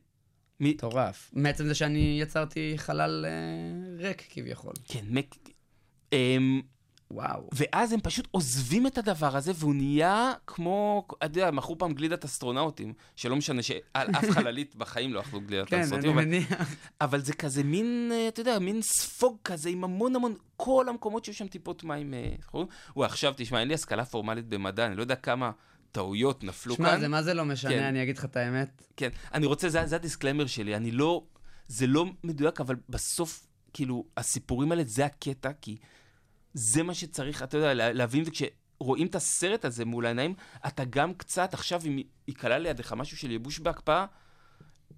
מ- 0.60 0.68
מטורף. 0.70 1.30
מעצם 1.32 1.66
זה 1.66 1.74
שאני 1.74 2.18
יצרתי 2.22 2.74
חלל 2.76 3.26
אה, 3.28 4.06
ריק 4.08 4.26
כביכול. 4.30 4.72
כן, 4.84 5.04
מק... 5.10 5.34
אמ, 6.12 6.60
וואו. 7.10 7.48
ואז 7.52 7.92
הם 7.92 8.00
פשוט 8.00 8.28
עוזבים 8.30 8.86
את 8.86 8.98
הדבר 8.98 9.36
הזה, 9.36 9.52
והוא 9.54 9.74
נהיה 9.74 10.32
כמו, 10.46 11.06
אתה 11.16 11.26
יודע, 11.26 11.50
מכרו 11.50 11.78
פעם 11.78 11.92
גלידת 11.94 12.24
אסטרונאוטים, 12.24 12.92
שלא 13.16 13.36
משנה 13.36 13.62
שעל 13.62 14.08
אף 14.10 14.30
חללית 14.30 14.76
בחיים 14.80 15.14
לא 15.14 15.20
אכלו 15.20 15.40
גלידת 15.40 15.68
כן, 15.68 15.76
אני 15.76 15.84
אסטרונאוטים, 15.84 16.18
אבל, 16.18 16.24
מניח. 16.24 16.74
אבל 17.00 17.20
זה 17.20 17.32
כזה 17.32 17.62
מין, 17.62 18.10
אה, 18.12 18.28
אתה 18.28 18.40
יודע, 18.40 18.58
מין 18.58 18.82
ספוג 18.82 19.36
כזה 19.44 19.68
עם 19.68 19.84
המון 19.84 20.16
המון, 20.16 20.34
כל 20.56 20.88
המקומות 20.88 21.24
שיש 21.24 21.38
שם 21.38 21.46
טיפות 21.46 21.84
מים, 21.84 22.14
אה, 22.14 22.30
איך 22.38 22.46
קוראים? 22.46 22.68
וואי, 22.96 23.06
עכשיו 23.06 23.34
תשמע, 23.36 23.60
אין 23.60 23.68
לי 23.68 23.74
השכלה 23.74 24.04
פורמלית 24.04 24.48
במדע, 24.48 24.86
אני 24.86 24.96
לא 24.96 25.02
יודע 25.02 25.16
כמה 25.16 25.50
טעויות 25.94 26.44
נפלו 26.44 26.74
שמע, 26.74 26.90
כאן. 26.90 27.00
זה 27.00 27.08
מה 27.08 27.22
זה 27.22 27.34
לא 27.34 27.44
משנה, 27.44 27.70
כן. 27.70 27.82
אני 27.82 28.02
אגיד 28.02 28.18
לך 28.18 28.24
את 28.24 28.36
האמת. 28.36 28.82
כן, 28.96 29.08
אני 29.34 29.46
רוצה, 29.46 29.68
זה, 29.68 29.86
זה 29.86 29.96
הדיסקלמר 29.96 30.46
שלי, 30.46 30.76
אני 30.76 30.90
לא, 30.90 31.24
זה 31.68 31.86
לא 31.86 32.06
מדויק, 32.24 32.60
אבל 32.60 32.76
בסוף, 32.88 33.46
כאילו, 33.72 34.04
הסיפורים 34.16 34.72
האלה 34.72 34.82
זה 34.86 35.04
הקטע, 35.06 35.50
כי 35.60 35.76
זה 36.54 36.82
מה 36.82 36.94
שצריך, 36.94 37.42
אתה 37.42 37.56
יודע, 37.56 37.74
לה- 37.74 37.92
להבין, 37.92 38.24
וכשרואים 38.26 39.06
את 39.06 39.14
הסרט 39.14 39.64
הזה 39.64 39.84
מול 39.84 40.06
העיניים, 40.06 40.34
אתה 40.66 40.84
גם 40.84 41.14
קצת, 41.14 41.54
עכשיו, 41.54 41.80
אם 41.86 41.98
ייקלע 42.28 42.58
לידיך 42.58 42.92
משהו 42.92 43.16
של 43.16 43.30
ייבוש 43.30 43.58
בהקפאה, 43.58 44.06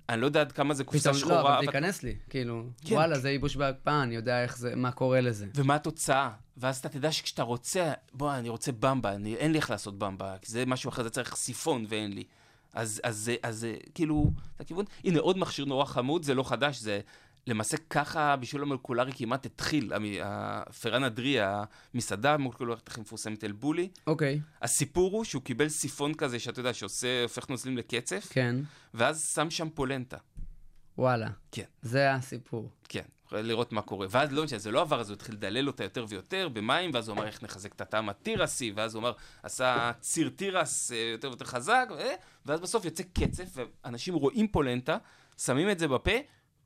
אני 0.08 0.20
לא 0.20 0.26
יודע 0.26 0.40
עד 0.40 0.52
כמה 0.52 0.74
זה 0.74 0.84
קופסה 0.84 1.00
פתאום, 1.00 1.14
שחורה, 1.14 1.42
לא, 1.42 1.48
אבל 1.48 1.58
זה 1.60 1.64
ייכנס 1.64 2.02
לי. 2.02 2.16
כאילו, 2.30 2.64
כן. 2.84 2.94
וואלה, 2.94 3.18
זה 3.18 3.30
ייבוש 3.30 3.56
בהקפאה, 3.56 4.02
אני 4.02 4.14
יודע 4.14 4.42
איך 4.42 4.58
זה, 4.58 4.76
מה 4.76 4.92
קורה 4.92 5.20
לזה. 5.20 5.46
ומה 5.54 5.74
התוצאה? 5.74 6.30
ואז 6.56 6.78
אתה 6.78 6.88
תדע 6.88 7.12
שכשאתה 7.12 7.42
רוצה, 7.42 7.92
בוא, 8.12 8.34
אני 8.34 8.48
רוצה 8.48 8.72
במבה, 8.72 9.14
אני, 9.14 9.34
אין 9.34 9.52
לי 9.52 9.58
איך 9.58 9.70
לעשות 9.70 9.98
במבה, 9.98 10.36
כי 10.42 10.52
זה 10.52 10.66
משהו 10.66 10.88
אחר, 10.88 11.02
זה 11.02 11.10
צריך 11.10 11.36
סיפון 11.36 11.86
ואין 11.88 12.12
לי. 12.12 12.24
אז, 12.72 13.00
אז, 13.04 13.30
אז, 13.42 13.58
זה 13.58 13.76
כאילו. 13.94 14.32
הנה, 15.04 15.20
עוד 15.20 15.38
מכשיר 15.38 15.64
נורא 15.64 15.84
חמוד, 15.84 16.22
זה 16.22 16.34
לא 16.34 16.42
חדש, 16.42 16.78
זה 16.78 17.00
למעשה 17.46 17.76
ככה 17.90 18.36
בישול 18.36 18.62
המולקולרי 18.62 19.12
כמעט 19.14 19.46
התחיל. 19.46 19.92
הפרן 20.22 21.04
אדרי, 21.04 21.36
המסעדה 21.94 22.34
המולקולרית 22.34 22.88
הכי 22.88 23.00
מפורסמת 23.00 23.44
אל 23.44 23.52
בולי. 23.52 23.88
אוקיי, 24.06 24.40
הסיפור 24.62 25.12
הוא 25.12 25.24
שהוא 25.24 25.42
קיבל 25.42 25.68
סיפון 25.68 26.14
כזה, 26.14 26.38
שאתה 26.38 26.60
יודע, 26.60 26.74
שעושה, 26.74 27.22
הופך 27.22 27.48
נוזלים 27.48 27.76
לקצף, 27.76 28.28
כן, 28.30 28.56
ואז 28.94 29.32
שם 29.34 29.50
שם 29.50 29.68
פולנטה. 29.70 30.16
וואלה. 30.98 31.28
כן. 31.52 31.64
זה 31.82 32.12
הסיפור. 32.14 32.70
כן, 32.88 33.02
לראות 33.32 33.72
מה 33.72 33.82
קורה. 33.82 34.06
ואז 34.10 34.32
לא 34.32 34.44
משנה, 34.44 34.58
זה 34.58 34.70
לא 34.70 34.80
עבר, 34.80 35.00
אז 35.00 35.10
הוא 35.10 35.14
התחיל 35.14 35.34
לדלל 35.34 35.66
אותה 35.66 35.84
יותר 35.84 36.04
ויותר 36.08 36.48
במים, 36.48 36.90
ואז 36.94 37.08
הוא 37.08 37.16
אמר 37.16 37.26
איך 37.26 37.42
נחזק 37.42 37.72
את 37.72 37.80
הטעם 37.80 38.08
התירסי, 38.08 38.72
ואז 38.76 38.94
הוא 38.94 39.00
אמר, 39.00 39.12
עשה 39.42 39.92
ציר 40.00 40.30
תירס 40.36 40.92
אה, 40.92 40.96
יותר 41.12 41.28
ויותר 41.28 41.44
חזק, 41.44 41.88
ו- 41.98 42.02
ואז 42.46 42.60
בסוף 42.60 42.84
יוצא 42.84 43.02
קצף, 43.12 43.56
ואנשים 43.84 44.14
רואים 44.14 44.48
פולנטה, 44.48 44.98
שמים 45.38 45.70
את 45.70 45.78
זה 45.78 45.88
בפה, 45.88 46.10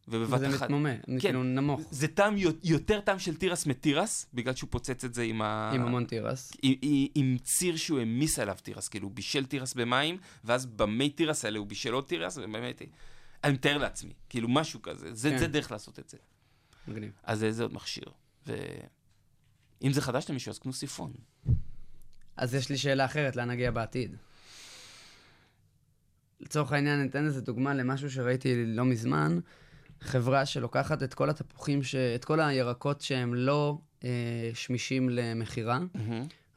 ובבת 0.09 0.39
וזה 0.39 0.49
אחת... 0.49 0.63
מתמומה, 0.63 0.97
כן. 1.07 1.21
כאילו 1.21 1.43
נמוך, 1.43 1.81
זה 1.91 2.09
טעם 2.09 2.37
יו- 2.37 2.51
יותר 2.63 3.01
טעם 3.01 3.19
של 3.19 3.37
תירס 3.37 3.67
מתירס, 3.67 4.27
בגלל 4.35 4.55
שהוא 4.55 4.69
פוצץ 4.71 5.05
את 5.05 5.15
זה 5.15 5.23
עם 5.23 5.43
ה... 5.43 5.71
עם 5.75 5.83
המון 5.83 6.05
תירס. 6.05 6.53
עם, 6.63 6.75
עם, 6.83 7.07
עם 7.15 7.37
ציר 7.43 7.77
שהוא 7.77 7.99
העמיס 7.99 8.39
עליו 8.39 8.57
תירס, 8.63 8.89
כאילו 8.89 9.07
הוא 9.07 9.15
בישל 9.15 9.47
תירס 9.47 9.75
במים, 9.75 10.19
ואז 10.45 10.67
במי 10.67 11.11
תירס 11.11 11.45
האלה 11.45 11.59
הוא 11.59 11.67
בישל 11.67 11.93
עוד 11.93 12.05
תירס, 12.05 12.39
ובאמת, 12.39 12.83
אני 13.45 13.53
מתאר 13.53 13.79
לעצמי, 13.79 14.13
כאילו 14.29 14.49
משהו 14.49 14.83
כזה, 14.83 15.15
זה, 15.15 15.31
כן. 15.31 15.39
זה 15.39 15.47
דרך 15.47 15.73
לעשות 15.73 15.99
את 15.99 16.09
זה. 16.09 16.17
מגניב. 16.89 17.11
אז 17.23 17.39
זה, 17.39 17.53
זה 17.53 17.63
עוד 17.63 17.73
מכשיר. 17.73 18.05
ואם 18.47 19.93
זה 19.93 20.01
חדש 20.01 20.31
למישהו, 20.31 20.51
אז 20.51 20.59
קנו 20.59 20.73
סיפון. 20.73 21.13
אז 22.37 22.55
יש 22.55 22.69
לי 22.71 22.79
שאלה 22.79 23.05
אחרת, 23.05 23.37
לאן 23.37 23.51
נגיע 23.51 23.71
בעתיד? 23.71 24.17
לצורך 26.41 26.73
העניין, 26.73 27.03
ניתן 27.03 27.27
איזה 27.27 27.41
דוגמה 27.41 27.75
למשהו 27.75 28.11
שראיתי 28.11 28.67
לא 28.67 28.85
מזמן. 28.85 29.39
חברה 30.01 30.47
שלוקחת 30.47 31.03
את 31.03 31.15
כל 31.15 31.31
התפוחים, 31.31 31.83
ש... 31.83 31.95
את 31.95 32.25
כל 32.25 32.41
הירקות 32.41 33.01
שהם 33.01 33.35
לא 33.35 33.79
אה, 34.05 34.09
שמישים 34.55 35.09
למכירה, 35.09 35.79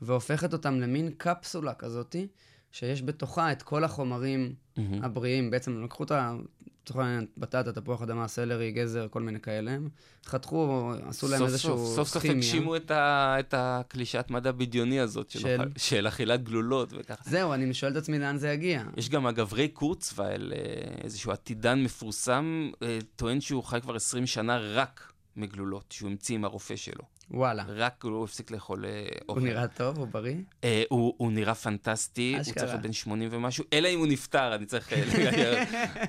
והופכת 0.02 0.54
אותם 0.54 0.80
למין 0.80 1.12
קפסולה 1.18 1.74
כזאתי, 1.74 2.28
שיש 2.74 3.02
בתוכה 3.02 3.52
את 3.52 3.62
כל 3.62 3.84
החומרים 3.84 4.54
מהמם. 4.78 5.04
הבריאים. 5.04 5.52
בעצם 5.52 5.84
לקחו 5.84 6.04
את 6.04 6.12
ה... 6.12 6.36
לצורך 6.84 7.00
העניין, 7.00 7.26
בטטה, 7.38 7.72
תפוח 7.72 8.02
אדמה, 8.02 8.28
סלרי, 8.28 8.72
גזר, 8.72 9.08
כל 9.10 9.22
מיני 9.22 9.40
כאלה. 9.40 9.78
חתכו, 10.26 10.92
עשו 11.06 11.28
להם 11.28 11.40
סוף 11.40 11.48
איזשהו 11.48 11.78
סוף, 11.78 11.96
סוף 11.96 12.08
סוף 12.08 12.22
כימיה. 12.22 12.38
הגשימו 12.38 12.76
את, 12.76 12.92
ה, 12.92 13.36
את 13.40 13.54
הקלישאת 13.58 14.32
מדע 14.32 14.52
בדיוני 14.52 15.00
הזאת 15.00 15.30
של, 15.30 15.40
של? 15.40 15.62
של 15.78 16.08
אכילת 16.08 16.44
גלולות 16.44 16.94
וככה. 16.98 17.30
זהו, 17.30 17.54
אני 17.54 17.74
שואל 17.74 17.92
את 17.92 17.98
עצמי 17.98 18.20
לאן 18.20 18.38
זה 18.38 18.52
יגיע. 18.52 18.84
יש 18.98 19.10
גם, 19.10 19.28
אגב, 19.28 19.54
ריי 19.54 19.68
קורצווייל, 19.68 20.54
אה, 20.56 20.60
איזשהו 21.04 21.32
עתידן 21.32 21.84
מפורסם, 21.84 22.72
אה, 22.82 23.00
טוען 23.16 23.42
שהוא 23.42 23.64
חי 23.64 23.82
כבר 23.82 23.96
20 23.96 24.26
שנה 24.26 24.58
רק 24.58 25.14
מגלולות, 25.36 25.92
שהוא 25.92 26.10
המציא 26.10 26.36
עם 26.36 26.46
הרופא 26.46 26.76
שלו. 26.76 27.04
וואלה. 27.32 27.64
רק 27.68 28.04
הוא 28.04 28.24
הפסיק 28.24 28.52
לאכול 28.52 28.86
אה, 28.86 28.90
הוא 29.26 29.30
אוכל. 29.36 29.40
נראה 29.42 29.68
טוב, 29.68 29.98
הוא 29.98 30.08
בריא? 30.08 30.36
אה, 30.64 30.84
הוא, 30.90 31.14
הוא 31.18 31.32
נראה 31.32 31.56
פנטסטי, 31.56 32.34
הוא 32.34 32.42
אשכרה. 32.42 32.54
צריך 32.56 32.70
להיות 32.72 32.82
בן 32.82 32.94
80 32.94 33.30
ומשהו, 33.32 33.64
אלא 33.74 33.88
אם 33.88 34.00
הוא 34.00 34.08
נפטר, 34.08 34.56
אני 34.56 34.66
צריך... 34.66 34.94
אה, 34.94 35.64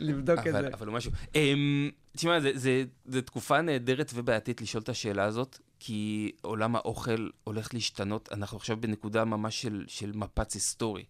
לבדוק 0.00 0.38
את 0.38 0.46
אבל, 0.46 0.62
זה. 0.62 0.68
אבל 0.74 0.86
הוא 0.86 0.94
משהו. 0.94 1.12
Um, 1.32 1.36
תשמע, 2.16 2.40
זה, 2.40 2.50
זה, 2.54 2.84
זה 3.04 3.22
תקופה 3.22 3.60
נהדרת 3.60 4.10
ובעייתית 4.14 4.60
לשאול 4.60 4.82
את 4.82 4.88
השאלה 4.88 5.24
הזאת, 5.24 5.58
כי 5.80 6.32
עולם 6.42 6.76
האוכל 6.76 7.28
הולך 7.44 7.74
להשתנות. 7.74 8.28
אנחנו 8.32 8.56
עכשיו 8.56 8.76
בנקודה 8.80 9.24
ממש 9.24 9.62
של, 9.62 9.84
של 9.88 10.12
מפץ 10.14 10.54
היסטורי. 10.54 11.04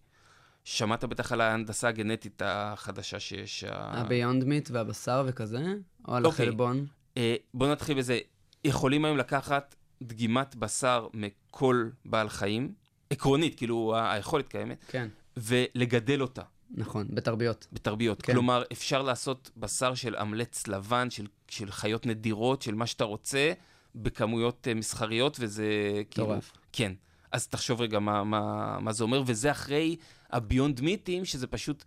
שמעת 0.63 1.03
בטח 1.03 1.31
על 1.31 1.41
ההנדסה 1.41 1.87
הגנטית 1.87 2.41
החדשה 2.45 3.19
שיש. 3.19 3.63
ה- 3.63 3.69
הביונד 4.01 4.43
מיט 4.43 4.69
והבשר 4.71 5.23
וכזה? 5.27 5.73
או 6.07 6.15
על 6.15 6.25
אוקיי. 6.25 6.45
החלבון? 6.45 6.85
אה, 7.17 7.35
בוא 7.53 7.71
נתחיל 7.71 7.97
בזה. 7.97 8.19
יכולים 8.63 9.05
היום 9.05 9.17
לקחת 9.17 9.75
דגימת 10.03 10.55
בשר 10.55 11.07
מכל 11.13 11.89
בעל 12.05 12.29
חיים, 12.29 12.73
עקרונית, 13.09 13.55
כאילו 13.55 13.95
היכולת 13.97 14.47
קיימת, 14.47 14.85
כן, 14.87 15.07
ולגדל 15.37 16.21
אותה. 16.21 16.41
נכון, 16.71 17.07
בתרביות. 17.09 17.67
בתרביות. 17.71 18.21
כן. 18.21 18.27
כן. 18.27 18.33
כלומר, 18.33 18.63
אפשר 18.71 19.01
לעשות 19.01 19.51
בשר 19.57 19.95
של 19.95 20.15
אמלץ 20.15 20.67
לבן, 20.67 21.09
של, 21.09 21.27
של 21.47 21.71
חיות 21.71 22.05
נדירות, 22.05 22.61
של 22.61 22.75
מה 22.75 22.85
שאתה 22.85 23.03
רוצה, 23.03 23.53
בכמויות 23.95 24.67
uh, 24.71 24.73
מסחריות, 24.75 25.37
וזה 25.39 25.65
כאילו... 26.11 26.27
מטורף. 26.27 26.51
כן. 26.71 26.93
אז 27.31 27.47
תחשוב 27.47 27.81
רגע 27.81 27.99
מה, 27.99 28.23
מה, 28.23 28.77
מה 28.79 28.93
זה 28.93 29.03
אומר, 29.03 29.23
וזה 29.25 29.51
אחרי 29.51 29.95
הביונד 30.29 30.81
מיטים, 30.81 31.25
שזה 31.25 31.47
פשוט... 31.47 31.83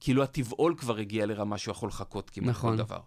כאילו 0.00 0.22
הטבעול 0.22 0.74
כבר 0.78 0.96
הגיע 0.96 1.26
לרמה 1.26 1.58
שהוא 1.58 1.72
יכול 1.72 1.88
לחכות 1.88 2.30
כמעט 2.30 2.48
נכון. 2.48 2.70
כל 2.70 2.76
דבר. 2.76 3.00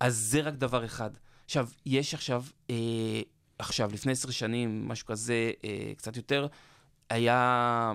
אז 0.00 0.16
זה 0.16 0.40
רק 0.40 0.54
דבר 0.54 0.84
אחד. 0.84 1.10
עכשיו, 1.46 1.68
יש 1.86 2.14
עכשיו, 2.14 2.44
אה, 2.70 3.20
עכשיו, 3.58 3.90
לפני 3.92 4.12
עשר 4.12 4.30
שנים, 4.30 4.88
משהו 4.88 5.06
כזה, 5.06 5.52
אה, 5.64 5.92
קצת 5.96 6.16
יותר, 6.16 6.46
היה, 7.10 7.92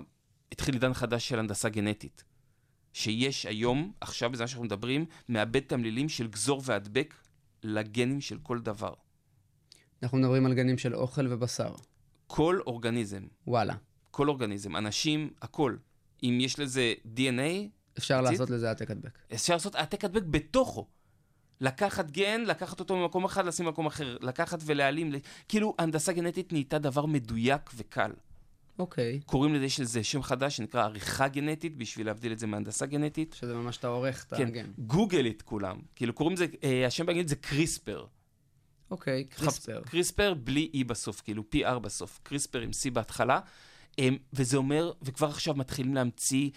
התחיל 0.52 0.74
עידן 0.74 0.93
חדש 0.93 1.30
של 1.30 1.39
הנדסה 1.39 1.70
גנטית. 1.70 2.24
שיש 2.93 3.45
היום, 3.45 3.91
עכשיו, 4.02 4.32
בזמן 4.32 4.47
שאנחנו 4.47 4.66
מדברים, 4.66 5.06
מאבד 5.30 5.60
תמלילים 5.60 6.10
של 6.10 6.28
גזור 6.28 6.62
והדבק 6.66 7.14
לגנים 7.64 8.22
של 8.22 8.38
כל 8.43 8.60
דבר. 8.60 8.93
אנחנו 10.04 10.18
מדברים 10.18 10.45
על 10.45 10.54
גנים 10.54 10.78
של 10.78 10.95
אוכל 10.95 11.34
ובשר. 11.34 11.74
כל 12.28 12.60
אורגניזם, 12.68 13.24
וואלה. 13.47 13.76
כל 14.12 14.30
אורגניזם, 14.30 14.76
אנשים, 14.76 15.30
הכל. 15.41 15.76
אם 16.24 16.38
יש 16.41 16.60
לזה 16.60 16.93
DNA, 17.16 17.68
אפשר 17.97 18.20
רצית? 18.20 18.32
לעשות 18.32 18.49
לזה 18.49 18.68
העתק 18.68 18.91
הדבק. 18.91 19.20
אפשר 19.34 19.54
לעשות 19.54 19.76
העתק 19.76 20.06
הדבק 20.06 20.24
בתוכו. 20.24 20.88
לקחת 21.62 22.12
גן, 22.12 22.41
לקחת 22.41 22.80
אותו 22.80 22.95
ממקום 22.95 23.26
אחד, 23.26 23.45
לשים 23.45 23.66
במקום 23.66 23.86
אחר, 23.86 24.18
לקחת 24.22 24.59
ולהעלים. 24.66 25.12
כאילו, 25.47 25.76
הנדסה 25.80 26.14
גנטית 26.14 26.53
נהייתה 26.53 26.80
דבר 26.80 27.05
מדויק 27.05 27.70
וקל. 27.76 28.12
אוקיי. 28.80 29.20
קוראים 29.26 29.53
לזה, 29.55 29.66
יש 29.66 29.80
לזה 29.80 30.03
שם 30.03 30.24
חדש 30.24 30.57
שנקרא 30.57 30.84
עריכה 30.84 31.28
גנטית, 31.28 31.78
בשביל 31.78 32.05
להבדיל 32.07 32.32
את 32.32 32.39
זה 32.39 32.47
מהנדסה 32.47 32.86
גנטית. 32.86 33.36
שזה 33.39 33.55
ממש 33.55 33.78
אתה 33.78 33.88
עורך 33.88 34.26
את 34.26 34.34
כן, 34.34 34.47
הגן. 34.47 34.72
גוגל 34.78 35.28
את 35.28 35.41
כולם. 35.41 35.80
כאילו, 35.95 36.14
קוראים 36.14 36.36
לזה, 36.36 36.45
אה, 36.64 36.88
השם 36.88 37.05
באנגלית 37.05 37.28
זה 37.28 37.36
קריספר. 37.36 38.05
אוקיי, 38.91 39.24
קריספר. 39.24 39.82
קריספר 39.86 40.34
בלי 40.34 40.72
E 40.76 40.84
בסוף, 40.88 41.22
כאילו 41.22 41.43
PR 41.55 41.80
בסוף. 41.80 42.20
קריספר 42.24 42.62
עם 42.62 42.70
C 42.70 42.91
בהתחלה. 42.93 43.39
אמ, 43.99 44.18
וזה 44.34 44.57
אומר, 44.57 44.91
וכבר 45.01 45.28
עכשיו 45.28 45.55
מתחילים 45.55 45.95
להמציא 45.95 46.49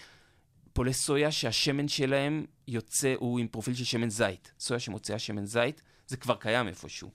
פולי 0.75 0.93
סויה 0.93 1.33
שהשמן 1.33 1.89
שלהם 1.89 2.45
יוצא, 2.68 3.14
הוא 3.18 3.39
עם 3.39 3.49
פרופיל 3.49 3.75
של 3.75 3.85
שמן 3.85 4.11
זית. 4.11 4.53
סויה 4.61 4.81
שמוציאה 4.81 5.18
שמן 5.18 5.47
זית, 5.47 5.83
זה 6.07 6.16
כבר 6.16 6.37
קיים 6.37 6.68
איפשהו. 6.68 7.11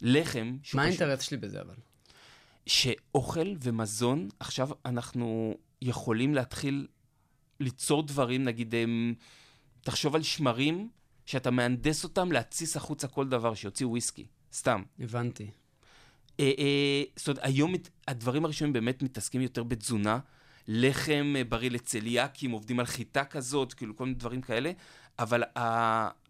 לחם, 0.00 0.56
מה 0.74 0.82
האינטרס 0.82 1.22
שלי 1.22 1.36
בזה 1.36 1.60
אבל? 1.60 1.74
שאוכל 2.66 3.54
ומזון, 3.62 4.28
עכשיו 4.40 4.68
אנחנו 4.84 5.54
יכולים 5.82 6.34
להתחיל 6.34 6.86
ליצור 7.60 8.02
דברים, 8.02 8.44
נגיד, 8.44 8.74
הם, 8.74 9.14
תחשוב 9.80 10.14
על 10.14 10.22
שמרים, 10.22 10.90
שאתה 11.26 11.50
מהנדס 11.50 12.04
אותם 12.04 12.32
להתסיס 12.32 12.76
החוצה 12.76 13.08
כל 13.08 13.28
דבר, 13.28 13.54
שיוציאו 13.54 13.90
וויסקי, 13.90 14.26
סתם. 14.52 14.82
הבנתי. 14.98 15.50
אה, 16.40 16.52
אה, 16.58 17.02
זאת 17.16 17.28
אומרת, 17.28 17.40
היום 17.42 17.74
הדברים 18.08 18.44
הראשונים 18.44 18.72
באמת 18.72 19.02
מתעסקים 19.02 19.40
יותר 19.40 19.62
בתזונה. 19.62 20.18
לחם 20.68 21.34
אה, 21.36 21.44
בריא 21.44 21.70
לצליאקים, 21.70 22.50
עובדים 22.50 22.80
על 22.80 22.86
חיטה 22.86 23.24
כזאת, 23.24 23.72
כאילו 23.74 23.96
כל 23.96 24.04
מיני 24.04 24.16
דברים 24.16 24.40
כאלה, 24.40 24.70
אבל 25.18 25.42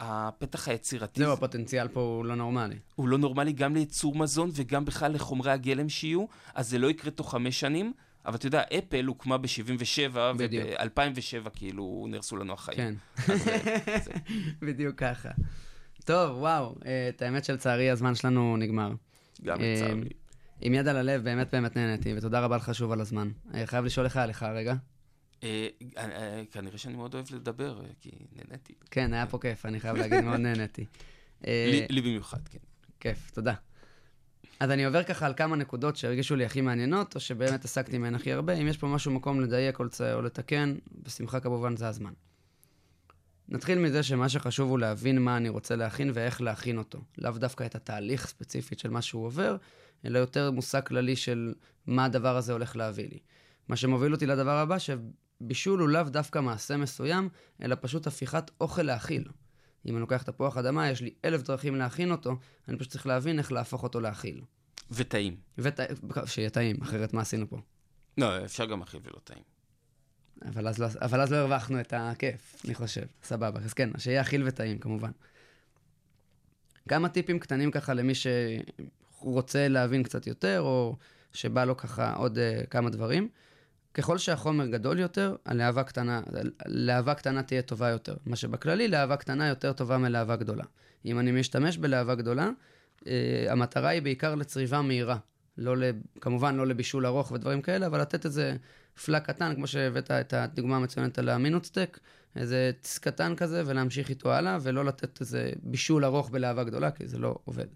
הפתח 0.01 0.69
היצירתי 0.69 1.21
זהו, 1.21 1.33
הפוטנציאל 1.33 1.89
פה 1.89 2.01
הוא 2.01 2.25
לא 2.25 2.35
נורמלי. 2.35 2.77
הוא 2.95 3.09
לא 3.09 3.19
נורמלי 3.19 3.53
גם 3.53 3.75
לייצור 3.75 4.15
מזון 4.17 4.51
וגם 4.55 4.85
בכלל 4.85 5.13
לחומרי 5.13 5.51
הגלם 5.51 5.89
שיהיו, 5.89 6.25
אז 6.55 6.69
זה 6.69 6.79
לא 6.79 6.91
יקרה 6.91 7.11
תוך 7.11 7.31
חמש 7.31 7.61
שנים. 7.61 7.93
אבל 8.27 8.35
אתה 8.37 8.47
יודע, 8.47 8.63
אפל 8.79 9.05
הוקמה 9.05 9.39
ב-77, 9.39 10.17
בדיוק. 10.37 10.65
וב-2007 10.69 11.51
כאילו 11.51 12.07
נהרסו 12.11 12.37
לנו 12.37 12.53
החיים. 12.53 12.79
כן. 12.79 12.95
אה, 13.33 13.37
זה- 14.05 14.11
בדיוק 14.63 14.95
ככה. 14.97 15.29
טוב, 16.05 16.39
וואו, 16.39 16.75
אה, 16.87 17.09
את 17.09 17.23
האמת 17.23 17.45
שלצערי 17.45 17.91
הזמן 17.91 18.15
שלנו 18.15 18.57
נגמר. 18.57 18.93
גם 19.45 19.59
לצערי. 19.61 20.09
עם 20.61 20.75
יד 20.75 20.89
על 20.89 20.97
הלב, 20.97 21.25
באמת 21.25 21.49
באמת 21.53 21.77
נהניתי, 21.77 22.15
ותודה 22.17 22.41
רבה 22.41 22.57
לך 22.57 22.75
שוב 22.75 22.93
על 22.93 23.01
הזמן. 23.01 23.31
אה, 23.55 23.67
חייב 23.67 23.85
לשאול 23.85 24.07
לך 24.07 24.17
עליך 24.17 24.43
רגע. 24.43 24.75
אה, 25.43 25.69
אה, 25.99 26.05
אה, 26.05 26.43
כנראה 26.51 26.79
שאני 26.79 26.95
מאוד 26.95 27.15
אוהב 27.15 27.27
לדבר, 27.35 27.81
כי 28.01 28.11
נהניתי. 28.37 28.73
כן, 28.91 29.13
היה 29.13 29.27
פה 29.27 29.39
כיף, 29.39 29.67
אני 29.67 29.81
חייב 29.81 29.97
להגיד, 29.97 30.21
מאוד 30.21 30.41
נהניתי. 30.41 30.85
לי- 31.91 32.01
במיוחד, 32.03 32.49
כן. 32.49 32.59
כיף, 33.01 33.31
תודה. 33.35 33.55
אז 34.61 34.71
אני 34.71 34.85
עובר 34.85 35.03
ככה 35.03 35.27
על 35.27 35.35
כמה 35.37 35.57
נקודות 35.57 35.97
שהרגישו 35.97 36.37
לי 36.37 36.45
הכי 36.45 36.61
מעניינות, 36.61 37.15
או 37.15 37.21
שבאמת 37.21 37.65
עסקתי 37.65 37.99
מהן 37.99 38.15
הכי 38.15 38.33
הרבה. 38.33 38.53
אם 38.53 38.67
יש 38.69 38.77
פה 38.79 38.87
משהו 38.87 39.13
מקום 39.13 39.41
לדייק. 39.41 39.79
או 40.15 40.23
לתקן, 40.23 40.75
בשמחה 41.03 41.41
כמובן 41.41 41.77
זה 41.77 41.89
הזמן. 41.89 42.13
נתחיל 43.51 43.79
מזה 43.79 44.03
שמה 44.03 44.29
שחשוב 44.29 44.71
הוא 44.71 44.79
להבין 44.79 45.23
מה 45.23 45.37
אני 45.37 45.49
רוצה 45.49 45.77
להכין 45.77 46.11
ואיך 46.15 46.41
להכין 46.41 46.79
אותו. 46.79 46.99
לאו 47.19 47.31
דווקא 47.31 47.67
את 47.67 47.75
התהליך 47.75 48.27
ספציפית 48.27 48.79
של 48.79 48.91
מה 48.91 49.03
שהוא 49.03 49.27
עובר, 49.27 49.57
אלא 50.05 50.19
יותר 50.19 50.51
מושג 50.51 50.87
כללי 50.87 51.17
של 51.17 51.55
מה 51.87 52.05
הדבר 52.05 52.37
הזה 52.37 52.53
הולך 52.53 52.77
להביא 52.77 53.09
לי. 53.09 53.19
מה 53.69 53.77
שמוביל 53.77 54.13
אותי 54.13 54.27
לדבר 54.27 54.57
הבא, 54.57 54.77
שבישול 54.79 55.81
הוא 55.81 55.89
לאו 55.89 56.03
דווקא 56.03 56.39
מעשה 56.39 56.77
מסוים, 56.77 57.29
אלא 57.63 57.77
פשוט 57.81 58.07
הפיכת 58.07 58.51
אוכל 58.61 58.83
להכיל. 58.83 59.25
אם 59.87 59.95
אני 59.95 60.01
לוקח 60.01 60.23
תפוח 60.23 60.57
אדמה, 60.57 60.91
יש 60.91 61.01
לי 61.01 61.15
אלף 61.25 61.43
דרכים 61.43 61.77
להכין 61.77 62.11
אותו, 62.11 62.39
אני 62.69 62.79
פשוט 62.79 62.93
צריך 62.93 63.07
להבין 63.07 63.39
איך 63.39 63.53
להפוך 63.53 63.83
אותו 63.83 64.01
להכיל. 64.01 64.41
וטעים. 64.91 65.37
ות... 65.59 65.81
שיהיה 66.27 66.51
טעים, 66.51 66.77
אחרת 66.83 67.13
מה 67.13 67.21
עשינו 67.21 67.49
פה? 67.49 67.59
לא, 68.19 68.45
אפשר 68.45 68.67
גם 68.67 68.83
אכיל 68.83 69.01
ולא 69.05 69.21
טעים. 69.25 69.50
אבל 70.49 70.69
אז, 70.69 70.79
לא, 70.79 70.87
אבל 71.01 71.21
אז 71.21 71.33
לא 71.33 71.37
הרווחנו 71.37 71.81
את 71.81 71.95
הכיף, 71.97 72.63
אני 72.65 72.75
חושב. 72.75 73.05
סבבה. 73.23 73.61
אז 73.65 73.73
כן, 73.75 73.91
שיהיה 73.99 74.21
אכיל 74.21 74.43
וטעים, 74.47 74.79
כמובן. 74.79 75.11
כמה 76.89 77.09
טיפים 77.09 77.39
קטנים 77.39 77.71
ככה 77.71 77.95
למי 77.95 78.13
שרוצה 78.15 79.69
להבין 79.69 80.03
קצת 80.03 80.27
יותר, 80.27 80.61
או 80.61 80.97
שבא 81.33 81.65
לו 81.65 81.77
ככה 81.77 82.13
עוד 82.13 82.39
uh, 82.39 82.67
כמה 82.67 82.91
דברים. 82.91 83.29
ככל 83.95 84.19
שהחומר 84.19 84.67
גדול 84.67 84.99
יותר, 84.99 85.37
הלהבה 85.47 85.83
קטנה, 85.83 86.23
להבה 86.67 87.15
קטנה 87.15 87.43
תהיה 87.43 87.63
טובה 87.63 87.89
יותר. 87.89 88.17
מה 88.27 88.37
שבכללי, 88.37 88.89
להבה 88.89 89.17
קטנה 89.17 89.49
יותר 89.49 89.73
טובה 89.73 89.99
מלהבה 89.99 90.37
גדולה. 90.37 90.65
אם 91.05 91.19
אני 91.19 91.33
משתמש 91.33 91.77
בלהבה 91.77 92.15
גדולה, 92.15 92.51
uh, 93.01 93.05
המטרה 93.49 93.89
היא 93.89 94.03
בעיקר 94.03 94.35
לצריבה 94.35 94.83
מהירה. 94.83 95.17
לא 95.61 95.77
ל... 95.77 95.83
כמובן 96.21 96.57
לא 96.57 96.67
לבישול 96.67 97.07
ארוך 97.07 97.31
ודברים 97.33 97.63
כאלה, 97.63 97.87
אבל 97.87 98.01
לתת 98.01 98.25
איזה 98.25 98.57
פלאק 99.05 99.27
קטן, 99.27 99.55
כמו 99.55 99.67
שהבאת 99.67 100.11
את 100.11 100.35
הדוגמה 100.35 100.77
המצוינת 100.77 101.19
על 101.19 101.29
המינוטסטק, 101.29 101.99
איזה 102.37 102.71
טיס 102.81 102.99
קטן 102.99 103.37
כזה, 103.37 103.63
ולהמשיך 103.67 104.09
איתו 104.09 104.33
הלאה, 104.33 104.59
ולא 104.63 104.85
לתת 104.85 105.21
איזה 105.21 105.51
בישול 105.63 106.05
ארוך 106.05 106.31
בלהבה 106.31 106.65
גדולה, 106.65 106.91
כי 106.91 107.09
זה 107.09 107.19
לא 107.19 107.39
עובד. 107.45 107.67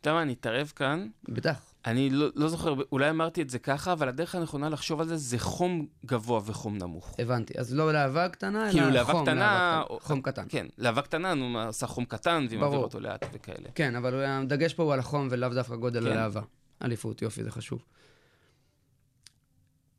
אתה 0.00 0.08
יודע 0.08 0.16
מה, 0.16 0.22
אני 0.22 0.32
אתערב 0.32 0.72
כאן. 0.76 1.06
בטח. 1.28 1.60
אני 1.86 2.10
לא, 2.10 2.28
לא 2.34 2.48
זוכר, 2.48 2.74
אולי 2.92 3.10
אמרתי 3.10 3.42
את 3.42 3.50
זה 3.50 3.58
ככה, 3.58 3.92
אבל 3.92 4.08
הדרך 4.08 4.34
הנכונה 4.34 4.68
לחשוב 4.68 5.00
על 5.00 5.08
זה 5.08 5.16
זה 5.16 5.38
חום 5.38 5.86
גבוה 6.06 6.40
וחום 6.46 6.78
נמוך. 6.78 7.14
הבנתי. 7.18 7.54
אז 7.58 7.74
לא 7.74 7.92
להבה 7.92 8.28
קטנה, 8.28 8.64
אלא 8.64 8.72
כאילו 8.72 8.90
להבה 8.90 9.12
חום, 9.12 9.22
קטנה... 9.22 9.34
להבה 9.40 9.82
או- 9.90 9.98
קטנה. 9.98 10.08
חום 10.08 10.22
קטן. 10.22 10.44
כן, 10.48 10.66
להבה 10.78 11.02
קטנה, 11.02 11.34
נו, 11.34 11.48
מה, 11.48 11.66
עושה 11.66 11.86
חום 11.86 12.04
קטן, 12.04 12.46
והיא 12.48 12.60
ברור. 12.60 12.70
מעביר 12.70 12.84
אותו 12.84 13.00
לאט 13.00 13.26
וכאלה. 13.32 13.68
כן, 13.74 13.96
אבל 13.96 14.24
הדגש 14.24 14.74
פה 14.74 14.82
הוא 14.82 14.92
על 14.92 14.98
החום 14.98 15.28
ולאו 15.30 15.48
דווקא 15.48 15.76
גודל 15.76 16.00
כן. 16.04 16.12
הלהבה. 16.12 16.40
אליפות, 16.82 17.22
יופי, 17.22 17.44
זה 17.44 17.50
חשוב. 17.50 17.84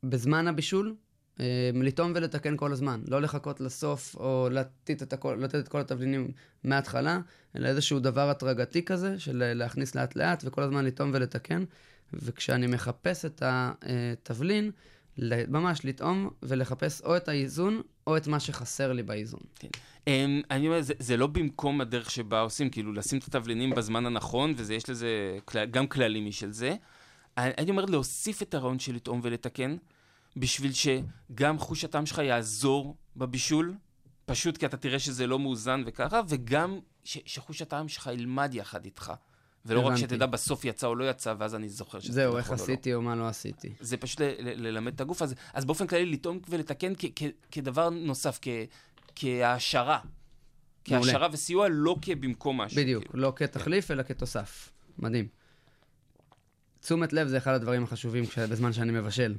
בזמן 0.02 0.48
הבישול, 0.48 0.94
אה, 1.40 1.70
לטעום 1.74 2.12
ולתקן 2.14 2.56
כל 2.56 2.72
הזמן. 2.72 3.02
לא 3.08 3.22
לחכות 3.22 3.60
לסוף, 3.60 4.16
או 4.16 4.48
לתת 4.50 5.02
את, 5.02 5.12
הכל, 5.12 5.38
לתת 5.40 5.54
את 5.54 5.68
כל 5.68 5.80
התבלינים 5.80 6.30
מההתחלה, 6.64 7.20
אלא 7.56 7.68
איזשהו 7.68 8.00
דבר 8.00 8.30
הדרגתי 8.30 8.84
כזה, 8.84 9.20
של 9.20 9.42
אה, 9.42 9.54
להכניס 9.54 9.94
לאט-לאט, 9.94 10.42
וכל 10.46 10.62
הזמן 10.62 10.84
לטעום 10.84 11.10
ולתקן. 11.14 11.64
וכשאני 12.12 12.66
מחפש 12.66 13.24
את 13.24 13.42
התבלין, 13.46 14.70
ל- 15.18 15.50
ממש 15.50 15.84
לטעום 15.84 16.30
ולחפש 16.42 17.00
או 17.00 17.16
את 17.16 17.28
האיזון, 17.28 17.82
או 18.06 18.16
את 18.16 18.26
מה 18.26 18.40
שחסר 18.40 18.92
לי 18.92 19.02
באיזון. 19.02 19.40
אמ, 20.06 20.42
אני 20.50 20.66
אומר, 20.66 20.82
זה, 20.82 20.94
זה 20.98 21.16
לא 21.16 21.26
במקום 21.26 21.80
הדרך 21.80 22.10
שבה 22.10 22.40
עושים, 22.40 22.70
כאילו, 22.70 22.92
לשים 22.92 23.18
את 23.18 23.24
התבלינים 23.24 23.70
בזמן 23.70 24.06
הנכון, 24.06 24.54
ויש 24.56 24.90
לזה 24.90 25.38
גם 25.70 25.86
כללים 25.86 26.26
משל 26.26 26.52
זה. 26.52 26.74
אני 27.36 27.70
אומר, 27.70 27.84
להוסיף 27.84 28.42
את 28.42 28.54
הרעיון 28.54 28.78
של 28.78 28.94
לטעום 28.94 29.20
ולתקן, 29.22 29.76
בשביל 30.36 30.72
שגם 30.72 31.58
חוש 31.58 31.84
הטעם 31.84 32.06
שלך 32.06 32.18
יעזור 32.18 32.96
בבישול, 33.16 33.74
פשוט 34.26 34.56
כי 34.56 34.66
אתה 34.66 34.76
תראה 34.76 34.98
שזה 34.98 35.26
לא 35.26 35.38
מאוזן 35.38 35.82
וככה, 35.86 36.20
וגם 36.28 36.78
ש, 37.04 37.18
שחוש 37.26 37.62
הטעם 37.62 37.88
שלך 37.88 38.10
ילמד 38.12 38.54
יחד 38.54 38.84
איתך. 38.84 39.12
ולא 39.66 39.80
רק 39.80 39.86
הבנתי. 39.86 40.00
שתדע 40.00 40.26
בסוף 40.26 40.64
יצא 40.64 40.86
או 40.86 40.94
לא 40.94 41.10
יצא, 41.10 41.34
ואז 41.38 41.54
אני 41.54 41.68
זוכר 41.68 42.00
שזה 42.00 42.12
זהו, 42.12 42.28
נכון 42.28 42.38
איך 42.40 42.50
או 42.50 42.54
לא. 42.56 42.62
עשיתי 42.62 42.94
או 42.94 43.02
מה 43.02 43.14
לא 43.16 43.28
עשיתי. 43.28 43.72
זה 43.80 43.96
פשוט 43.96 44.20
ל- 44.20 44.24
ל- 44.24 44.66
ללמד 44.66 44.94
את 44.94 45.00
הגוף 45.00 45.22
הזה. 45.22 45.34
אז 45.54 45.64
באופן 45.64 45.86
כללי, 45.86 46.06
לטעום 46.06 46.38
ולתקן 46.48 46.92
כ- 46.98 47.04
כ- 47.16 47.22
כדבר 47.50 47.90
נוסף, 47.90 48.38
כ- 48.42 48.48
כהעשרה. 49.16 49.98
כהעשרה 50.84 51.28
וסיוע, 51.32 51.66
לא 51.70 51.96
כבמקום 52.02 52.60
משהו. 52.60 52.76
בדיוק, 52.82 53.04
כאילו. 53.04 53.18
לא 53.22 53.32
כתחליף, 53.36 53.90
אלא 53.90 54.02
כתוסף. 54.02 54.72
מדהים. 54.98 55.28
תשומת 56.80 57.12
לב 57.12 57.28
זה 57.28 57.36
אחד 57.38 57.54
הדברים 57.54 57.84
החשובים 57.84 58.26
כש- 58.26 58.38
בזמן 58.38 58.72
שאני 58.72 58.92
מבשל. 58.92 59.34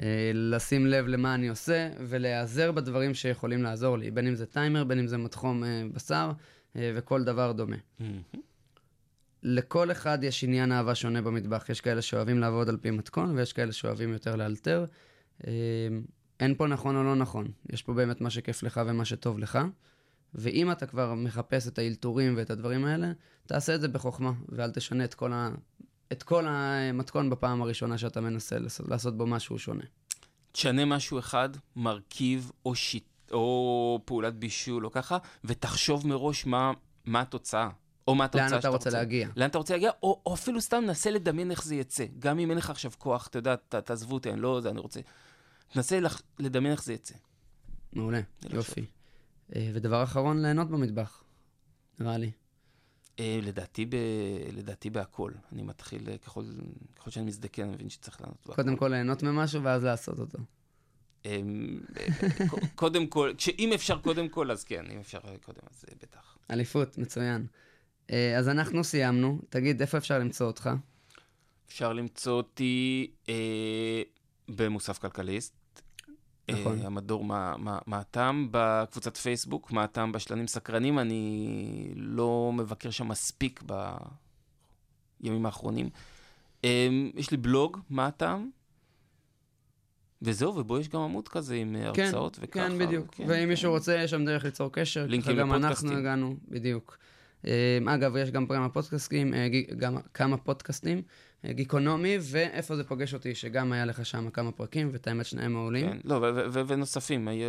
אה, 0.00 0.30
לשים 0.34 0.86
לב 0.86 1.06
למה 1.06 1.34
אני 1.34 1.48
עושה, 1.48 1.90
ולהיעזר 2.08 2.72
בדברים 2.72 3.14
שיכולים 3.14 3.62
לעזור 3.62 3.98
לי, 3.98 4.10
בין 4.10 4.26
אם 4.26 4.34
זה 4.34 4.46
טיימר, 4.46 4.84
בין 4.84 4.98
אם 4.98 5.06
זה 5.06 5.18
מתחום 5.18 5.64
אה, 5.64 5.82
בשר, 5.92 6.30
אה, 6.76 6.92
וכל 6.94 7.24
דבר 7.24 7.52
דומה. 7.52 7.76
מהמם. 8.00 8.20
לכל 9.42 9.90
אחד 9.90 10.24
יש 10.24 10.44
עניין 10.44 10.72
אהבה 10.72 10.94
שונה 10.94 11.22
במטבח. 11.22 11.68
יש 11.68 11.80
כאלה 11.80 12.02
שאוהבים 12.02 12.38
לעבוד 12.38 12.68
על 12.68 12.76
פי 12.76 12.90
מתכון, 12.90 13.38
ויש 13.38 13.52
כאלה 13.52 13.72
שאוהבים 13.72 14.12
יותר 14.12 14.36
לאלתר. 14.36 14.84
אה, 15.46 15.52
אין 16.40 16.54
פה 16.54 16.66
נכון 16.66 16.96
או 16.96 17.02
לא 17.02 17.16
נכון. 17.16 17.48
יש 17.72 17.82
פה 17.82 17.92
באמת 17.92 18.20
מה 18.20 18.30
שכיף 18.30 18.62
לך 18.62 18.80
ומה 18.86 19.04
שטוב 19.04 19.38
לך. 19.38 19.58
ואם 20.34 20.72
אתה 20.72 20.86
כבר 20.86 21.14
מחפש 21.14 21.68
את 21.68 21.78
האלתורים 21.78 22.34
ואת 22.36 22.50
הדברים 22.50 22.84
האלה, 22.84 23.12
תעשה 23.46 23.74
את 23.74 23.80
זה 23.80 23.88
בחוכמה, 23.88 24.32
ואל 24.48 24.70
תשנה 24.70 25.04
את 25.04 25.14
כל, 25.14 25.32
ה... 25.32 25.50
את 26.12 26.22
כל 26.22 26.46
המתכון 26.48 27.30
בפעם 27.30 27.62
הראשונה 27.62 27.98
שאתה 27.98 28.20
מנסה 28.20 28.56
לעשות 28.88 29.16
בו 29.16 29.26
משהו 29.26 29.58
שונה. 29.58 29.84
תשנה 30.52 30.84
משהו 30.84 31.18
אחד, 31.18 31.48
מרכיב 31.76 32.50
או 32.66 32.74
שיט... 32.74 33.04
או 33.32 34.00
פעולת 34.04 34.34
בישול 34.34 34.84
או 34.86 34.90
ככה, 34.90 35.18
ותחשוב 35.44 36.06
מראש 36.06 36.46
מה, 36.46 36.72
מה 37.04 37.20
התוצאה. 37.20 37.68
או 38.12 38.16
מה 38.16 38.24
התוצאה 38.24 38.42
לאן 38.42 38.48
שאתה 38.50 38.58
אתה 38.58 38.68
רוצה 38.68 38.90
להגיע? 38.90 39.28
לאן 39.36 39.50
אתה 39.50 39.58
רוצה 39.58 39.74
להגיע, 39.74 39.90
או, 40.02 40.22
או 40.26 40.34
אפילו 40.34 40.60
סתם 40.60 40.84
נסה 40.86 41.10
לדמיין 41.10 41.50
איך 41.50 41.64
זה 41.64 41.74
יצא. 41.74 42.04
גם 42.18 42.38
אם 42.38 42.50
אין 42.50 42.58
לך 42.58 42.70
עכשיו 42.70 42.92
כוח, 42.98 43.26
אתה 43.26 43.38
יודע, 43.38 43.56
ת- 43.56 43.74
תעזבו 43.74 44.14
אותי, 44.14 44.30
אני 44.30 44.40
לא 44.40 44.60
זה, 44.60 44.70
אני 44.70 44.80
רוצה... 44.80 45.00
תנסה 45.72 46.00
לח... 46.00 46.22
לדמיין 46.38 46.72
איך 46.72 46.84
זה 46.84 46.92
יצא. 46.92 47.14
מעולה, 47.92 48.20
זה 48.42 48.56
יופי. 48.56 48.84
אה, 49.56 49.70
ודבר 49.74 50.02
אחרון, 50.02 50.42
ליהנות 50.42 50.70
במטבח, 50.70 51.22
נראה 51.98 52.18
לי. 52.18 52.30
אה, 53.20 53.38
לדעתי, 53.42 53.86
ב... 53.86 53.96
לדעתי 54.52 54.90
בהכל. 54.90 55.32
אני 55.52 55.62
מתחיל, 55.62 56.08
אה, 56.08 56.18
ככל, 56.18 56.44
ככל 56.96 57.10
שאני 57.10 57.26
מזדקן, 57.26 57.62
אני 57.62 57.72
מבין 57.72 57.88
שצריך 57.88 58.20
לענות 58.20 58.36
בהכל. 58.46 58.62
קודם 58.62 58.76
כל 58.76 58.88
ליהנות 58.88 59.22
ממשהו 59.22 59.62
ואז 59.62 59.84
לעשות 59.84 60.18
אותו. 60.18 60.38
קודם 62.74 63.06
כל, 63.06 63.32
אם 63.58 63.72
אפשר 63.72 63.98
קודם 63.98 64.28
כל, 64.28 64.50
אז 64.50 64.64
כן, 64.64 64.84
אם 64.90 64.98
אפשר 64.98 65.18
קודם, 65.44 65.60
אז 65.70 65.84
בטח. 66.02 66.36
אליפות, 66.50 66.98
מצוין. 66.98 67.46
אה, 68.10 68.38
אז 68.38 68.48
אנחנו 68.48 68.84
סיימנו. 68.84 69.38
תגיד, 69.48 69.80
איפה 69.80 69.98
אפשר 69.98 70.18
למצוא 70.18 70.46
אותך? 70.46 70.70
אפשר 71.68 71.92
למצוא 71.92 72.32
אותי 72.32 73.10
אה, 73.28 74.02
במוסף 74.48 74.98
כלכליסט. 74.98 75.62
נכון. 76.50 76.80
אה, 76.80 76.86
המדור 76.86 77.24
מה, 77.24 77.54
מה, 77.58 77.78
מה 77.86 77.98
הטעם 77.98 78.48
בקבוצת 78.50 79.16
פייסבוק, 79.16 79.72
מה 79.72 79.84
הטעם 79.84 80.12
בשלנים 80.12 80.46
סקרנים, 80.46 80.98
אני 80.98 81.92
לא 81.96 82.52
מבקר 82.54 82.90
שם 82.90 83.08
מספיק 83.08 83.62
בימים 85.20 85.46
האחרונים. 85.46 85.90
אה, 86.64 86.88
יש 87.14 87.30
לי 87.30 87.36
בלוג, 87.36 87.78
מה 87.90 88.06
הטעם? 88.06 88.50
וזהו, 90.22 90.56
ובו 90.56 90.78
יש 90.78 90.88
גם 90.88 91.00
עמוד 91.00 91.28
כזה 91.28 91.54
עם 91.54 91.76
אה, 91.76 91.90
כן, 91.94 92.02
הרצאות 92.04 92.38
וככה. 92.42 92.68
כן, 92.68 92.78
בדיוק. 92.78 93.14
כן, 93.14 93.24
ואם 93.28 93.42
כן. 93.42 93.48
מישהו 93.48 93.72
רוצה, 93.72 93.96
יש 93.96 94.10
שם 94.10 94.24
דרך 94.24 94.44
ליצור 94.44 94.72
קשר. 94.72 95.06
לינקים 95.06 95.32
ככה 95.32 95.40
גם 95.40 95.52
אנחנו 95.52 95.58
לפודקאסטים. 95.58 95.98
הגענו, 95.98 96.36
בדיוק. 96.48 96.98
אה, 97.46 97.78
אגב, 97.86 98.16
יש 98.16 98.30
גם 98.30 98.46
כמה 98.46 98.68
פודקאסטים, 98.68 99.34
אה, 99.34 99.46
גם 99.78 99.96
כמה 100.14 100.36
פודקאסטים, 100.36 101.02
אה, 101.44 101.52
גיקונומי, 101.52 102.18
ואיפה 102.22 102.76
זה 102.76 102.84
פוגש 102.84 103.14
אותי, 103.14 103.34
שגם 103.34 103.72
היה 103.72 103.84
לך 103.84 104.06
שם 104.06 104.30
כמה 104.30 104.52
פרקים, 104.52 104.88
ואת 104.92 105.06
האמת 105.08 105.26
שניהם 105.26 105.52
מעולים. 105.52 105.90
כן, 105.90 105.98
לא, 106.04 106.14
ו- 106.14 106.20
ו- 106.34 106.46
ו- 106.52 106.62
ונוספים, 106.66 107.28
היה... 107.28 107.46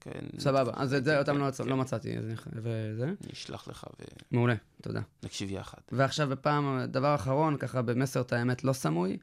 כן, 0.00 0.10
סבבה, 0.38 0.72
אז 0.74 0.94
את 0.94 1.04
זה 1.04 1.18
אותם 1.18 1.38
לא 1.38 1.50
כן. 1.50 1.68
לא 1.68 1.76
מצאתי, 1.76 2.16
וזה. 2.52 3.04
אני 3.04 3.32
אשלח 3.32 3.68
לך 3.68 3.84
מעולה, 4.30 4.54
תודה. 4.82 5.00
ונקשיב 5.22 5.50
יחד. 5.50 5.78
ועכשיו 5.92 6.28
בפעם, 6.28 6.84
דבר 6.88 7.14
אחרון, 7.14 7.56
ככה 7.56 7.82
במסר 7.82 8.20
את 8.20 8.32
האמת 8.32 8.64
לא 8.64 8.72
סמוי, 8.72 9.16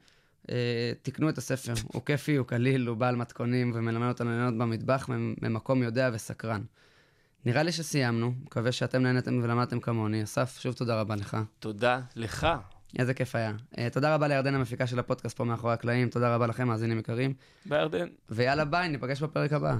אה, 0.49 0.55
תקנו 1.01 1.29
את 1.29 1.37
הספר. 1.37 1.73
הוא 1.93 2.01
כיפי, 2.05 2.35
הוא 2.35 2.47
קליל, 2.47 2.87
הוא 2.87 2.97
בעל 2.97 3.15
מתכונים 3.15 3.71
ומלמד 3.75 4.07
אותנו 4.07 4.29
ליהנות 4.29 4.57
במטבח 4.57 5.09
ממ- 5.09 5.33
ממקום 5.41 5.83
יודע 5.83 6.09
וסקרן. 6.13 6.61
נראה 7.45 7.63
לי 7.63 7.71
שסיימנו, 7.71 8.33
מקווה 8.43 8.71
שאתם 8.71 9.03
נהנתם 9.03 9.39
ולמדתם 9.43 9.79
כמוני. 9.79 10.23
אסף, 10.23 10.57
שוב 10.59 10.73
תודה 10.73 11.01
רבה 11.01 11.15
לך. 11.15 11.37
תודה 11.59 11.99
לך. 12.15 12.47
איזה 12.99 13.13
כיף 13.13 13.35
היה. 13.35 13.51
אה, 13.77 13.87
תודה 13.89 14.15
רבה 14.15 14.27
לירדן 14.27 14.55
המפיקה 14.55 14.87
של 14.87 14.99
הפודקאסט 14.99 15.37
פה 15.37 15.43
מאחורי 15.43 15.73
הקלעים, 15.73 16.09
תודה 16.09 16.35
רבה 16.35 16.47
לכם, 16.47 16.67
מאזינים 16.67 16.99
יקרים. 16.99 17.33
בירדן. 17.65 18.07
ויאללה 18.29 18.65
ביי, 18.65 18.89
ניפגש 18.89 19.21
בפרק 19.21 19.53
הבא. 19.53 19.75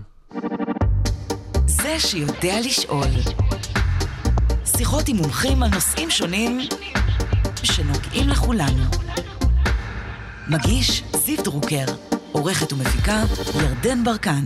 זה 1.65 1.99
שיודע 1.99 2.59
לשאול. 2.65 3.07
שיחות 4.65 5.07
עם 5.07 5.15
מומחים 5.15 5.63
על 5.63 5.69
נושאים 5.69 6.09
שונים 6.09 6.59
שנוגעים 7.63 8.29
לכולנו. 8.29 8.83
מגיש 10.47 11.03
זיו 11.15 11.43
דרוקר, 11.43 11.85
עורכת 12.31 12.73
ומפיקה 12.73 13.23
ירדן 13.61 14.03
ברקן. 14.03 14.45